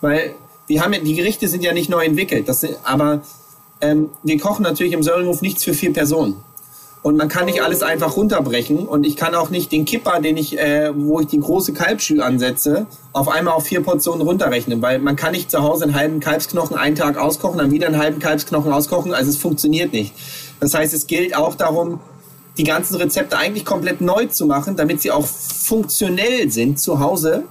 Weil 0.00 0.34
wir 0.70 0.82
haben 0.82 0.92
die 0.92 1.14
Gerichte 1.14 1.48
sind 1.48 1.64
ja 1.64 1.72
nicht 1.72 1.90
neu 1.90 2.04
entwickelt, 2.04 2.48
das 2.48 2.64
aber 2.84 3.22
ähm, 3.80 4.10
wir 4.22 4.38
kochen 4.38 4.62
natürlich 4.62 4.92
im 4.92 5.02
Söllinghof 5.02 5.42
nichts 5.42 5.64
für 5.64 5.74
vier 5.74 5.92
Personen. 5.92 6.36
Und 7.02 7.16
man 7.16 7.28
kann 7.28 7.46
nicht 7.46 7.62
alles 7.62 7.82
einfach 7.82 8.14
runterbrechen. 8.16 8.86
Und 8.86 9.06
ich 9.06 9.16
kann 9.16 9.34
auch 9.34 9.48
nicht 9.48 9.72
den 9.72 9.86
Kipper, 9.86 10.20
den 10.20 10.36
ich, 10.36 10.58
äh, 10.58 10.92
wo 10.94 11.18
ich 11.18 11.28
die 11.28 11.40
große 11.40 11.72
Kalbschü 11.72 12.20
ansetze, 12.20 12.86
auf 13.14 13.28
einmal 13.28 13.54
auf 13.54 13.64
vier 13.64 13.82
Portionen 13.82 14.20
runterrechnen. 14.20 14.82
Weil 14.82 14.98
man 14.98 15.16
kann 15.16 15.32
nicht 15.32 15.50
zu 15.50 15.62
Hause 15.62 15.84
einen 15.84 15.94
halben 15.94 16.20
Kalbsknochen 16.20 16.76
einen 16.76 16.96
Tag 16.96 17.16
auskochen, 17.16 17.56
dann 17.58 17.70
wieder 17.70 17.86
einen 17.86 17.96
halben 17.96 18.20
Kalbsknochen 18.20 18.70
auskochen. 18.70 19.14
Also 19.14 19.30
es 19.30 19.38
funktioniert 19.38 19.94
nicht. 19.94 20.12
Das 20.60 20.74
heißt, 20.74 20.92
es 20.92 21.06
gilt 21.06 21.34
auch 21.34 21.54
darum, 21.54 22.00
die 22.58 22.64
ganzen 22.64 22.96
Rezepte 22.96 23.38
eigentlich 23.38 23.64
komplett 23.64 24.02
neu 24.02 24.26
zu 24.26 24.44
machen, 24.44 24.76
damit 24.76 25.00
sie 25.00 25.10
auch 25.10 25.24
funktionell 25.26 26.50
sind 26.50 26.78
zu 26.78 27.00
Hause. 27.00 27.44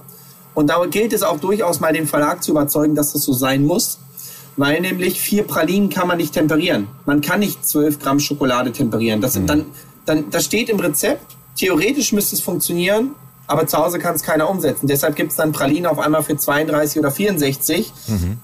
Und 0.54 0.68
da 0.68 0.84
gilt 0.86 1.12
es 1.12 1.22
auch 1.22 1.38
durchaus 1.38 1.80
mal 1.80 1.92
den 1.92 2.06
Verlag 2.06 2.42
zu 2.42 2.50
überzeugen, 2.50 2.94
dass 2.94 3.12
das 3.12 3.22
so 3.22 3.32
sein 3.32 3.64
muss 3.64 3.98
weil 4.60 4.80
nämlich 4.82 5.20
vier 5.20 5.44
Pralinen 5.44 5.88
kann 5.88 6.06
man 6.06 6.18
nicht 6.18 6.34
temperieren. 6.34 6.88
Man 7.06 7.22
kann 7.22 7.40
nicht 7.40 7.66
12 7.66 7.98
Gramm 7.98 8.20
Schokolade 8.20 8.72
temperieren. 8.72 9.22
Das, 9.22 9.40
dann, 9.46 9.64
dann, 10.04 10.28
das 10.28 10.44
steht 10.44 10.68
im 10.68 10.78
Rezept. 10.78 11.34
Theoretisch 11.56 12.12
müsste 12.12 12.36
es 12.36 12.42
funktionieren, 12.42 13.14
aber 13.46 13.66
zu 13.66 13.78
Hause 13.78 13.98
kann 13.98 14.14
es 14.14 14.22
keiner 14.22 14.50
umsetzen. 14.50 14.86
Deshalb 14.86 15.16
gibt 15.16 15.30
es 15.30 15.36
dann 15.36 15.52
Pralinen 15.52 15.86
auf 15.86 15.98
einmal 15.98 16.22
für 16.22 16.36
32 16.36 16.98
oder 16.98 17.10
64, 17.10 17.92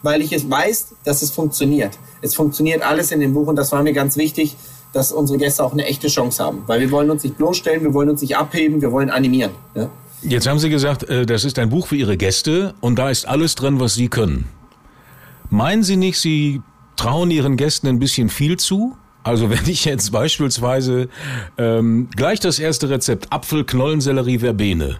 weil 0.03 0.23
ich 0.23 0.33
es 0.33 0.49
weiß, 0.49 0.95
dass 1.05 1.21
es 1.21 1.31
funktioniert. 1.31 1.99
Es 2.23 2.35
funktioniert 2.35 2.83
alles 2.83 3.12
in 3.12 3.21
dem 3.21 3.35
Buch 3.35 3.47
und 3.47 3.57
das 3.57 3.71
war 3.73 3.83
mir 3.83 3.92
ganz 3.92 4.16
wichtig, 4.16 4.57
dass 4.95 5.12
unsere 5.12 5.38
Gäste 5.38 5.62
auch 5.62 5.73
eine 5.73 5.85
echte 5.85 6.09
Chance 6.09 6.42
haben. 6.42 6.62
Weil 6.66 6.81
wir 6.81 6.90
wollen 6.90 7.11
uns 7.11 7.25
nicht 7.25 7.37
bloßstellen, 7.37 7.83
wir 7.83 7.92
wollen 7.92 8.09
uns 8.09 8.23
nicht 8.23 8.38
abheben, 8.38 8.81
wir 8.81 8.90
wollen 8.90 9.11
animieren. 9.11 9.53
Ja? 9.75 9.90
Jetzt 10.23 10.47
haben 10.47 10.59
Sie 10.59 10.71
gesagt, 10.71 11.05
äh, 11.05 11.27
das 11.27 11.45
ist 11.45 11.59
ein 11.59 11.69
Buch 11.69 11.87
für 11.89 11.97
Ihre 11.97 12.17
Gäste 12.17 12.75
und 12.81 12.99
da 12.99 13.11
ist 13.11 13.27
alles 13.29 13.55
drin, 13.55 13.81
was 13.81 13.95
Sie 13.95 14.09
können. 14.09 14.47
Meinen 15.51 15.83
Sie 15.85 15.97
nicht, 15.97 16.19
Sie 16.19 16.63
trauen 16.97 17.31
Ihren 17.31 17.57
Gästen 17.57 17.87
ein 17.87 17.99
bisschen 17.99 18.29
viel 18.29 18.57
zu? 18.57 18.97
Also 19.23 19.51
wenn 19.51 19.67
ich 19.69 19.85
jetzt 19.85 20.11
beispielsweise 20.13 21.09
ähm, 21.59 22.09
gleich 22.17 22.41
das 22.41 22.59
erste 22.59 22.89
Rezept 22.91 23.33
Apfel, 23.33 23.65
Knollensellerie, 23.65 24.39
Verbene. 24.39 24.99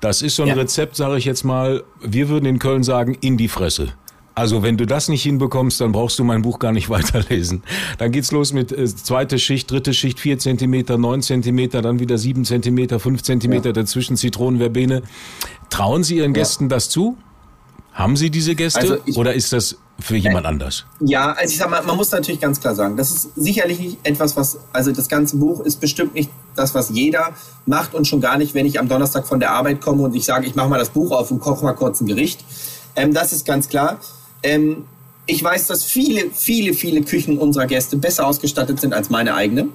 Das 0.00 0.22
ist 0.22 0.36
so 0.36 0.42
ein 0.42 0.48
Ja. 0.48 0.54
Rezept, 0.54 0.96
sage 0.96 1.18
ich 1.18 1.26
jetzt 1.26 1.44
mal, 1.44 1.84
wir 2.02 2.28
würden 2.30 2.46
in 2.46 2.58
Köln 2.58 2.82
sagen, 2.82 3.16
in 3.20 3.36
die 3.36 3.48
Fresse. 3.48 3.92
Also 4.34 4.62
wenn 4.62 4.76
du 4.76 4.86
das 4.86 5.08
nicht 5.08 5.22
hinbekommst, 5.22 5.80
dann 5.80 5.92
brauchst 5.92 6.18
du 6.18 6.24
mein 6.24 6.42
Buch 6.42 6.58
gar 6.58 6.72
nicht 6.72 6.88
weiterlesen. 6.90 7.62
Dann 7.98 8.12
geht's 8.12 8.32
los 8.32 8.52
mit 8.52 8.72
äh, 8.72 8.86
zweite 8.86 9.38
Schicht, 9.38 9.70
dritte 9.70 9.92
Schicht, 9.92 10.20
vier 10.20 10.38
Zentimeter, 10.38 10.98
neun 10.98 11.22
Zentimeter, 11.22 11.82
dann 11.82 11.98
wieder 11.98 12.16
sieben 12.18 12.44
Zentimeter, 12.44 13.00
fünf 13.00 13.22
Zentimeter, 13.22 13.72
dazwischen 13.72 14.16
Zitronen, 14.16 14.60
Verbene. 14.60 15.02
Trauen 15.68 16.04
Sie 16.04 16.16
Ihren 16.16 16.32
Gästen 16.32 16.68
das 16.68 16.88
zu? 16.88 17.16
Haben 17.92 18.16
Sie 18.16 18.30
diese 18.30 18.54
Gäste 18.54 18.80
Also 18.80 18.96
ich- 19.04 19.16
oder 19.16 19.34
ist 19.34 19.52
das 19.52 19.76
für 19.98 20.16
jemand 20.16 20.46
anders? 20.46 20.86
Ja, 21.00 21.32
also 21.32 21.50
ich 21.52 21.58
sag 21.58 21.68
mal, 21.68 21.82
man 21.82 21.96
muss 21.96 22.10
natürlich 22.12 22.40
ganz 22.40 22.60
klar 22.60 22.74
sagen, 22.74 22.96
das 22.96 23.10
ist 23.10 23.30
sicherlich 23.36 23.78
nicht 23.80 23.98
etwas, 24.04 24.36
was, 24.36 24.58
also 24.72 24.92
das 24.92 25.08
ganze 25.08 25.36
Buch 25.36 25.60
ist 25.60 25.80
bestimmt 25.80 26.14
nicht 26.14 26.30
das, 26.54 26.74
was 26.74 26.90
jeder 26.90 27.34
macht 27.66 27.94
und 27.94 28.06
schon 28.06 28.20
gar 28.20 28.38
nicht, 28.38 28.54
wenn 28.54 28.64
ich 28.64 28.78
am 28.78 28.88
Donnerstag 28.88 29.26
von 29.26 29.40
der 29.40 29.50
Arbeit 29.50 29.80
komme 29.80 30.04
und 30.04 30.14
ich 30.14 30.24
sage, 30.24 30.46
ich 30.46 30.54
mache 30.54 30.68
mal 30.68 30.78
das 30.78 30.90
Buch 30.90 31.10
auf 31.10 31.30
und 31.30 31.40
koche 31.40 31.64
mal 31.64 31.72
kurz 31.74 32.00
ein 32.00 32.06
Gericht. 32.06 32.44
Ähm, 32.96 33.12
das 33.12 33.32
ist 33.32 33.44
ganz 33.44 33.68
klar. 33.68 33.98
Ähm, 34.42 34.84
ich 35.26 35.42
weiß, 35.42 35.66
dass 35.68 35.84
viele, 35.84 36.30
viele, 36.32 36.74
viele 36.74 37.02
Küchen 37.02 37.38
unserer 37.38 37.66
Gäste 37.66 37.96
besser 37.96 38.26
ausgestattet 38.26 38.80
sind 38.80 38.92
als 38.92 39.10
meine 39.10 39.34
eigene. 39.34 39.68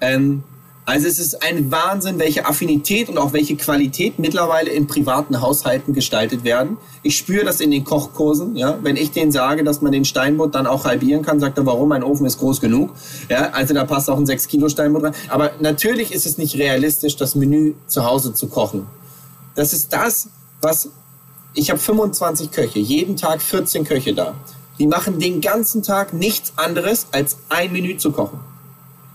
Ähm, 0.00 0.42
also 0.90 1.06
es 1.06 1.20
ist 1.20 1.44
ein 1.44 1.70
Wahnsinn, 1.70 2.18
welche 2.18 2.46
Affinität 2.46 3.08
und 3.08 3.16
auch 3.16 3.32
welche 3.32 3.54
Qualität 3.54 4.18
mittlerweile 4.18 4.70
in 4.70 4.88
privaten 4.88 5.40
Haushalten 5.40 5.92
gestaltet 5.92 6.42
werden. 6.42 6.78
Ich 7.04 7.16
spüre 7.16 7.44
das 7.44 7.60
in 7.60 7.70
den 7.70 7.84
Kochkursen. 7.84 8.56
Ja? 8.56 8.76
Wenn 8.82 8.96
ich 8.96 9.12
denen 9.12 9.30
sage, 9.30 9.62
dass 9.62 9.82
man 9.82 9.92
den 9.92 10.04
Steinbutt 10.04 10.56
dann 10.56 10.66
auch 10.66 10.86
halbieren 10.86 11.22
kann, 11.22 11.38
sagt 11.38 11.58
er, 11.58 11.66
warum? 11.66 11.90
Mein 11.90 12.02
Ofen 12.02 12.26
ist 12.26 12.38
groß 12.40 12.60
genug. 12.60 12.90
Ja? 13.28 13.50
Also 13.50 13.72
da 13.72 13.84
passt 13.84 14.10
auch 14.10 14.18
ein 14.18 14.26
6 14.26 14.48
Kilo 14.48 14.68
Steinbutt 14.68 15.04
rein. 15.04 15.14
Aber 15.28 15.52
natürlich 15.60 16.12
ist 16.12 16.26
es 16.26 16.38
nicht 16.38 16.56
realistisch, 16.56 17.14
das 17.14 17.36
Menü 17.36 17.74
zu 17.86 18.04
Hause 18.04 18.34
zu 18.34 18.48
kochen. 18.48 18.86
Das 19.54 19.72
ist 19.72 19.92
das, 19.92 20.28
was... 20.60 20.90
Ich 21.54 21.70
habe 21.70 21.80
25 21.80 22.50
Köche, 22.50 22.78
jeden 22.78 23.16
Tag 23.16 23.42
14 23.42 23.84
Köche 23.84 24.14
da. 24.14 24.34
Die 24.78 24.86
machen 24.86 25.18
den 25.18 25.40
ganzen 25.40 25.82
Tag 25.82 26.12
nichts 26.12 26.52
anderes, 26.56 27.06
als 27.12 27.38
ein 27.48 27.72
Menü 27.72 27.96
zu 27.96 28.12
kochen. 28.12 28.40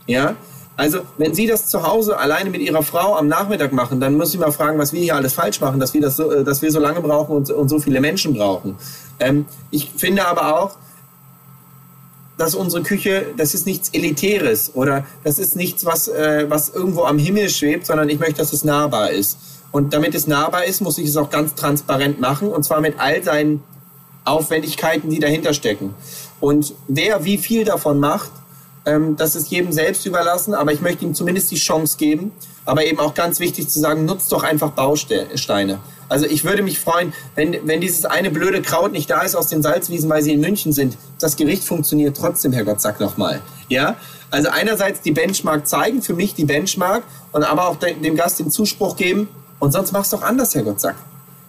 Ja, 0.06 0.36
also 0.78 1.00
wenn 1.18 1.34
Sie 1.34 1.48
das 1.48 1.68
zu 1.68 1.84
Hause 1.84 2.18
alleine 2.18 2.50
mit 2.50 2.62
Ihrer 2.62 2.84
Frau 2.84 3.16
am 3.16 3.28
Nachmittag 3.28 3.72
machen, 3.72 4.00
dann 4.00 4.16
muss 4.16 4.34
ich 4.34 4.40
mal 4.40 4.52
fragen, 4.52 4.78
was 4.78 4.92
wir 4.92 5.02
hier 5.02 5.16
alles 5.16 5.34
falsch 5.34 5.62
machen, 5.62 5.80
dass 5.80 5.94
wir 5.94 6.02
das 6.02 6.18
so, 6.18 6.32
äh, 6.32 6.44
dass 6.44 6.62
wir 6.62 6.72
so 6.72 6.80
lange 6.80 7.02
brauchen 7.02 7.36
und, 7.36 7.50
und 7.50 7.70
so 7.70 7.80
viele 7.80 8.02
Menschen 8.02 8.34
brauchen. 8.34 8.76
Ähm, 9.20 9.46
ich 9.72 9.92
finde 9.96 10.28
aber 10.28 10.60
auch, 10.60 10.76
dass 12.38 12.54
unsere 12.56 12.84
Küche, 12.84 13.28
das 13.38 13.54
ist 13.54 13.66
nichts 13.66 13.90
Elitäres 13.90 14.72
oder 14.76 15.06
das 15.24 15.40
ist 15.40 15.56
nichts, 15.56 15.86
was, 15.86 16.10
äh, 16.10 16.46
was 16.50 16.70
irgendwo 16.70 17.04
am 17.06 17.18
Himmel 17.18 17.50
schwebt, 17.50 17.86
sondern 17.86 18.10
ich 18.10 18.20
möchte, 18.20 18.36
dass 18.36 18.52
es 18.52 18.66
nahbar 18.66 19.12
ist. 19.12 19.38
Und 19.76 19.94
damit 19.94 20.16
es 20.16 20.26
nahbar 20.26 20.64
ist, 20.64 20.80
muss 20.80 20.98
ich 20.98 21.10
es 21.10 21.18
auch 21.18 21.30
ganz 21.30 21.54
transparent 21.54 22.22
machen 22.22 22.48
und 22.48 22.64
zwar 22.64 22.80
mit 22.80 22.98
all 22.98 23.22
seinen 23.22 23.62
Aufwendigkeiten, 24.24 25.10
die 25.10 25.20
dahinter 25.20 25.54
stecken. 25.54 25.94
Und 26.40 26.74
wer 26.88 27.26
wie 27.26 27.38
viel 27.38 27.66
davon 27.66 28.00
macht, 28.00 28.32
ähm, 28.86 29.18
das 29.18 29.36
ist 29.36 29.50
jedem 29.50 29.74
selbst 29.74 30.06
überlassen, 30.06 30.54
aber 30.54 30.72
ich 30.72 30.80
möchte 30.80 31.04
ihm 31.04 31.14
zumindest 31.14 31.52
die 31.52 31.58
Chance 31.58 31.98
geben. 31.98 32.32
Aber 32.64 32.86
eben 32.86 33.00
auch 33.02 33.14
ganz 33.16 33.42
wichtig 33.42 33.68
zu 33.68 33.82
sagen, 33.82 34.06
nutzt 34.06 34.32
doch 34.32 34.44
einfach 34.44 34.72
Bausteine. 34.72 35.80
Also 36.08 36.26
ich 36.26 36.46
würde 36.46 36.64
mich 36.64 36.80
freuen, 36.80 37.12
wenn, 37.36 37.68
wenn 37.68 37.82
dieses 37.82 38.06
eine 38.06 38.32
blöde 38.32 38.62
Kraut 38.62 38.94
nicht 38.94 39.10
da 39.10 39.24
ist 39.24 39.36
aus 39.36 39.48
den 39.48 39.62
Salzwiesen, 39.62 40.10
weil 40.10 40.24
sie 40.24 40.32
in 40.32 40.40
München 40.40 40.72
sind. 40.72 40.98
Das 41.20 41.36
Gericht 41.36 41.66
funktioniert 41.66 42.16
trotzdem, 42.16 42.54
Herrgott, 42.54 42.80
sag 42.80 43.02
noch 43.02 43.18
mal. 43.18 43.42
Ja? 43.68 43.98
Also 44.32 44.48
einerseits 44.48 45.02
die 45.02 45.12
Benchmark 45.12 45.68
zeigen, 45.68 46.02
für 46.02 46.14
mich 46.14 46.34
die 46.34 46.46
Benchmark, 46.46 47.04
und 47.34 47.44
aber 47.44 47.68
auch 47.68 47.76
de- 47.76 47.96
dem 47.96 48.16
Gast 48.16 48.40
den 48.40 48.50
Zuspruch 48.50 48.96
geben. 48.96 49.28
Und 49.66 49.72
sonst 49.72 49.94
mach's 49.94 50.12
doch 50.12 50.22
anders, 50.22 50.54
Herrgott, 50.54 50.80
sag. 50.80 50.96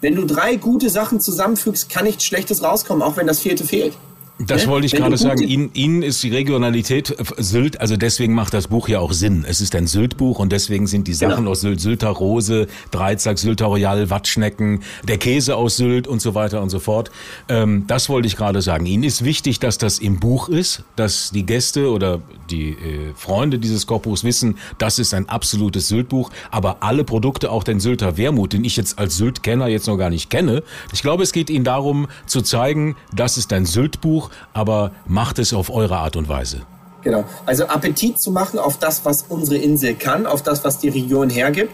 Wenn 0.00 0.14
du 0.14 0.24
drei 0.24 0.56
gute 0.56 0.88
Sachen 0.88 1.20
zusammenfügst, 1.20 1.90
kann 1.90 2.06
nichts 2.06 2.24
Schlechtes 2.24 2.62
rauskommen, 2.62 3.02
auch 3.02 3.18
wenn 3.18 3.26
das 3.26 3.40
vierte 3.40 3.62
fehlt. 3.62 3.92
Das 4.38 4.66
Ne? 4.66 4.70
wollte 4.72 4.86
ich 4.86 4.92
Wenn 4.92 5.00
gerade 5.00 5.16
sagen. 5.16 5.42
Ihnen, 5.42 5.70
Ihnen 5.72 6.02
ist 6.02 6.22
die 6.22 6.28
Regionalität 6.28 7.16
Sylt, 7.38 7.80
also 7.80 7.96
deswegen 7.96 8.34
macht 8.34 8.52
das 8.52 8.68
Buch 8.68 8.86
ja 8.88 9.00
auch 9.00 9.12
Sinn. 9.12 9.46
Es 9.48 9.62
ist 9.62 9.74
ein 9.74 9.86
Sylt-Buch 9.86 10.38
und 10.38 10.52
deswegen 10.52 10.86
sind 10.86 11.08
die 11.08 11.14
Sachen 11.14 11.36
Genau. 11.36 11.52
aus 11.52 11.62
Sylt, 11.62 11.80
Sylter 11.80 12.08
Rose, 12.10 12.66
Dreizack, 12.90 13.38
Sylter 13.38 13.66
Royal, 13.66 14.10
Wattschnecken, 14.10 14.82
der 15.04 15.16
Käse 15.16 15.56
aus 15.56 15.76
Sylt 15.78 16.06
und 16.06 16.20
so 16.20 16.34
weiter 16.34 16.60
und 16.60 16.68
so 16.68 16.80
fort. 16.80 17.10
Ähm, 17.48 17.84
das 17.86 18.10
wollte 18.10 18.28
ich 18.28 18.36
gerade 18.36 18.60
sagen. 18.60 18.84
Ihnen 18.84 19.04
ist 19.04 19.24
wichtig, 19.24 19.58
dass 19.58 19.78
das 19.78 19.98
im 20.00 20.20
Buch 20.20 20.50
ist, 20.50 20.82
dass 20.96 21.30
die 21.30 21.46
Gäste 21.46 21.90
oder 21.90 22.20
die 22.50 22.72
äh, 22.72 23.14
Freunde 23.14 23.58
dieses 23.58 23.86
Kochbuchs 23.86 24.22
wissen, 24.22 24.58
das 24.76 24.98
ist 24.98 25.14
ein 25.14 25.30
absolutes 25.30 25.88
Sylt-Buch, 25.88 26.30
aber 26.50 26.78
alle 26.80 27.04
Produkte, 27.04 27.50
auch 27.50 27.64
den 27.64 27.80
Sylter 27.80 28.18
Wermut, 28.18 28.52
den 28.52 28.64
ich 28.64 28.76
jetzt 28.76 28.98
als 28.98 29.16
Sylt-Kenner 29.16 29.68
jetzt 29.68 29.86
noch 29.86 29.96
gar 29.96 30.10
nicht 30.10 30.28
kenne. 30.28 30.62
Ich 30.92 31.00
glaube, 31.00 31.22
es 31.22 31.32
geht 31.32 31.48
Ihnen 31.48 31.64
darum 31.64 32.06
zu 32.26 32.42
zeigen, 32.42 32.96
das 33.14 33.38
ist 33.38 33.50
ein 33.54 33.64
Sylt-Buch, 33.64 34.25
aber 34.52 34.92
macht 35.06 35.38
es 35.38 35.52
auf 35.52 35.70
eure 35.70 35.96
Art 35.96 36.16
und 36.16 36.28
Weise. 36.28 36.62
Genau. 37.02 37.24
Also 37.44 37.66
Appetit 37.66 38.20
zu 38.20 38.32
machen 38.32 38.58
auf 38.58 38.78
das, 38.78 39.04
was 39.04 39.26
unsere 39.28 39.56
Insel 39.56 39.94
kann, 39.94 40.26
auf 40.26 40.42
das, 40.42 40.64
was 40.64 40.78
die 40.78 40.88
Region 40.88 41.30
hergibt 41.30 41.72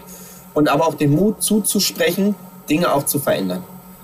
und 0.53 0.69
aber 0.69 0.87
auch 0.87 0.93
den 0.93 1.11
Mut 1.11 1.41
zuzusprechen, 1.41 2.35
Dinge 2.69 2.93
auch 2.93 3.05
zu 3.05 3.19
verändern. 3.19 3.63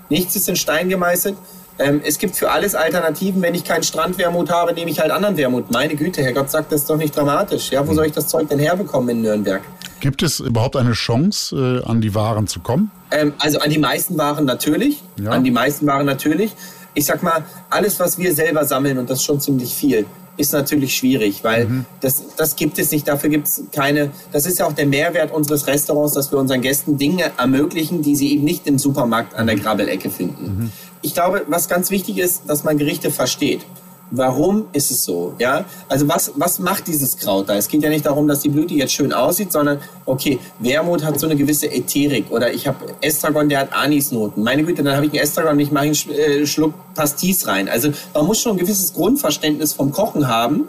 Nichts 0.10 0.36
ist 0.36 0.50
in 0.50 0.56
Stein 0.56 0.90
gemeißelt. 0.90 1.38
Ähm, 1.78 2.02
es 2.04 2.18
gibt 2.18 2.36
für 2.36 2.52
alles 2.52 2.76
Alternativen. 2.76 3.42
Wenn 3.42 3.56
ich 3.56 3.64
keinen 3.64 3.84
Strandwermut 3.84 4.50
habe, 4.52 4.74
nehme 4.74 4.92
ich 4.92 5.00
halt 5.00 5.12
anderen 5.12 5.38
Wermut. 5.38 5.72
Meine 5.72 5.96
Güte, 5.96 6.22
Herrgott 6.22 6.50
sagt, 6.50 6.72
das 6.72 6.82
ist 6.82 6.90
doch 6.90 6.98
nicht 6.98 7.16
dramatisch. 7.16 7.72
Ja, 7.72 7.88
wo 7.88 7.94
soll 7.94 8.08
ich 8.08 8.12
das 8.12 8.28
Zeug 8.28 8.50
denn 8.50 8.60
herbekommen 8.60 9.10
in 9.10 9.22
Nürnberg? 9.22 9.62
Gibt 10.02 10.24
es 10.24 10.40
überhaupt 10.40 10.76
eine 10.76 10.94
Chance, 10.94 11.84
äh, 11.86 11.90
an 11.90 12.02
die 12.02 12.16
Waren 12.16 12.48
zu 12.48 12.60
kommen? 12.60 12.92
Ähm, 13.12 13.34
also 13.40 13.60
an 13.60 13.70
die 13.70 13.78
meisten 13.78 14.18
Waren 14.18 14.46
natürlich. 14.46 15.04
Ja. 15.22 15.32
An 15.32 15.44
die 15.44 15.52
meisten 15.52 15.88
Waren 15.88 16.06
natürlich. 16.06 16.54
Ich 16.94 17.06
sag 17.06 17.24
mal, 17.24 17.44
alles, 17.70 18.00
was 18.00 18.18
wir 18.18 18.34
selber 18.34 18.66
sammeln, 18.66 18.98
und 18.98 19.10
das 19.10 19.20
ist 19.20 19.26
schon 19.26 19.40
ziemlich 19.40 19.74
viel, 19.74 20.06
ist 20.38 20.54
natürlich 20.54 20.96
schwierig, 20.96 21.44
weil 21.44 21.86
das, 22.00 22.24
das 22.38 22.56
gibt 22.56 22.80
es 22.80 22.92
nicht. 22.92 23.08
Dafür 23.08 23.30
gibt 23.30 23.48
es 23.48 23.64
keine. 23.74 24.12
Das 24.32 24.46
ist 24.46 24.60
ja 24.60 24.66
auch 24.66 24.74
der 24.74 24.86
Mehrwert 24.86 25.32
unseres 25.32 25.68
Restaurants, 25.68 26.14
dass 26.14 26.32
wir 26.32 26.40
unseren 26.40 26.62
Gästen 26.62 26.98
Dinge 26.98 27.32
ermöglichen, 27.38 28.02
die 28.02 28.16
sie 28.16 28.32
eben 28.34 28.46
nicht 28.46 28.66
im 28.66 28.80
Supermarkt 28.80 29.36
an 29.36 29.48
der 29.48 29.58
Grabbelecke 29.58 30.10
finden. 30.10 30.72
Ich 31.02 31.14
glaube, 31.14 31.44
was 31.48 31.68
ganz 31.68 31.92
wichtig 31.92 32.18
ist, 32.18 32.44
dass 32.48 32.64
man 32.64 32.78
Gerichte 32.78 33.12
versteht. 33.12 33.66
Warum 34.12 34.66
ist 34.74 34.90
es 34.90 35.04
so? 35.04 35.36
Ja, 35.38 35.66
also 35.88 36.08
was, 36.08 36.32
was 36.36 36.58
macht 36.58 36.88
dieses 36.88 37.18
Kraut 37.18 37.48
da? 37.48 37.56
Es 37.56 37.68
geht 37.68 37.84
ja 37.84 37.90
nicht 37.90 38.06
darum, 38.06 38.28
dass 38.28 38.40
die 38.40 38.50
Blüte 38.50 38.74
jetzt 38.74 38.94
schön 38.94 39.14
aussieht, 39.14 39.52
sondern 39.52 39.80
okay, 40.06 40.40
Wermut 40.58 41.04
hat 41.04 41.20
so 41.20 41.28
eine 41.28 41.36
gewisse 41.36 41.72
Ätherik 41.72 42.32
oder 42.32 42.52
ich 42.52 42.68
habe 42.68 42.78
Estragon, 43.02 43.50
der 43.50 43.60
hat 43.60 43.74
Anisnoten. 43.74 44.44
Meine 44.44 44.64
Güte, 44.64 44.84
dann 44.84 44.96
habe 44.96 45.06
ich 45.06 45.12
einen 45.12 45.22
Estragon 45.22 45.54
und 45.54 45.60
ich 45.60 45.72
mache 45.72 45.86
einen 45.86 45.94
äh, 45.94 46.46
Schluck 46.48 46.74
Pastis 46.96 47.46
rein. 47.48 47.70
Also 47.70 47.92
man 48.14 48.26
muss 48.26 48.42
schon 48.42 48.54
ein 48.54 48.58
gewisses 48.58 48.94
Grundverständnis 48.94 49.74
vom 49.74 49.92
Kochen 49.92 50.28
haben. 50.28 50.68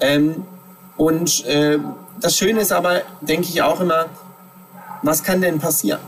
Ähm, 0.00 0.46
und 0.96 1.44
äh, 1.44 1.78
das 2.20 2.36
Schöne 2.36 2.60
ist 2.60 2.72
aber, 2.72 3.02
denke 3.20 3.48
ich 3.48 3.60
auch 3.60 3.80
immer, 3.80 4.06
was 5.02 5.22
kann 5.22 5.42
denn 5.42 5.58
passieren? 5.58 6.00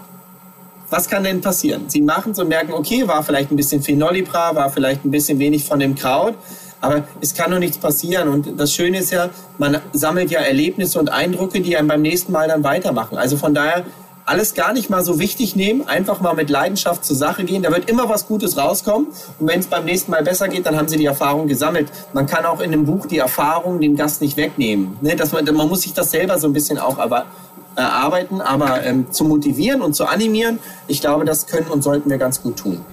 was 0.90 1.08
kann 1.08 1.24
denn 1.24 1.40
passieren? 1.40 1.84
Sie 1.88 2.02
machen 2.02 2.34
und 2.36 2.48
merken, 2.48 2.72
okay, 2.72 3.06
war 3.06 3.22
vielleicht 3.22 3.50
ein 3.50 3.56
bisschen 3.56 3.82
Phenolipra, 3.82 4.54
war 4.54 4.70
vielleicht 4.70 5.04
ein 5.04 5.10
bisschen 5.10 5.38
wenig 5.38 5.64
von 5.64 5.78
dem 5.78 5.94
Kraut, 5.94 6.34
aber 6.80 7.04
es 7.20 7.34
kann 7.34 7.50
doch 7.50 7.58
nichts 7.58 7.78
passieren. 7.78 8.28
Und 8.28 8.58
das 8.58 8.72
Schöne 8.72 8.98
ist 8.98 9.10
ja, 9.10 9.30
man 9.58 9.80
sammelt 9.92 10.30
ja 10.30 10.40
Erlebnisse 10.40 10.98
und 10.98 11.10
Eindrücke, 11.10 11.60
die 11.60 11.76
einem 11.76 11.88
beim 11.88 12.02
nächsten 12.02 12.32
Mal 12.32 12.48
dann 12.48 12.64
weitermachen. 12.64 13.18
Also 13.18 13.36
von 13.36 13.54
daher 13.54 13.84
alles 14.26 14.54
gar 14.54 14.72
nicht 14.72 14.90
mal 14.90 15.02
so 15.02 15.18
wichtig 15.18 15.56
nehmen, 15.56 15.88
einfach 15.88 16.20
mal 16.20 16.34
mit 16.34 16.50
Leidenschaft 16.50 17.04
zur 17.04 17.16
Sache 17.16 17.44
gehen. 17.44 17.62
Da 17.62 17.72
wird 17.72 17.90
immer 17.90 18.08
was 18.08 18.28
Gutes 18.28 18.56
rauskommen. 18.56 19.08
Und 19.38 19.48
wenn 19.48 19.58
es 19.60 19.66
beim 19.66 19.84
nächsten 19.84 20.12
Mal 20.12 20.22
besser 20.22 20.48
geht, 20.48 20.66
dann 20.66 20.76
haben 20.76 20.88
Sie 20.88 20.96
die 20.96 21.06
Erfahrung 21.06 21.48
gesammelt. 21.48 21.88
Man 22.12 22.26
kann 22.26 22.44
auch 22.44 22.60
in 22.60 22.72
einem 22.72 22.86
Buch 22.86 23.06
die 23.06 23.18
Erfahrung 23.18 23.80
dem 23.80 23.96
Gast 23.96 24.20
nicht 24.20 24.36
wegnehmen. 24.36 24.96
Ne? 25.00 25.16
Dass 25.16 25.32
man, 25.32 25.44
man 25.44 25.68
muss 25.68 25.82
sich 25.82 25.94
das 25.94 26.10
selber 26.12 26.38
so 26.38 26.46
ein 26.46 26.52
bisschen 26.52 26.78
auch 26.78 26.98
aber 26.98 27.26
erarbeiten, 27.76 28.40
aber 28.40 28.84
ähm, 28.84 29.10
zu 29.10 29.24
motivieren 29.24 29.80
und 29.80 29.94
zu 29.94 30.04
animieren, 30.04 30.58
ich 30.86 31.00
glaube, 31.00 31.24
das 31.24 31.46
können 31.46 31.68
und 31.68 31.82
sollten 31.82 32.10
wir 32.10 32.18
ganz 32.18 32.42
gut 32.42 32.56
tun. 32.56 32.84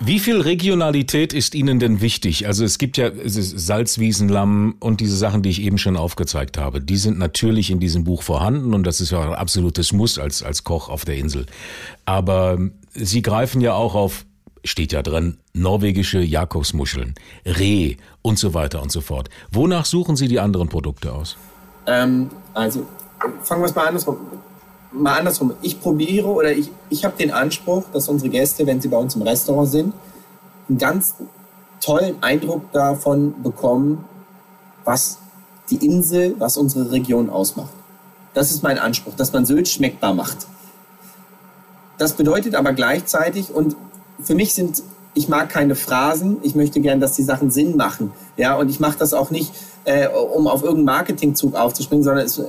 Wie 0.00 0.20
viel 0.20 0.40
Regionalität 0.40 1.32
ist 1.32 1.54
Ihnen 1.54 1.80
denn 1.80 2.00
wichtig? 2.00 2.46
Also 2.46 2.64
es 2.64 2.78
gibt 2.78 2.96
ja 2.96 3.10
Salzwiesenlamm 3.14 4.76
und 4.78 5.00
diese 5.00 5.16
Sachen, 5.16 5.42
die 5.42 5.48
ich 5.48 5.62
eben 5.62 5.78
schon 5.78 5.96
aufgezeigt 5.96 6.58
habe. 6.58 6.80
Die 6.80 6.96
sind 6.96 7.18
natürlich 7.18 7.70
in 7.70 7.80
diesem 7.80 8.04
Buch 8.04 8.22
vorhanden 8.22 8.74
und 8.74 8.84
das 8.84 9.00
ist 9.00 9.10
ja 9.10 9.20
ein 9.22 9.34
absolutes 9.34 9.92
Muss 9.92 10.18
als, 10.18 10.42
als 10.42 10.64
Koch 10.64 10.90
auf 10.90 11.04
der 11.04 11.16
Insel. 11.16 11.46
Aber 12.04 12.58
Sie 12.92 13.22
greifen 13.22 13.60
ja 13.60 13.74
auch 13.74 13.94
auf, 13.94 14.26
steht 14.64 14.92
ja 14.92 15.02
drin, 15.02 15.38
norwegische 15.54 16.20
Jakobsmuscheln, 16.20 17.14
Reh 17.44 17.96
und 18.22 18.38
so 18.38 18.54
weiter 18.54 18.82
und 18.82 18.92
so 18.92 19.00
fort. 19.00 19.30
Wonach 19.50 19.86
suchen 19.86 20.14
Sie 20.16 20.28
die 20.28 20.40
anderen 20.40 20.68
Produkte 20.68 21.12
aus? 21.12 21.36
Ähm, 21.86 22.30
also 22.52 22.86
fangen 23.42 23.62
wir 23.62 23.66
es 23.66 23.74
mal 23.74 23.86
andersrum. 23.86 24.18
Mal 24.96 25.18
andersrum. 25.18 25.54
Ich 25.62 25.80
probiere 25.80 26.28
oder 26.28 26.52
ich, 26.52 26.70
ich 26.90 27.04
habe 27.04 27.16
den 27.16 27.30
Anspruch, 27.30 27.84
dass 27.92 28.08
unsere 28.08 28.30
Gäste, 28.30 28.66
wenn 28.66 28.80
sie 28.80 28.88
bei 28.88 28.96
uns 28.96 29.14
im 29.14 29.22
Restaurant 29.22 29.68
sind, 29.68 29.94
einen 30.68 30.78
ganz 30.78 31.14
tollen 31.80 32.22
Eindruck 32.22 32.72
davon 32.72 33.42
bekommen, 33.42 34.04
was 34.84 35.18
die 35.70 35.84
Insel, 35.84 36.34
was 36.38 36.56
unsere 36.56 36.90
Region 36.90 37.30
ausmacht. 37.30 37.72
Das 38.34 38.50
ist 38.50 38.62
mein 38.62 38.78
Anspruch, 38.78 39.14
dass 39.14 39.32
man 39.32 39.46
Sylt 39.46 39.68
schmeckbar 39.68 40.14
macht. 40.14 40.46
Das 41.98 42.12
bedeutet 42.12 42.54
aber 42.54 42.72
gleichzeitig, 42.72 43.54
und 43.54 43.76
für 44.22 44.34
mich 44.34 44.54
sind, 44.54 44.82
ich 45.14 45.28
mag 45.28 45.48
keine 45.48 45.74
Phrasen, 45.74 46.38
ich 46.42 46.54
möchte 46.54 46.80
gern, 46.80 47.00
dass 47.00 47.14
die 47.14 47.22
Sachen 47.22 47.50
Sinn 47.50 47.76
machen. 47.76 48.12
Ja, 48.36 48.54
und 48.56 48.68
ich 48.68 48.80
mache 48.80 48.98
das 48.98 49.14
auch 49.14 49.30
nicht, 49.30 49.52
äh, 49.84 50.08
um 50.08 50.46
auf 50.46 50.62
irgendeinen 50.62 50.84
Marketingzug 50.86 51.54
aufzuspringen, 51.54 52.04
sondern 52.04 52.26
es, 52.26 52.40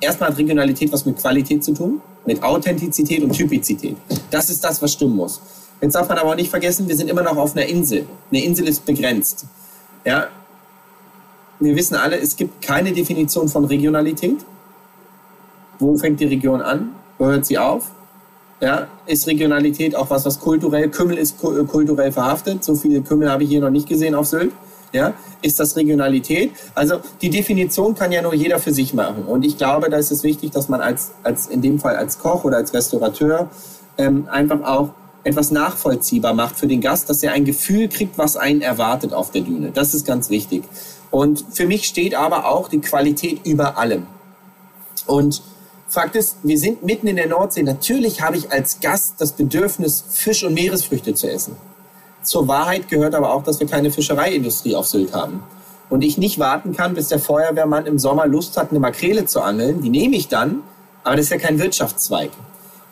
erstmal 0.00 0.30
hat 0.30 0.38
Regionalität 0.38 0.92
was 0.92 1.04
mit 1.06 1.16
Qualität 1.18 1.64
zu 1.64 1.72
tun, 1.72 2.00
mit 2.26 2.42
Authentizität 2.42 3.22
und 3.22 3.32
Typizität. 3.32 3.96
Das 4.30 4.50
ist 4.50 4.62
das, 4.64 4.80
was 4.82 4.92
stimmen 4.92 5.16
muss. 5.16 5.40
Jetzt 5.80 5.94
darf 5.94 6.08
man 6.08 6.18
aber 6.18 6.30
auch 6.30 6.36
nicht 6.36 6.50
vergessen, 6.50 6.88
wir 6.88 6.96
sind 6.96 7.08
immer 7.10 7.22
noch 7.22 7.36
auf 7.36 7.54
einer 7.56 7.66
Insel. 7.66 8.06
Eine 8.30 8.44
Insel 8.44 8.66
ist 8.66 8.84
begrenzt. 8.86 9.46
Ja, 10.04 10.28
wir 11.60 11.74
wissen 11.76 11.94
alle, 11.96 12.18
es 12.18 12.36
gibt 12.36 12.62
keine 12.62 12.92
Definition 12.92 13.48
von 13.48 13.64
Regionalität. 13.64 14.38
Wo 15.78 15.96
fängt 15.96 16.20
die 16.20 16.26
Region 16.26 16.60
an? 16.62 16.90
Wo 17.18 17.26
hört 17.26 17.46
sie 17.46 17.58
auf? 17.58 17.90
Ja, 18.60 18.88
ist 19.06 19.26
Regionalität 19.26 19.94
auch 19.94 20.08
was, 20.08 20.24
was 20.24 20.40
kulturell, 20.40 20.88
Kümmel 20.88 21.18
ist 21.18 21.38
ku- 21.38 21.64
kulturell 21.66 22.10
verhaftet. 22.12 22.64
So 22.64 22.74
viele 22.74 23.02
Kümmel 23.02 23.30
habe 23.30 23.42
ich 23.42 23.50
hier 23.50 23.60
noch 23.60 23.70
nicht 23.70 23.86
gesehen 23.88 24.14
auf 24.14 24.26
Sylt. 24.26 24.52
Ja, 24.96 25.12
ist 25.42 25.60
das 25.60 25.76
Regionalität? 25.76 26.52
Also 26.74 27.00
die 27.20 27.28
Definition 27.28 27.94
kann 27.94 28.12
ja 28.12 28.22
nur 28.22 28.32
jeder 28.32 28.58
für 28.58 28.72
sich 28.72 28.94
machen. 28.94 29.24
Und 29.24 29.44
ich 29.44 29.58
glaube, 29.58 29.90
da 29.90 29.98
ist 29.98 30.10
es 30.10 30.22
wichtig, 30.22 30.52
dass 30.52 30.70
man 30.70 30.80
als, 30.80 31.10
als 31.22 31.48
in 31.48 31.60
dem 31.60 31.78
Fall 31.78 31.96
als 31.96 32.18
Koch 32.18 32.44
oder 32.44 32.56
als 32.56 32.72
Restaurateur 32.72 33.50
ähm, 33.98 34.26
einfach 34.30 34.62
auch 34.62 34.94
etwas 35.22 35.50
nachvollziehbar 35.50 36.32
macht 36.32 36.58
für 36.58 36.66
den 36.66 36.80
Gast, 36.80 37.10
dass 37.10 37.22
er 37.22 37.32
ein 37.32 37.44
Gefühl 37.44 37.90
kriegt, 37.90 38.16
was 38.16 38.38
einen 38.38 38.62
erwartet 38.62 39.12
auf 39.12 39.30
der 39.30 39.42
Düne. 39.42 39.70
Das 39.70 39.92
ist 39.92 40.06
ganz 40.06 40.30
wichtig. 40.30 40.64
Und 41.10 41.44
für 41.52 41.66
mich 41.66 41.84
steht 41.84 42.14
aber 42.14 42.46
auch 42.46 42.68
die 42.68 42.80
Qualität 42.80 43.40
über 43.44 43.76
allem. 43.76 44.06
Und 45.06 45.42
Fakt 45.88 46.16
ist, 46.16 46.38
wir 46.42 46.58
sind 46.58 46.84
mitten 46.84 47.06
in 47.06 47.16
der 47.16 47.28
Nordsee. 47.28 47.62
Natürlich 47.62 48.22
habe 48.22 48.38
ich 48.38 48.50
als 48.50 48.80
Gast 48.80 49.16
das 49.18 49.32
Bedürfnis, 49.32 50.02
Fisch 50.08 50.42
und 50.42 50.54
Meeresfrüchte 50.54 51.14
zu 51.14 51.30
essen. 51.30 51.56
Zur 52.26 52.48
Wahrheit 52.48 52.88
gehört 52.88 53.14
aber 53.14 53.32
auch, 53.32 53.44
dass 53.44 53.60
wir 53.60 53.68
keine 53.68 53.92
Fischereiindustrie 53.92 54.74
auf 54.74 54.86
Sylt 54.86 55.14
haben. 55.14 55.44
Und 55.88 56.02
ich 56.02 56.18
nicht 56.18 56.40
warten 56.40 56.74
kann, 56.74 56.94
bis 56.94 57.06
der 57.06 57.20
Feuerwehrmann 57.20 57.86
im 57.86 58.00
Sommer 58.00 58.26
Lust 58.26 58.56
hat, 58.56 58.70
eine 58.70 58.80
Makrele 58.80 59.26
zu 59.26 59.40
angeln. 59.40 59.80
Die 59.80 59.90
nehme 59.90 60.16
ich 60.16 60.26
dann, 60.26 60.62
aber 61.04 61.14
das 61.14 61.26
ist 61.26 61.30
ja 61.30 61.38
kein 61.38 61.60
Wirtschaftszweig. 61.60 62.30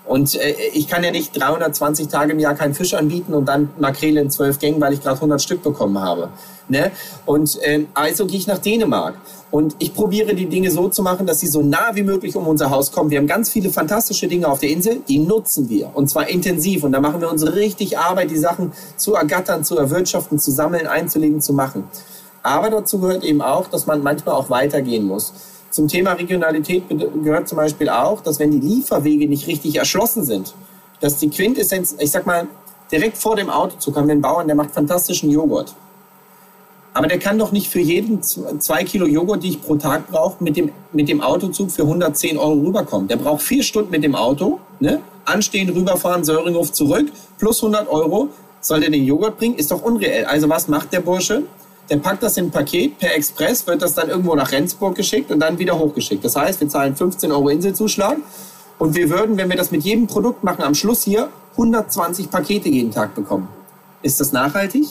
Und 0.07 0.35
äh, 0.35 0.55
ich 0.75 0.87
kann 0.89 1.03
ja 1.03 1.11
nicht 1.11 1.39
320 1.39 2.09
Tage 2.09 2.33
im 2.33 2.39
Jahr 2.39 2.55
keinen 2.55 2.75
Fisch 2.75 2.95
anbieten 2.95 3.33
und 3.33 3.47
dann 3.47 3.71
Makrele 3.79 4.21
in 4.21 4.31
zwölf 4.31 4.59
Gängen, 4.59 4.81
weil 4.81 4.93
ich 4.93 5.03
gerade 5.03 5.17
100 5.17 5.41
Stück 5.41 5.63
bekommen 5.63 5.99
habe. 5.99 6.29
Ne? 6.69 6.93
Und 7.27 7.59
ähm, 7.63 7.89
also 7.95 8.27
gehe 8.27 8.39
ich 8.39 8.47
nach 8.47 8.59
Dänemark. 8.59 9.15
Und 9.51 9.77
ich 9.79 9.95
probiere 9.95 10.35
die 10.35 10.47
Dinge 10.47 10.71
so 10.71 10.89
zu 10.89 11.03
machen, 11.03 11.27
dass 11.27 11.41
sie 11.41 11.47
so 11.47 11.63
nah 11.63 11.91
wie 11.95 12.03
möglich 12.03 12.35
um 12.35 12.47
unser 12.49 12.71
Haus 12.71 12.91
kommen. 12.91 13.11
Wir 13.11 13.19
haben 13.19 13.27
ganz 13.27 13.51
viele 13.51 13.71
fantastische 13.71 14.27
Dinge 14.27 14.49
auf 14.49 14.59
der 14.59 14.71
Insel, 14.71 15.01
die 15.07 15.19
nutzen 15.19 15.69
wir. 15.69 15.91
Und 15.95 16.11
zwar 16.11 16.29
intensiv. 16.29 16.83
Und 16.83 16.93
da 16.93 17.01
machen 17.01 17.21
wir 17.21 17.31
unsere 17.31 17.55
richtig 17.55 17.97
Arbeit, 17.97 18.31
die 18.31 18.37
Sachen 18.37 18.73
zu 18.97 19.15
ergattern, 19.15 19.63
zu 19.63 19.79
erwirtschaften, 19.79 20.39
zu 20.39 20.51
sammeln, 20.51 20.87
einzulegen, 20.87 21.41
zu 21.41 21.53
machen. 21.53 21.85
Aber 22.43 22.69
dazu 22.69 22.99
gehört 22.99 23.25
eben 23.25 23.41
auch, 23.41 23.69
dass 23.69 23.87
man 23.87 24.03
manchmal 24.03 24.35
auch 24.35 24.51
weitergehen 24.51 25.07
muss. 25.07 25.33
Zum 25.75 25.89
Thema 25.89 26.12
Regionalität 26.12 26.85
gehört 26.89 27.49
zum 27.49 27.57
Beispiel 27.57 27.89
auch, 27.89 28.20
dass 28.20 28.39
wenn 28.39 28.53
die 28.53 28.61
Lieferwege 28.61 29.27
nicht 29.27 29.49
richtig 29.49 29.75
erschlossen 29.75 30.22
sind, 30.22 30.55
dass 31.01 31.16
die 31.16 31.29
Quintessenz, 31.29 31.97
ich 31.99 32.12
sag 32.12 32.27
mal, 32.27 32.47
direkt 32.93 33.18
vor 33.18 33.35
dem 33.35 33.51
Autozug 33.51 33.97
haben 33.97 34.07
wir 34.07 34.12
einen 34.12 34.20
Bauern, 34.20 34.47
der 34.47 34.55
macht 34.55 34.70
fantastischen 34.70 35.33
Joghurt. 35.33 35.75
Aber 36.93 37.09
der 37.09 37.18
kann 37.18 37.41
doch 37.41 37.51
nicht 37.51 37.66
für 37.66 37.81
jeden 37.81 38.22
zwei 38.22 38.85
Kilo 38.85 39.05
Joghurt, 39.05 39.43
die 39.43 39.49
ich 39.49 39.62
pro 39.62 39.75
Tag 39.75 40.09
brauche, 40.12 40.45
mit 40.45 40.57
dem, 40.57 40.70
mit 40.93 41.09
dem 41.09 41.20
Autozug 41.20 41.72
für 41.72 41.83
110 41.83 42.39
Euro 42.39 42.53
rüberkommen. 42.53 43.09
Der 43.09 43.16
braucht 43.16 43.43
vier 43.43 43.64
Stunden 43.64 43.91
mit 43.91 44.05
dem 44.05 44.14
Auto, 44.14 44.61
ne? 44.79 45.01
anstehen, 45.25 45.70
rüberfahren, 45.70 46.22
Söringhof 46.22 46.70
zurück, 46.70 47.11
plus 47.37 47.61
100 47.64 47.89
Euro. 47.89 48.29
soll 48.61 48.79
der 48.79 48.91
den 48.91 49.03
Joghurt 49.03 49.39
bringen? 49.39 49.57
Ist 49.57 49.72
doch 49.72 49.83
unreell. 49.83 50.25
Also 50.27 50.49
was 50.49 50.68
macht 50.68 50.93
der 50.93 51.01
Bursche? 51.01 51.43
Der 51.91 51.99
packt 51.99 52.22
das 52.22 52.37
in 52.37 52.47
ein 52.47 52.51
Paket 52.51 52.99
per 52.99 53.14
Express, 53.14 53.66
wird 53.66 53.82
das 53.82 53.95
dann 53.95 54.09
irgendwo 54.09 54.35
nach 54.35 54.53
Rendsburg 54.53 54.95
geschickt 54.95 55.30
und 55.30 55.41
dann 55.41 55.59
wieder 55.59 55.78
hochgeschickt. 55.78 56.24
Das 56.24 56.35
heißt, 56.35 56.61
wir 56.61 56.68
zahlen 56.68 56.97
15 56.97 57.30
Euro 57.30 57.49
Inselzuschlag 57.51 58.16
und 58.78 58.95
wir 58.95 59.11
würden, 59.11 59.37
wenn 59.37 59.51
wir 59.51 59.57
das 59.57 59.70
mit 59.70 59.82
jedem 59.82 60.07
Produkt 60.07 60.43
machen, 60.45 60.62
am 60.62 60.74
Schluss 60.74 61.03
hier 61.03 61.28
120 61.53 62.30
Pakete 62.30 62.68
jeden 62.68 62.91
Tag 62.91 63.14
bekommen. 63.14 63.49
Ist 64.03 64.20
das 64.20 64.32
nachhaltig? 64.32 64.87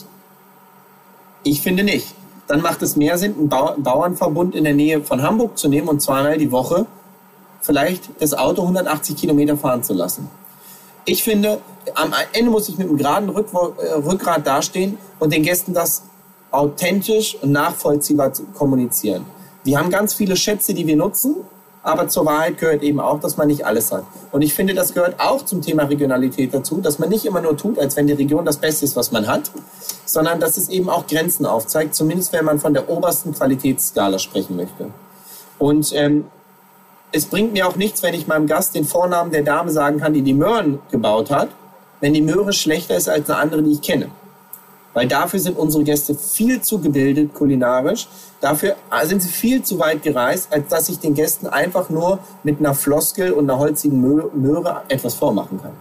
Ich 1.42 1.60
finde 1.60 1.84
nicht. 1.84 2.14
Dann 2.46 2.60
macht 2.60 2.82
es 2.82 2.96
mehr 2.96 3.16
Sinn, 3.18 3.34
einen 3.38 3.82
Bauernverbund 3.82 4.54
in 4.54 4.64
der 4.64 4.74
Nähe 4.74 5.02
von 5.02 5.22
Hamburg 5.22 5.56
zu 5.58 5.68
nehmen 5.68 5.88
und 5.88 6.00
zweimal 6.00 6.36
die 6.36 6.52
Woche 6.52 6.86
vielleicht 7.60 8.10
das 8.20 8.34
Auto 8.34 8.62
180 8.62 9.16
Kilometer 9.16 9.56
fahren 9.56 9.82
zu 9.82 9.94
lassen. 9.94 10.28
Ich 11.06 11.22
finde, 11.24 11.60
am 11.94 12.12
Ende 12.32 12.50
muss 12.50 12.68
ich 12.68 12.78
mit 12.78 12.88
einem 12.88 12.96
geraden 12.96 13.28
äh, 13.30 13.92
Rückgrat 13.94 14.46
dastehen 14.46 14.98
und 15.18 15.32
den 15.32 15.42
Gästen 15.42 15.74
das 15.74 16.02
authentisch 16.54 17.36
und 17.40 17.52
nachvollziehbar 17.52 18.32
kommunizieren. 18.54 19.26
Wir 19.64 19.78
haben 19.78 19.90
ganz 19.90 20.14
viele 20.14 20.36
Schätze, 20.36 20.74
die 20.74 20.86
wir 20.86 20.96
nutzen, 20.96 21.36
aber 21.82 22.08
zur 22.08 22.24
Wahrheit 22.24 22.58
gehört 22.58 22.82
eben 22.82 22.98
auch, 22.98 23.20
dass 23.20 23.36
man 23.36 23.46
nicht 23.46 23.66
alles 23.66 23.92
hat. 23.92 24.04
Und 24.32 24.42
ich 24.42 24.54
finde, 24.54 24.72
das 24.72 24.94
gehört 24.94 25.20
auch 25.20 25.44
zum 25.44 25.60
Thema 25.60 25.84
Regionalität 25.84 26.54
dazu, 26.54 26.80
dass 26.80 26.98
man 26.98 27.10
nicht 27.10 27.26
immer 27.26 27.42
nur 27.42 27.56
tut, 27.56 27.78
als 27.78 27.96
wenn 27.96 28.06
die 28.06 28.14
Region 28.14 28.44
das 28.46 28.56
Beste 28.56 28.86
ist, 28.86 28.96
was 28.96 29.12
man 29.12 29.26
hat, 29.26 29.50
sondern 30.06 30.40
dass 30.40 30.56
es 30.56 30.70
eben 30.70 30.88
auch 30.88 31.06
Grenzen 31.06 31.44
aufzeigt, 31.44 31.94
zumindest 31.94 32.32
wenn 32.32 32.44
man 32.44 32.58
von 32.58 32.72
der 32.72 32.88
obersten 32.88 33.34
Qualitätsskala 33.34 34.18
sprechen 34.18 34.56
möchte. 34.56 34.90
Und 35.58 35.92
ähm, 35.94 36.24
es 37.12 37.26
bringt 37.26 37.52
mir 37.52 37.68
auch 37.68 37.76
nichts, 37.76 38.02
wenn 38.02 38.14
ich 38.14 38.26
meinem 38.26 38.46
Gast 38.46 38.74
den 38.74 38.84
Vornamen 38.84 39.30
der 39.30 39.42
Dame 39.42 39.70
sagen 39.70 40.00
kann, 40.00 40.14
die 40.14 40.22
die 40.22 40.34
Möhren 40.34 40.80
gebaut 40.90 41.30
hat, 41.30 41.48
wenn 42.00 42.14
die 42.14 42.22
Möhre 42.22 42.52
schlechter 42.52 42.96
ist 42.96 43.08
als 43.08 43.28
eine 43.28 43.38
andere, 43.38 43.62
die 43.62 43.72
ich 43.72 43.82
kenne. 43.82 44.08
Weil 44.94 45.08
dafür 45.08 45.40
sind 45.40 45.58
unsere 45.58 45.84
Gäste 45.84 46.14
viel 46.14 46.62
zu 46.62 46.78
gebildet 46.78 47.34
kulinarisch. 47.34 48.06
Dafür 48.40 48.76
sind 49.02 49.22
sie 49.22 49.28
viel 49.28 49.62
zu 49.62 49.78
weit 49.78 50.02
gereist, 50.02 50.52
als 50.52 50.68
dass 50.68 50.88
ich 50.88 51.00
den 51.00 51.14
Gästen 51.14 51.48
einfach 51.48 51.90
nur 51.90 52.20
mit 52.44 52.60
einer 52.60 52.74
Floskel 52.74 53.32
und 53.32 53.50
einer 53.50 53.58
holzigen 53.58 54.00
Möhre 54.00 54.82
etwas 54.88 55.14
vormachen 55.14 55.60
kann. 55.60 55.72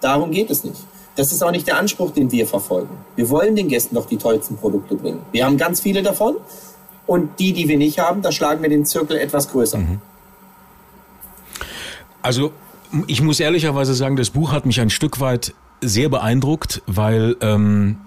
Darum 0.00 0.30
geht 0.30 0.50
es 0.50 0.64
nicht. 0.64 0.80
Das 1.14 1.30
ist 1.30 1.44
auch 1.44 1.50
nicht 1.50 1.66
der 1.66 1.76
Anspruch, 1.76 2.10
den 2.10 2.32
wir 2.32 2.46
verfolgen. 2.46 2.96
Wir 3.16 3.28
wollen 3.28 3.54
den 3.54 3.68
Gästen 3.68 3.94
doch 3.94 4.06
die 4.06 4.16
tollsten 4.16 4.56
Produkte 4.56 4.94
bringen. 4.94 5.20
Wir 5.30 5.44
haben 5.44 5.58
ganz 5.58 5.80
viele 5.80 6.02
davon. 6.02 6.36
Und 7.06 7.38
die, 7.40 7.52
die 7.52 7.68
wir 7.68 7.76
nicht 7.76 7.98
haben, 7.98 8.22
da 8.22 8.32
schlagen 8.32 8.62
wir 8.62 8.70
den 8.70 8.86
Zirkel 8.86 9.18
etwas 9.18 9.50
größer. 9.50 9.78
Mhm. 9.78 10.00
Also 12.22 12.52
ich 13.06 13.20
muss 13.20 13.40
ehrlicherweise 13.40 13.94
sagen, 13.94 14.16
das 14.16 14.30
Buch 14.30 14.52
hat 14.52 14.64
mich 14.64 14.80
ein 14.80 14.88
Stück 14.88 15.20
weit 15.20 15.54
sehr 15.82 16.08
beeindruckt, 16.08 16.82
weil 16.86 17.36
ähm, 17.40 17.98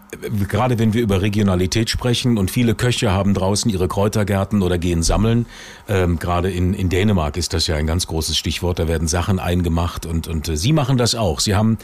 gerade 0.50 0.80
wenn 0.80 0.94
wir 0.94 1.02
über 1.02 1.22
Regionalität 1.22 1.90
sprechen 1.90 2.38
und 2.38 2.52
viele 2.52 2.76
Köche 2.76 3.12
haben 3.12 3.34
draußen 3.34 3.70
ihre 3.70 3.88
Kräutergärten 3.88 4.62
oder 4.62 4.78
gehen 4.78 5.04
sammeln, 5.04 5.46
ähm, 5.88 6.18
gerade 6.20 6.50
in, 6.50 6.74
in 6.74 6.90
Dänemark 6.90 7.38
ist 7.38 7.54
das 7.54 7.68
ja 7.68 7.76
ein 7.76 7.86
ganz 7.86 8.08
großes 8.08 8.38
Stichwort, 8.38 8.80
da 8.80 8.88
werden 8.88 9.08
Sachen 9.08 9.40
eingemacht 9.40 10.06
und, 10.06 10.28
und 10.28 10.48
äh, 10.48 10.58
Sie 10.58 10.74
machen 10.74 10.98
das 10.98 11.16
auch. 11.16 11.40
Sie 11.40 11.56
haben 11.56 11.78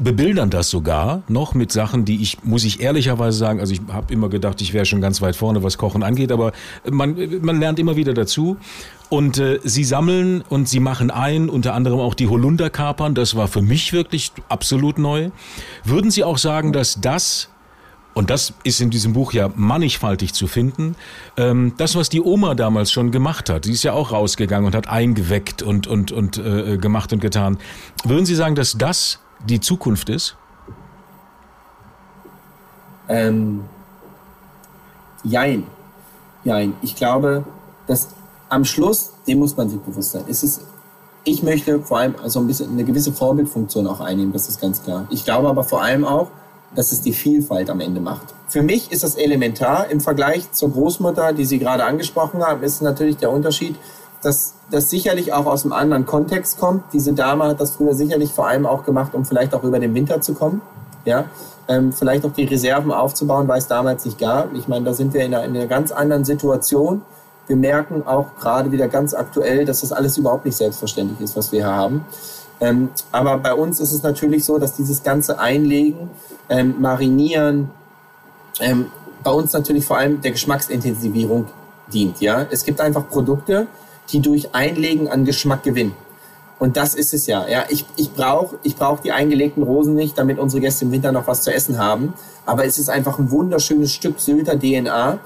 bebildern 0.00 0.50
das 0.50 0.70
sogar 0.70 1.22
noch 1.28 1.54
mit 1.54 1.72
Sachen, 1.72 2.04
die 2.04 2.20
ich, 2.20 2.42
muss 2.44 2.64
ich 2.64 2.80
ehrlicherweise 2.80 3.38
sagen, 3.38 3.60
also 3.60 3.72
ich 3.72 3.80
habe 3.88 4.12
immer 4.12 4.28
gedacht, 4.28 4.60
ich 4.60 4.72
wäre 4.72 4.84
schon 4.84 5.00
ganz 5.00 5.22
weit 5.22 5.36
vorne, 5.36 5.62
was 5.62 5.78
Kochen 5.78 6.02
angeht, 6.02 6.32
aber 6.32 6.52
man, 6.90 7.16
man 7.42 7.60
lernt 7.60 7.78
immer 7.78 7.96
wieder 7.96 8.14
dazu. 8.14 8.56
Und 9.10 9.38
äh, 9.38 9.58
sie 9.64 9.84
sammeln 9.84 10.42
und 10.48 10.68
sie 10.68 10.80
machen 10.80 11.10
ein, 11.10 11.48
unter 11.48 11.74
anderem 11.74 11.98
auch 11.98 12.14
die 12.14 12.28
Holunderkapern. 12.28 13.14
Das 13.14 13.36
war 13.36 13.48
für 13.48 13.62
mich 13.62 13.92
wirklich 13.92 14.32
absolut 14.48 14.98
neu. 14.98 15.30
Würden 15.84 16.10
Sie 16.10 16.24
auch 16.24 16.38
sagen, 16.38 16.72
dass 16.72 17.00
das 17.00 17.48
und 18.18 18.30
das 18.30 18.52
ist 18.64 18.80
in 18.80 18.90
diesem 18.90 19.12
Buch 19.12 19.32
ja 19.32 19.48
mannigfaltig 19.54 20.34
zu 20.34 20.48
finden. 20.48 20.96
Ähm, 21.36 21.74
das, 21.76 21.94
was 21.94 22.08
die 22.08 22.20
Oma 22.20 22.56
damals 22.56 22.90
schon 22.90 23.12
gemacht 23.12 23.48
hat, 23.48 23.64
die 23.64 23.70
ist 23.70 23.84
ja 23.84 23.92
auch 23.92 24.10
rausgegangen 24.10 24.66
und 24.66 24.74
hat 24.74 24.88
eingeweckt 24.88 25.62
und, 25.62 25.86
und, 25.86 26.10
und 26.10 26.36
äh, 26.36 26.78
gemacht 26.78 27.12
und 27.12 27.20
getan. 27.20 27.58
Würden 28.04 28.26
Sie 28.26 28.34
sagen, 28.34 28.56
dass 28.56 28.72
das 28.72 29.20
die 29.46 29.60
Zukunft 29.60 30.08
ist? 30.08 30.36
Ähm, 33.08 33.60
jein. 35.22 35.64
Jein. 36.42 36.74
Ich 36.82 36.96
glaube, 36.96 37.44
dass 37.86 38.08
am 38.48 38.64
Schluss, 38.64 39.10
dem 39.26 39.38
muss 39.38 39.56
man 39.56 39.68
sich 39.68 39.80
bewusst 39.80 40.12
sein, 40.12 40.24
es 40.28 40.60
ich 41.24 41.42
möchte 41.42 41.80
vor 41.80 41.98
allem 41.98 42.14
so 42.26 42.40
ein 42.40 42.46
bisschen 42.46 42.70
eine 42.70 42.84
gewisse 42.84 43.12
Vorbildfunktion 43.12 43.86
auch 43.86 44.00
einnehmen, 44.00 44.32
das 44.32 44.48
ist 44.48 44.60
ganz 44.60 44.82
klar. 44.82 45.06
Ich 45.10 45.24
glaube 45.24 45.48
aber 45.48 45.62
vor 45.62 45.82
allem 45.82 46.04
auch, 46.04 46.28
dass 46.74 46.92
es 46.92 47.00
die 47.00 47.12
Vielfalt 47.12 47.70
am 47.70 47.80
Ende 47.80 48.00
macht. 48.00 48.34
Für 48.48 48.62
mich 48.62 48.92
ist 48.92 49.02
das 49.02 49.14
elementar. 49.16 49.90
Im 49.90 50.00
Vergleich 50.00 50.52
zur 50.52 50.70
Großmutter, 50.72 51.32
die 51.32 51.44
Sie 51.44 51.58
gerade 51.58 51.84
angesprochen 51.84 52.42
haben, 52.42 52.62
ist 52.62 52.82
natürlich 52.82 53.16
der 53.18 53.30
Unterschied, 53.30 53.76
dass 54.22 54.54
das 54.70 54.90
sicherlich 54.90 55.32
auch 55.32 55.46
aus 55.46 55.64
einem 55.64 55.72
anderen 55.72 56.06
Kontext 56.06 56.58
kommt. 56.58 56.84
Diese 56.92 57.12
Dame 57.12 57.44
hat 57.44 57.60
das 57.60 57.72
früher 57.72 57.94
sicherlich 57.94 58.32
vor 58.32 58.48
allem 58.48 58.66
auch 58.66 58.84
gemacht, 58.84 59.14
um 59.14 59.24
vielleicht 59.24 59.54
auch 59.54 59.64
über 59.64 59.78
den 59.78 59.94
Winter 59.94 60.20
zu 60.20 60.34
kommen. 60.34 60.60
Ja, 61.04 61.26
ähm, 61.68 61.92
vielleicht 61.92 62.24
auch 62.24 62.32
die 62.32 62.44
Reserven 62.44 62.92
aufzubauen, 62.92 63.48
weil 63.48 63.58
es 63.58 63.66
damals 63.66 64.04
nicht 64.04 64.18
gab. 64.18 64.54
Ich 64.54 64.68
meine, 64.68 64.84
da 64.84 64.94
sind 64.94 65.14
wir 65.14 65.24
in 65.24 65.34
einer, 65.34 65.44
in 65.44 65.56
einer 65.56 65.66
ganz 65.66 65.92
anderen 65.92 66.24
Situation. 66.24 67.02
Wir 67.48 67.56
merken 67.56 68.06
auch 68.06 68.36
gerade 68.38 68.70
wieder 68.70 68.88
ganz 68.88 69.14
aktuell, 69.14 69.64
dass 69.64 69.80
das 69.80 69.90
alles 69.92 70.16
überhaupt 70.18 70.44
nicht 70.44 70.56
selbstverständlich 70.56 71.20
ist, 71.20 71.36
was 71.36 71.50
wir 71.50 71.60
hier 71.60 71.74
haben. 71.74 72.04
Ähm, 72.60 72.90
aber 73.10 73.38
bei 73.38 73.54
uns 73.54 73.80
ist 73.80 73.92
es 73.92 74.02
natürlich 74.02 74.44
so, 74.44 74.58
dass 74.58 74.74
dieses 74.74 75.02
ganze 75.02 75.38
Einlegen, 75.38 76.10
ähm, 76.48 76.76
Marinieren, 76.78 77.70
ähm, 78.60 78.86
bei 79.22 79.30
uns 79.30 79.52
natürlich 79.52 79.84
vor 79.84 79.98
allem 79.98 80.20
der 80.20 80.32
Geschmacksintensivierung 80.32 81.46
dient. 81.92 82.20
Ja? 82.20 82.46
Es 82.50 82.64
gibt 82.64 82.80
einfach 82.80 83.08
Produkte, 83.08 83.66
die 84.10 84.20
durch 84.20 84.54
Einlegen 84.54 85.08
an 85.08 85.24
Geschmack 85.24 85.62
gewinnen. 85.62 85.94
Und 86.58 86.76
das 86.76 86.94
ist 86.94 87.14
es 87.14 87.26
ja. 87.26 87.46
ja 87.48 87.64
ich 87.68 87.86
ich 87.96 88.12
brauche 88.12 88.58
ich 88.62 88.74
brauch 88.76 89.00
die 89.00 89.12
eingelegten 89.12 89.62
Rosen 89.62 89.94
nicht, 89.94 90.18
damit 90.18 90.38
unsere 90.38 90.60
Gäste 90.60 90.84
im 90.86 90.92
Winter 90.92 91.12
noch 91.12 91.26
was 91.26 91.42
zu 91.42 91.54
essen 91.54 91.78
haben. 91.78 92.14
Aber 92.46 92.64
es 92.64 92.78
ist 92.78 92.90
einfach 92.90 93.18
ein 93.18 93.30
wunderschönes 93.30 93.92
Stück 93.92 94.18
Sylter 94.18 94.58
DNA. 94.58 95.20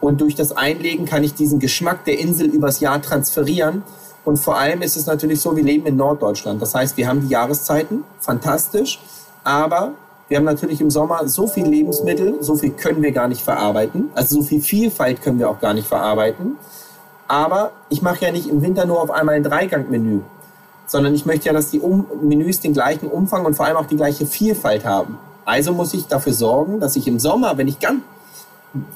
Und 0.00 0.20
durch 0.20 0.34
das 0.34 0.56
Einlegen 0.56 1.04
kann 1.06 1.24
ich 1.24 1.34
diesen 1.34 1.58
Geschmack 1.58 2.04
der 2.04 2.18
Insel 2.18 2.46
übers 2.46 2.80
Jahr 2.80 3.00
transferieren 3.00 3.82
und 4.26 4.38
vor 4.38 4.58
allem 4.58 4.82
ist 4.82 4.96
es 4.96 5.06
natürlich 5.06 5.40
so, 5.40 5.56
wir 5.56 5.62
leben 5.62 5.86
in 5.86 5.94
Norddeutschland. 5.96 6.60
Das 6.60 6.74
heißt, 6.74 6.96
wir 6.96 7.06
haben 7.06 7.20
die 7.20 7.28
Jahreszeiten, 7.28 8.02
fantastisch, 8.18 9.00
aber 9.44 9.92
wir 10.26 10.36
haben 10.36 10.44
natürlich 10.44 10.80
im 10.80 10.90
Sommer 10.90 11.28
so 11.28 11.46
viel 11.46 11.64
Lebensmittel, 11.64 12.42
so 12.42 12.56
viel 12.56 12.70
können 12.70 13.02
wir 13.02 13.12
gar 13.12 13.28
nicht 13.28 13.42
verarbeiten. 13.42 14.10
Also 14.16 14.40
so 14.40 14.42
viel 14.42 14.60
Vielfalt 14.60 15.22
können 15.22 15.38
wir 15.38 15.48
auch 15.48 15.60
gar 15.60 15.74
nicht 15.74 15.86
verarbeiten. 15.86 16.56
Aber 17.28 17.70
ich 17.88 18.02
mache 18.02 18.24
ja 18.24 18.32
nicht 18.32 18.48
im 18.48 18.62
Winter 18.62 18.84
nur 18.84 19.00
auf 19.00 19.12
einmal 19.12 19.36
ein 19.36 19.44
Dreigangmenü, 19.44 20.22
sondern 20.86 21.14
ich 21.14 21.24
möchte 21.24 21.46
ja, 21.46 21.52
dass 21.52 21.70
die 21.70 21.78
um 21.78 22.06
Menüs 22.20 22.58
den 22.58 22.72
gleichen 22.72 23.08
Umfang 23.08 23.44
und 23.46 23.54
vor 23.54 23.66
allem 23.66 23.76
auch 23.76 23.86
die 23.86 23.96
gleiche 23.96 24.26
Vielfalt 24.26 24.84
haben. 24.84 25.18
Also 25.44 25.72
muss 25.72 25.94
ich 25.94 26.08
dafür 26.08 26.32
sorgen, 26.32 26.80
dass 26.80 26.96
ich 26.96 27.06
im 27.06 27.20
Sommer, 27.20 27.58
wenn 27.58 27.68
ich 27.68 27.78
ganz, 27.78 28.02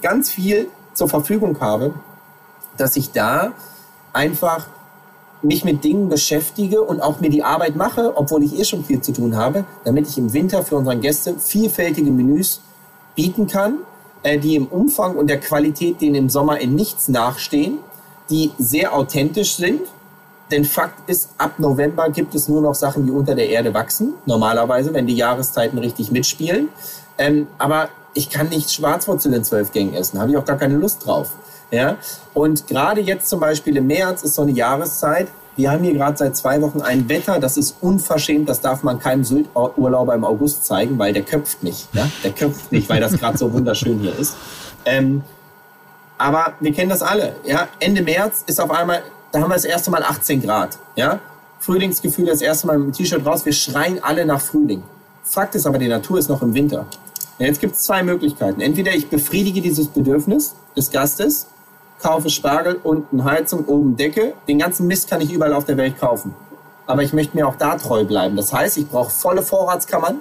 ganz 0.03 0.31
viel 0.31 0.67
zur 0.95 1.09
Verfügung 1.09 1.61
habe, 1.61 1.95
dass 2.77 2.97
ich 2.97 3.13
da 3.13 3.53
einfach 4.13 4.67
mich 5.43 5.65
mit 5.65 5.85
Dingen 5.85 6.09
beschäftige 6.09 6.83
und 6.83 7.01
auch 7.01 7.21
mir 7.21 7.31
die 7.31 7.43
Arbeit 7.43 7.77
mache, 7.77 8.13
obwohl 8.17 8.45
ich 8.45 8.59
eh 8.59 8.65
schon 8.65 8.85
viel 8.85 9.01
zu 9.01 9.13
tun 9.13 9.37
habe, 9.37 9.65
damit 9.85 10.09
ich 10.09 10.19
im 10.19 10.33
Winter 10.33 10.63
für 10.63 10.77
unsere 10.77 10.99
Gäste 10.99 11.39
vielfältige 11.39 12.11
Menüs 12.11 12.61
bieten 13.15 13.47
kann, 13.47 13.79
äh, 14.23 14.39
die 14.39 14.57
im 14.57 14.67
Umfang 14.67 15.17
und 15.17 15.29
der 15.29 15.41
Qualität 15.41 16.01
denen 16.01 16.15
im 16.15 16.31
Sommer 16.31 16.61
in 16.61 16.75
nichts 16.75 17.09
nachstehen, 17.09 17.79
die 18.29 18.53
sehr 18.59 18.95
authentisch 18.95 19.57
sind. 19.57 19.83
Denn 20.51 20.65
Fakt 20.65 21.09
ist, 21.09 21.31
ab 21.39 21.59
November 21.59 22.11
gibt 22.11 22.35
es 22.35 22.49
nur 22.49 22.61
noch 22.61 22.75
Sachen, 22.75 23.07
die 23.07 23.13
unter 23.13 23.35
der 23.35 23.49
Erde 23.49 23.73
wachsen, 23.73 24.15
normalerweise, 24.27 24.93
wenn 24.93 25.07
die 25.07 25.15
Jahreszeiten 25.15 25.79
richtig 25.79 26.11
mitspielen. 26.11 26.69
Ähm, 27.19 27.47
aber 27.57 27.89
ich 28.15 28.31
kann 28.31 28.49
nicht 28.49 28.73
Schwarzwurzel 28.73 29.33
in 29.35 29.45
zwölf 29.45 29.73
Gängen 29.73 29.95
essen, 29.95 30.21
habe 30.21 30.31
ich 30.31 30.37
auch 30.37 30.45
gar 30.45 30.57
keine 30.57 30.77
Lust 30.77 31.07
drauf. 31.07 31.31
Ja? 31.71 31.97
Und 32.35 32.67
gerade 32.67 33.01
jetzt 33.01 33.29
zum 33.29 33.41
Beispiel 33.41 33.77
im 33.77 33.87
März 33.87 34.23
ist 34.23 34.35
so 34.35 34.43
eine 34.43 34.53
Jahreszeit. 34.53 35.29
Wir 35.57 35.71
haben 35.71 35.85
hier 35.85 35.95
gerade 35.95 36.17
seit 36.17 36.37
zwei 36.37 36.63
Wochen 36.63 36.81
ein 36.81 37.09
Wetter, 37.09 37.39
das 37.39 37.57
ist 37.57 37.77
unverschämt, 37.81 38.49
das 38.49 38.61
darf 38.61 38.83
man 38.83 38.99
keinem 38.99 39.25
Sylt-Urlauber 39.25 40.15
im 40.15 40.25
August 40.25 40.65
zeigen, 40.65 40.99
weil 40.99 41.13
der 41.13 41.23
köpft 41.23 41.63
nicht. 41.63 41.89
Ja? 41.93 42.09
Der 42.25 42.33
köpft 42.33 42.73
nicht, 42.73 42.89
weil 42.89 43.01
das 43.01 43.13
gerade 43.19 43.37
so 43.37 43.53
wunderschön 43.53 43.99
hier 44.01 44.17
ist. 44.19 44.37
Ähm, 44.85 45.23
aber 46.19 46.55
wir 46.61 46.73
kennen 46.73 46.91
das 46.91 47.03
alle. 47.03 47.37
Ja? 47.45 47.69
Ende 47.79 48.03
März 48.03 48.45
ist 48.47 48.61
auf 48.61 48.71
einmal, 48.71 49.03
da 49.33 49.41
haben 49.41 49.51
wir 49.51 49.55
das 49.55 49.65
erste 49.65 49.91
Mal 49.91 50.03
18 50.03 50.43
Grad. 50.43 50.79
Ja? 50.97 51.21
Frühlingsgefühl 51.59 52.27
das 52.27 52.41
erste 52.41 52.67
Mal 52.67 52.79
mit 52.79 52.89
dem 52.89 52.93
T-Shirt 52.93 53.25
raus. 53.25 53.45
Wir 53.45 53.53
schreien 53.53 54.03
alle 54.03 54.25
nach 54.25 54.41
Frühling. 54.41 54.83
Fakt 55.23 55.55
ist 55.55 55.67
aber, 55.67 55.79
die 55.79 55.89
Natur 55.89 56.19
ist 56.19 56.29
noch 56.29 56.43
im 56.43 56.55
Winter. 56.55 56.87
Jetzt 57.41 57.61
gibt 57.61 57.75
es 57.75 57.85
zwei 57.85 58.03
Möglichkeiten. 58.03 58.61
Entweder 58.61 58.95
ich 58.95 59.09
befriedige 59.09 59.63
dieses 59.63 59.89
Bedürfnis 59.89 60.55
des 60.77 60.91
Gastes 60.91 61.47
kaufe 62.03 62.29
Spargel, 62.29 62.79
unten 62.83 63.25
Heizung, 63.25 63.65
oben 63.65 63.97
Decke. 63.97 64.35
Den 64.47 64.59
ganzen 64.59 64.87
Mist 64.87 65.09
kann 65.09 65.23
ich 65.23 65.33
überall 65.33 65.55
auf 65.55 65.65
der 65.65 65.79
Welt 65.79 65.99
kaufen. 65.99 66.35
Aber 66.87 67.03
ich 67.03 67.15
möchte 67.15 67.37
mir 67.37 67.49
auch 67.49 67.57
da 67.57 67.77
treu 67.77 68.05
bleiben. 68.05 68.37
Das 68.37 68.53
heißt, 68.53 68.77
ich 68.77 68.89
brauche 68.89 69.11
volle 69.11 69.43
Vorratskammern, 69.43 70.19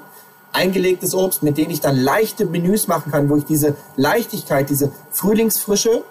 eingelegtes 0.54 1.14
Obst, 1.14 1.44
mit 1.44 1.58
denen 1.58 1.72
ich 1.72 1.82
dann 1.82 1.98
leichte 1.98 2.46
Menüs 2.46 2.88
machen 2.88 3.12
kann, 3.12 3.30
wo 3.30 3.36
ich 3.36 3.46
diese 3.46 3.76
Leichtigkeit, 3.98 4.70
diese 4.70 4.92
Frühlingsfrische 5.12 6.04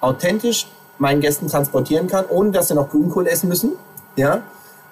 authentisch 0.00 0.68
meinen 0.98 1.20
Gästen 1.20 1.48
transportieren 1.48 2.06
kann, 2.06 2.24
ohne 2.28 2.52
dass 2.52 2.68
sie 2.68 2.74
noch 2.74 2.90
Grünkohl 2.90 3.26
essen 3.26 3.48
müssen. 3.48 3.72
Ja, 4.14 4.42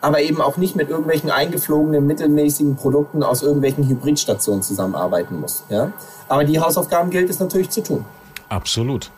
aber 0.01 0.21
eben 0.21 0.41
auch 0.41 0.57
nicht 0.57 0.77
mit 0.77 0.89
irgendwelchen 0.89 1.31
eingeflogenen, 1.31 2.07
mittelmäßigen 2.07 2.77
Produkten 2.77 3.23
aus 3.23 3.43
irgendwelchen 3.43 3.89
Hybridstationen 3.89 4.63
zusammenarbeiten 4.63 5.41
muss. 5.41 5.65
Ja? 5.69 5.93
Aber 6.29 6.45
die 6.45 6.59
Hausaufgaben 6.59 7.11
gilt 7.11 7.29
es 7.29 7.39
natürlich 7.39 7.71
zu 7.71 7.83
tun. 7.83 8.05
Absolut. 8.49 9.11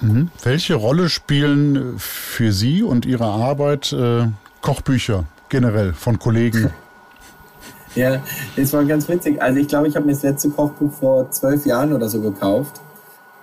Mhm. 0.00 0.30
Welche 0.42 0.74
Rolle 0.74 1.08
spielen 1.08 1.94
für 1.98 2.52
Sie 2.52 2.82
und 2.82 3.06
Ihre 3.06 3.26
Arbeit 3.26 3.92
äh, 3.92 4.26
Kochbücher 4.60 5.24
generell 5.48 5.92
von 5.92 6.18
Kollegen? 6.18 6.70
Ja, 7.94 8.22
das 8.56 8.74
war 8.74 8.84
ganz 8.84 9.08
witzig. 9.08 9.40
Also 9.40 9.58
ich 9.58 9.68
glaube, 9.68 9.88
ich 9.88 9.96
habe 9.96 10.04
mir 10.04 10.12
das 10.12 10.22
letzte 10.22 10.50
Kochbuch 10.50 10.92
vor 10.92 11.30
zwölf 11.30 11.64
Jahren 11.64 11.94
oder 11.94 12.10
so 12.10 12.20
gekauft. 12.20 12.78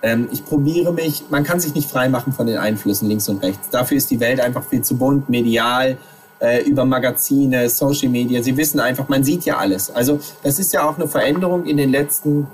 Ähm, 0.00 0.28
ich 0.30 0.44
probiere 0.44 0.92
mich, 0.92 1.24
man 1.28 1.42
kann 1.42 1.58
sich 1.58 1.74
nicht 1.74 1.90
frei 1.90 2.08
machen 2.08 2.32
von 2.32 2.46
den 2.46 2.58
Einflüssen 2.58 3.08
links 3.08 3.28
und 3.28 3.42
rechts. 3.42 3.70
Dafür 3.70 3.96
ist 3.96 4.12
die 4.12 4.20
Welt 4.20 4.38
einfach 4.38 4.62
viel 4.62 4.82
zu 4.82 4.96
bunt, 4.96 5.28
medial, 5.28 5.98
äh, 6.40 6.62
über 6.64 6.84
Magazine, 6.84 7.68
Social 7.68 8.08
Media. 8.08 8.42
Sie 8.42 8.56
wissen 8.56 8.80
einfach, 8.80 9.08
man 9.08 9.24
sieht 9.24 9.44
ja 9.44 9.56
alles. 9.56 9.90
Also 9.90 10.20
das 10.42 10.58
ist 10.58 10.72
ja 10.72 10.88
auch 10.88 10.96
eine 10.96 11.08
Veränderung 11.08 11.64
in 11.64 11.76
den 11.76 11.90
letzten, 11.90 12.46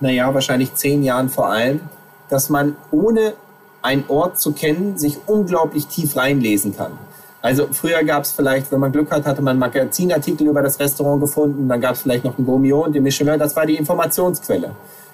naja, 0.00 0.32
wahrscheinlich 0.32 0.74
zehn 0.74 1.02
Jahren 1.02 1.28
vor 1.28 1.48
allem, 1.48 1.80
dass 2.28 2.50
man 2.50 2.76
ohne 2.90 3.34
einen 3.82 4.04
Ort 4.08 4.40
zu 4.40 4.52
kennen, 4.52 4.96
sich 4.96 5.18
unglaublich 5.26 5.86
tief 5.86 6.16
reinlesen 6.16 6.76
kann. 6.76 6.92
Also 7.42 7.68
früher 7.72 8.02
gab 8.04 8.24
es 8.24 8.32
vielleicht, 8.32 8.72
wenn 8.72 8.80
man 8.80 8.90
Glück 8.90 9.10
hat, 9.10 9.26
hatte 9.26 9.42
man 9.42 9.58
Magazinartikel 9.58 10.46
über 10.48 10.62
das 10.62 10.80
Restaurant 10.80 11.20
gefunden, 11.20 11.68
dann 11.68 11.78
gab 11.78 11.92
es 11.92 12.00
vielleicht 12.00 12.24
noch 12.24 12.38
ein 12.38 12.46
Gourmillon, 12.46 12.90
den 12.90 13.02
Michelin, 13.02 13.38
das 13.38 13.54
war 13.54 13.66
die 13.66 13.76
Informationsquelle. 13.76 14.70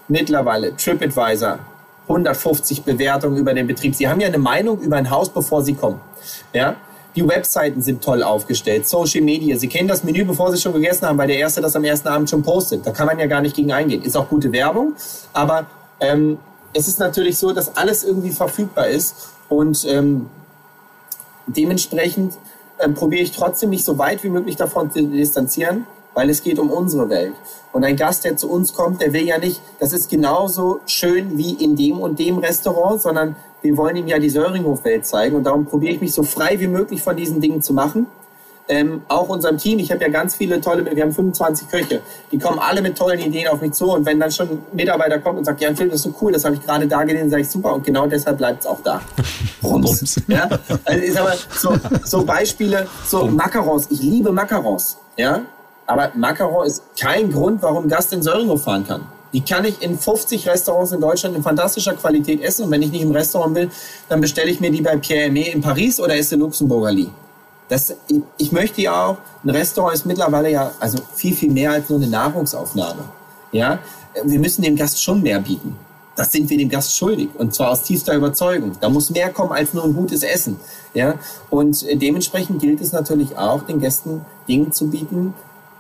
Mittlerweile 0.07 0.77
TripAdvisor, 0.77 1.59
150 2.05 2.85
Bewertungen 2.85 3.37
über 3.37 3.53
den 3.53 3.67
Betrieb. 3.67 3.97
Sie 3.97 4.09
haben 4.09 4.21
ja 4.21 4.29
eine 4.29 4.39
Meinung 4.39 4.79
über 4.81 4.97
ein 4.97 5.11
Haus, 5.11 5.29
bevor 5.29 5.63
Sie 5.63 5.75
kommen. 5.75 6.01
Ja? 6.53 6.77
Die 7.17 7.27
Webseiten 7.27 7.83
sind 7.83 8.05
toll 8.05 8.23
aufgestellt, 8.23 8.87
Social 8.87 9.23
Media. 9.23 9.59
Sie 9.59 9.69
kennen 9.69 9.89
das 9.89 10.05
Menü, 10.05 10.25
bevor 10.25 10.53
Sie 10.53 10.61
schon 10.61 10.73
gegessen 10.73 11.07
haben, 11.07 11.19
weil 11.19 11.27
der 11.27 11.39
Erste 11.39 11.61
das 11.61 11.75
am 11.75 11.85
ersten 11.85 12.09
Abend 12.09 12.31
schon 12.31 12.43
postet. 12.43 12.87
Da 12.87 12.93
kann 12.93 13.07
man 13.07 13.19
ja 13.19 13.27
gar 13.27 13.41
nicht 13.41 13.57
gegen 13.57 13.73
eingehen. 13.73 14.03
Ist 14.03 14.17
auch 14.17 14.29
gute 14.29 14.53
Werbung, 14.53 14.95
aber 15.33 15.67
ähm, 15.99 16.39
es 16.73 16.87
ist 16.87 17.01
natürlich 17.01 17.37
so, 17.37 17.53
dass 17.53 17.77
alles 17.77 18.05
irgendwie 18.05 18.31
verfügbar 18.31 18.89
ist 18.89 19.31
und 19.49 19.85
ähm, 19.89 20.31
dementsprechend 21.47 22.35
ähm, 22.79 22.95
probiere 22.95 23.23
ich 23.23 23.33
trotzdem 23.33 23.71
mich 23.71 23.85
so 23.85 23.99
weit 23.99 24.23
wie 24.23 24.31
möglich 24.31 24.57
davon 24.57 24.91
zu 24.93 25.03
distanzieren, 25.03 25.87
weil 26.15 26.31
es 26.31 26.43
geht 26.43 26.59
um 26.59 26.71
unsere 26.71 27.09
Welt. 27.09 27.35
Und 27.73 27.85
ein 27.85 27.97
Gast, 27.97 28.25
der 28.25 28.37
zu 28.37 28.49
uns 28.49 28.73
kommt, 28.75 29.01
der 29.01 29.13
will 29.13 29.27
ja 29.27 29.39
nicht, 29.39 29.61
das 29.79 29.93
ist 29.93 30.11
genauso 30.11 30.81
schön 30.87 31.37
wie 31.37 31.53
in 31.55 31.77
dem 31.77 32.01
und 32.01 32.19
dem 32.19 32.39
Restaurant, 32.39 33.03
sondern 33.03 33.37
wir 33.63 33.77
wollen 33.77 33.97
ihm 33.97 34.07
ja 34.07 34.19
die 34.19 34.31
Söringhof-Welt 34.31 35.07
zeigen 35.07 35.37
und 35.37 35.45
darum 35.45 35.67
probiere 35.67 35.95
ich 35.95 36.01
mich 36.01 36.13
so 36.13 36.23
frei 36.23 36.59
wie 36.59 36.67
möglich 36.67 37.03
von 37.03 37.17
diesen 37.17 37.41
Dingen 37.41 37.63
zu 37.63 37.73
machen. 37.73 38.07
Ähm, 38.69 39.03
auch 39.09 39.29
unserem 39.29 39.59
Team, 39.59 39.81
ich 39.81 39.91
habe 39.91 40.01
ja 40.01 40.09
ganz 40.09 40.37
viele 40.37 40.61
tolle, 40.61 40.85
wir 40.95 41.03
haben 41.03 41.13
25 41.13 41.69
Köche, 41.69 42.03
die 42.31 42.39
kommen 42.39 42.61
alle 42.61 42.81
mit 42.83 42.97
tollen 42.97 43.19
Ideen 43.19 43.49
auf 43.49 43.61
mich 43.61 43.73
zu 43.73 43.91
und 43.93 44.07
wenn 44.07 44.21
dann 44.21 44.31
schon 44.31 44.49
ein 44.49 44.59
Mitarbeiter 44.73 45.19
kommt 45.19 45.39
und 45.39 45.45
sagt, 45.45 45.61
ja, 45.61 45.75
Film, 45.75 45.91
das 45.91 45.99
ist 45.99 46.03
so 46.05 46.15
cool, 46.21 46.31
das 46.31 46.45
habe 46.45 46.55
ich 46.55 46.65
gerade 46.65 46.87
da 46.87 47.03
gesehen, 47.03 47.29
sage 47.29 47.43
ich 47.43 47.51
super 47.51 47.75
und 47.75 47.85
genau 47.85 48.07
deshalb 48.07 48.39
bleibt 48.39 48.61
es 48.61 48.67
auch 48.67 48.81
da. 48.85 49.01
Rums. 49.65 50.23
ja? 50.29 50.49
Also 50.85 51.01
ist 51.01 51.19
aber 51.19 51.35
so, 51.51 51.75
so 52.05 52.25
Beispiele, 52.25 52.87
so 53.05 53.27
Macarons, 53.27 53.89
ich 53.91 54.03
liebe 54.03 54.31
Macarons, 54.31 54.99
ja, 55.17 55.41
aber 55.87 56.13
Macaron 56.15 56.65
ist 56.65 56.85
kein 56.97 57.33
Grund, 57.33 57.61
warum 57.63 57.89
Gast 57.89 58.13
in 58.13 58.23
Söringhof 58.23 58.63
fahren 58.63 58.87
kann. 58.87 59.01
Die 59.33 59.43
kann 59.43 59.65
ich 59.65 59.81
in 59.81 59.99
50 59.99 60.49
Restaurants 60.49 60.93
in 60.93 61.01
Deutschland 61.01 61.37
in 61.37 61.43
fantastischer 61.43 61.95
Qualität 61.95 62.43
essen. 62.43 62.65
Und 62.65 62.71
wenn 62.71 62.83
ich 62.83 62.91
nicht 62.91 63.03
im 63.03 63.13
Restaurant 63.13 63.55
will, 63.55 63.71
dann 64.09 64.21
bestelle 64.21 64.51
ich 64.51 64.61
mir 64.61 64.71
die 64.71 64.83
bei 64.83 64.97
Pierre 64.97 65.29
Aimé 65.29 65.53
in 65.53 65.61
Paris 65.61 66.01
oder 66.01 66.17
esse 66.17 66.37
Luxemburger 66.37 66.93
Lee. 66.93 67.09
Das, 67.69 67.95
ich 68.37 68.51
möchte 68.51 68.83
ja 68.83 69.07
auch, 69.07 69.19
ein 69.45 69.51
Restaurant 69.51 69.95
ist 69.95 70.05
mittlerweile 70.05 70.51
ja 70.51 70.73
also 70.81 70.99
viel, 71.15 71.37
viel 71.37 71.53
mehr 71.53 71.71
als 71.71 71.89
nur 71.89 72.01
eine 72.01 72.09
Nahrungsaufnahme. 72.09 73.05
Ja, 73.53 73.79
wir 74.25 74.41
müssen 74.41 74.63
dem 74.63 74.75
Gast 74.75 75.03
schon 75.03 75.23
mehr 75.23 75.39
bieten. 75.41 75.77
Das 76.17 76.33
sind 76.33 76.51
wir 76.51 76.59
dem 76.59 76.69
Gast 76.69 76.97
schuldig 76.97 77.31
und 77.39 77.55
zwar 77.55 77.71
aus 77.71 77.85
tiefster 77.85 78.15
Überzeugung. 78.15 78.73
Da 78.81 78.89
muss 78.89 79.11
mehr 79.11 79.31
kommen 79.31 79.53
als 79.53 79.73
nur 79.73 79.85
ein 79.85 79.95
gutes 79.95 80.25
Essen. 80.25 80.59
Ja, 80.93 81.15
und 81.49 81.87
dementsprechend 81.93 82.61
gilt 82.61 82.81
es 82.81 82.93
natürlich 82.93 83.39
auch, 83.39 83.63
den 83.63 83.79
Gästen 83.79 84.23
Dinge 84.49 84.71
zu 84.71 84.89
bieten, 84.89 85.35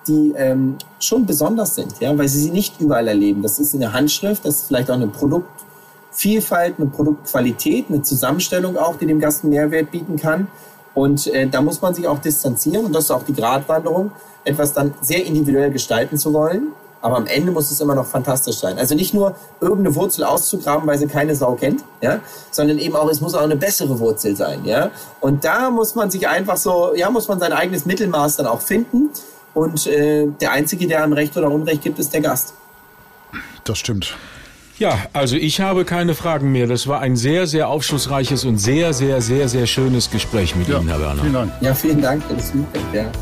die 0.06 0.32
ähm, 0.36 0.76
schon 0.98 1.26
besonders 1.26 1.74
sind, 1.74 2.00
ja, 2.00 2.16
weil 2.16 2.28
sie 2.28 2.40
sie 2.40 2.50
nicht 2.50 2.80
überall 2.80 3.08
erleben. 3.08 3.42
Das 3.42 3.58
ist 3.58 3.74
eine 3.74 3.92
Handschrift, 3.92 4.44
das 4.44 4.56
ist 4.56 4.66
vielleicht 4.68 4.90
auch 4.90 4.94
eine 4.94 5.08
Produktvielfalt, 5.08 6.76
eine 6.78 6.88
Produktqualität, 6.88 7.86
eine 7.88 8.02
Zusammenstellung 8.02 8.76
auch, 8.76 8.96
die 8.96 9.06
dem 9.06 9.20
Gast 9.20 9.44
einen 9.44 9.52
Mehrwert 9.52 9.90
bieten 9.90 10.16
kann. 10.16 10.48
Und 10.94 11.26
äh, 11.28 11.48
da 11.48 11.62
muss 11.62 11.80
man 11.82 11.94
sich 11.94 12.08
auch 12.08 12.18
distanzieren 12.18 12.86
und 12.86 12.94
das 12.94 13.04
ist 13.04 13.10
auch 13.10 13.22
die 13.22 13.34
Gratwanderung, 13.34 14.10
etwas 14.44 14.72
dann 14.72 14.94
sehr 15.00 15.24
individuell 15.24 15.70
gestalten 15.70 16.16
zu 16.16 16.32
wollen. 16.32 16.68
Aber 17.02 17.16
am 17.16 17.26
Ende 17.26 17.50
muss 17.50 17.70
es 17.70 17.80
immer 17.80 17.94
noch 17.94 18.06
fantastisch 18.06 18.58
sein. 18.58 18.78
Also 18.78 18.94
nicht 18.94 19.14
nur 19.14 19.34
irgendeine 19.60 19.94
Wurzel 19.94 20.24
auszugraben, 20.24 20.86
weil 20.86 20.98
sie 20.98 21.06
keine 21.06 21.34
Sau 21.34 21.54
kennt, 21.54 21.82
ja, 22.02 22.20
sondern 22.50 22.78
eben 22.78 22.94
auch, 22.94 23.08
es 23.08 23.20
muss 23.22 23.34
auch 23.34 23.42
eine 23.42 23.56
bessere 23.56 23.98
Wurzel 23.98 24.36
sein, 24.36 24.64
ja. 24.64 24.90
Und 25.20 25.44
da 25.44 25.70
muss 25.70 25.94
man 25.94 26.10
sich 26.10 26.28
einfach 26.28 26.58
so, 26.58 26.94
ja, 26.94 27.10
muss 27.10 27.28
man 27.28 27.40
sein 27.40 27.52
eigenes 27.52 27.86
Mittelmaß 27.86 28.36
dann 28.36 28.46
auch 28.46 28.60
finden. 28.60 29.10
Und 29.54 29.86
äh, 29.86 30.26
der 30.40 30.52
Einzige, 30.52 30.86
der 30.86 31.02
einem 31.02 31.12
Recht 31.12 31.36
oder 31.36 31.50
Unrecht 31.50 31.82
gibt, 31.82 31.98
ist 31.98 32.12
der 32.12 32.20
Gast. 32.20 32.54
Das 33.64 33.78
stimmt. 33.78 34.16
Ja, 34.78 34.98
also 35.12 35.36
ich 35.36 35.60
habe 35.60 35.84
keine 35.84 36.14
Fragen 36.14 36.52
mehr. 36.52 36.66
Das 36.66 36.86
war 36.86 37.00
ein 37.00 37.14
sehr, 37.14 37.46
sehr 37.46 37.68
aufschlussreiches 37.68 38.44
und 38.46 38.56
sehr, 38.56 38.94
sehr, 38.94 39.20
sehr, 39.20 39.48
sehr 39.48 39.66
schönes 39.66 40.10
Gespräch 40.10 40.56
mit 40.56 40.68
Ja, 40.68 40.78
Ihnen, 40.78 40.88
Herr 40.88 41.00
Werner. 41.00 41.20
Vielen 41.20 41.34
Dank. 41.34 41.52
Ja, 41.60 41.74
vielen 41.74 42.00
Dank 42.00 42.24
für 42.24 42.34
das 42.34 42.50
Feedback. 42.50 42.82
Ja. 42.94 43.12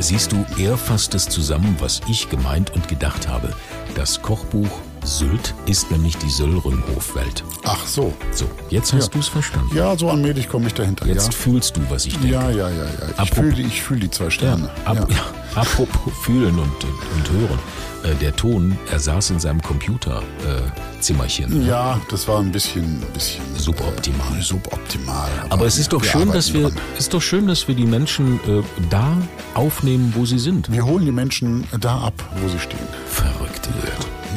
Siehst 0.00 0.32
du, 0.32 0.46
er 0.56 0.78
fasst 0.78 1.14
es 1.14 1.28
zusammen, 1.28 1.76
was 1.80 2.00
ich 2.08 2.30
gemeint 2.30 2.74
und 2.74 2.88
gedacht 2.88 3.28
habe. 3.28 3.50
Das 3.94 4.22
Kochbuch 4.22 4.70
Sylt 5.08 5.54
ist 5.66 5.90
nämlich 5.90 6.16
die 6.18 6.28
Söllrenhofwelt. 6.28 7.42
Ach 7.64 7.86
so. 7.86 8.12
So, 8.32 8.44
jetzt 8.68 8.92
hast 8.92 9.04
Ja. 9.06 9.10
du 9.14 9.18
es 9.20 9.28
verstanden. 9.28 9.74
Ja, 9.74 9.96
so 9.96 10.10
allmählich 10.10 10.48
komme 10.48 10.66
ich 10.66 10.74
dahinter. 10.74 11.06
Jetzt 11.06 11.26
ja. 11.26 11.32
fühlst 11.32 11.76
du, 11.76 11.80
was 11.88 12.04
ich 12.06 12.14
denke. 12.18 12.28
ja, 12.34 12.50
ja, 12.50 12.68
ja, 12.68 12.84
ja. 12.84 12.90
Ich 13.12 13.18
Apropos- 13.18 13.34
fühle 13.54 13.62
ich 13.62 13.82
fühl 13.82 14.00
die 14.00 14.10
zwei 14.10 14.30
Sterne. 14.30 14.68
Ab, 14.84 15.08
ja. 15.08 15.16
ja. 15.16 15.22
apropos 15.62 16.12
fühlen 16.22 16.58
und, 16.58 16.84
und 16.84 17.30
hören. 17.30 17.58
Äh, 18.04 18.14
der 18.20 18.36
Ton, 18.36 18.78
er 18.92 19.00
saß 19.00 19.30
in 19.30 19.40
seinem 19.40 19.60
Computerzimmerchen. 19.60 21.66
Ja, 21.66 22.00
das 22.10 22.28
war 22.28 22.38
ein 22.38 22.52
bisschen, 22.52 23.00
bisschen 23.12 23.42
Suboptimal. 23.56 24.38
Äh, 24.38 24.42
suboptimal. 24.42 25.28
Aber 25.48 25.66
es 25.66 25.78
ist 25.78 25.92
doch 25.92 26.04
schön, 26.04 26.30
dass 26.30 26.52
wir, 26.52 26.68
dran. 26.68 26.76
ist 26.96 27.12
doch 27.14 27.22
schön, 27.22 27.46
dass 27.48 27.66
wir 27.66 27.74
die 27.74 27.86
Menschen 27.86 28.38
äh, 28.46 28.62
da 28.90 29.16
aufnehmen, 29.54 30.12
wo 30.16 30.26
sie 30.26 30.38
sind. 30.38 30.70
Wir 30.70 30.84
holen 30.84 31.06
die 31.06 31.12
Menschen 31.12 31.64
da 31.80 31.98
ab, 31.98 32.14
wo 32.40 32.48
sie 32.48 32.58
stehen. 32.58 32.78
Verrückte 33.08 33.37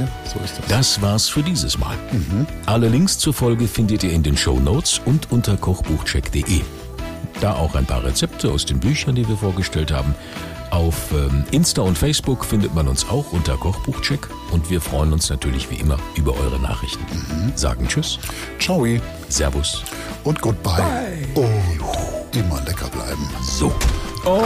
Ja, 0.02 0.08
so 0.26 0.39
ist 0.43 0.58
das. 0.58 0.68
Das 0.68 1.02
war's 1.02 1.30
für 1.30 1.43
dieses 1.43 1.78
Mal. 1.78 1.95
Alle 2.66 2.89
Links 2.89 3.18
zur 3.18 3.34
Folge 3.34 3.68
findet 3.68 4.04
ihr 4.04 4.12
in 4.12 4.24
den 4.24 4.36
Show 4.38 4.60
Notes 4.60 4.99
und 5.06 5.32
unter 5.32 5.58
kochbuchcheck.de. 5.58 6.62
Da 7.39 7.54
auch 7.54 7.76
ein 7.76 7.86
paar 7.86 8.04
Rezepte 8.04 8.52
aus 8.52 8.66
den 8.66 8.80
Büchern, 8.80 9.16
die 9.16 9.28
wir 9.28 9.38
vorgestellt 9.38 9.91
haben. 9.91 10.16
Auf 10.72 11.12
ähm, 11.12 11.43
Insta 11.52 11.82
und 11.82 11.97
Facebook 11.97 12.45
findet 12.45 12.74
man 12.74 12.88
uns 12.88 13.08
auch 13.10 13.34
unter 13.34 13.58
Kochbuchcheck 13.58 14.30
und 14.52 14.70
wir 14.70 14.80
freuen 14.80 15.12
uns 15.12 15.30
natürlich 15.30 15.70
wie 15.70 15.76
immer 15.76 15.97
über 16.16 16.34
eure 16.34 16.60
Nachrichten. 16.60 17.06
Sagen 17.56 17.88
Tschüss, 17.88 18.20
Ciao 18.58 18.88
Servus. 19.28 19.84
und 20.24 20.39
goodbye. 20.39 21.28
Und 21.36 22.36
immer 22.36 22.62
lecker 22.62 22.88
bleiben. 22.88 23.30
So. 23.43 23.74
So, 24.24 24.41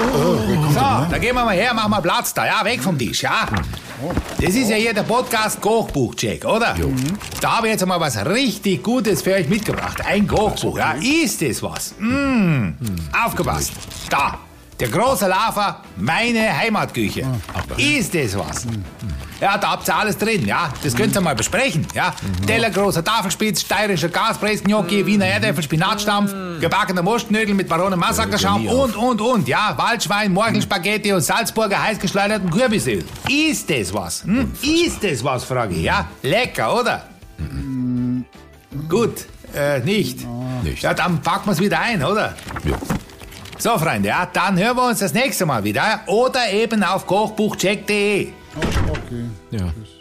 da 0.73 1.17
gehen 1.19 1.35
wir 1.35 1.45
mal 1.45 1.55
her, 1.55 1.73
machen 1.73 1.91
wir 1.91 2.01
Platz 2.01 2.33
da, 2.33 2.45
ja, 2.45 2.63
weg 2.63 2.81
vom 2.81 2.97
Tisch, 2.97 3.21
ja. 3.23 3.47
Das 4.41 4.53
ist 4.55 4.69
ja 4.69 4.75
hier 4.75 4.93
der 4.93 5.03
Podcast 5.03 5.61
Kochbuch-Check, 5.61 6.43
oder? 6.45 6.75
Da 7.39 7.57
habe 7.57 7.67
ich 7.67 7.73
jetzt 7.73 7.85
mal 7.85 7.99
was 7.99 8.25
richtig 8.25 8.83
Gutes 8.83 9.21
für 9.21 9.33
euch 9.33 9.47
mitgebracht. 9.47 10.05
Ein 10.05 10.27
Kochbuch, 10.27 10.77
ja. 10.77 10.93
Ist 10.93 11.41
das 11.41 11.63
was? 11.63 11.95
Mm. 11.99 12.71
Aufgepasst. 13.25 13.71
Da, 14.09 14.39
der 14.79 14.89
große 14.89 15.27
Lava, 15.27 15.81
meine 15.95 16.57
Heimatküche. 16.57 17.25
Ist 17.77 18.13
das 18.13 18.37
was? 18.37 18.67
Ja, 19.39 19.57
da 19.57 19.71
habt 19.71 19.87
ihr 19.87 19.95
alles 19.95 20.17
drin, 20.17 20.45
ja. 20.45 20.71
Das 20.83 20.95
könnt 20.95 21.15
ihr 21.15 21.21
mal 21.21 21.35
besprechen, 21.35 21.85
ja. 21.93 22.13
Teller, 22.45 22.69
großer 22.69 23.03
Tafelspitz, 23.03 23.61
steirischer 23.61 24.09
Gaspreisgnocchi, 24.09 25.05
Wiener 25.05 25.25
Erdäpfel, 25.25 25.63
Spinatstampf, 25.63 26.33
gebackener 26.59 27.01
Muschtknödel 27.03 27.53
mit 27.53 27.67
Baronen 27.67 27.99
Massakerschaum 27.99 28.67
und, 28.67 28.95
und, 28.95 29.21
und, 29.21 29.47
ja. 29.47 29.73
Waldschwein, 29.77 30.31
Morchelspaghetti 30.33 31.13
und 31.13 31.21
Salzburger 31.21 31.81
heißgeschleuderten 31.81 32.49
Kürbisöl. 32.49 33.03
Ist 33.29 33.69
das 33.69 33.93
was? 33.93 34.23
Hm? 34.23 34.51
Ist 34.61 35.03
das 35.03 35.23
was, 35.23 35.43
frage 35.43 35.75
ich, 35.75 35.83
ja. 35.83 36.07
Lecker, 36.21 36.79
oder? 36.79 37.03
Gut, 38.89 39.25
äh, 39.53 39.79
nicht. 39.79 40.25
Nicht. 40.63 40.83
Ja, 40.83 40.93
dann 40.93 41.21
packen 41.21 41.47
wir 41.47 41.53
es 41.53 41.59
wieder 41.59 41.79
ein, 41.79 42.03
oder? 42.03 42.35
Ja. 42.63 42.77
So, 43.57 43.77
Freunde, 43.77 44.09
ja, 44.09 44.27
dann 44.31 44.57
hören 44.59 44.75
wir 44.75 44.87
uns 44.87 44.99
das 44.99 45.13
nächste 45.13 45.45
Mal 45.45 45.63
wieder. 45.63 46.01
Oder 46.07 46.51
eben 46.51 46.83
auf 46.83 47.07
kochbuchcheck.de. 47.07 48.33
Okay. 48.89 49.25
Ja. 49.51 49.59
Tschüss. 49.59 49.94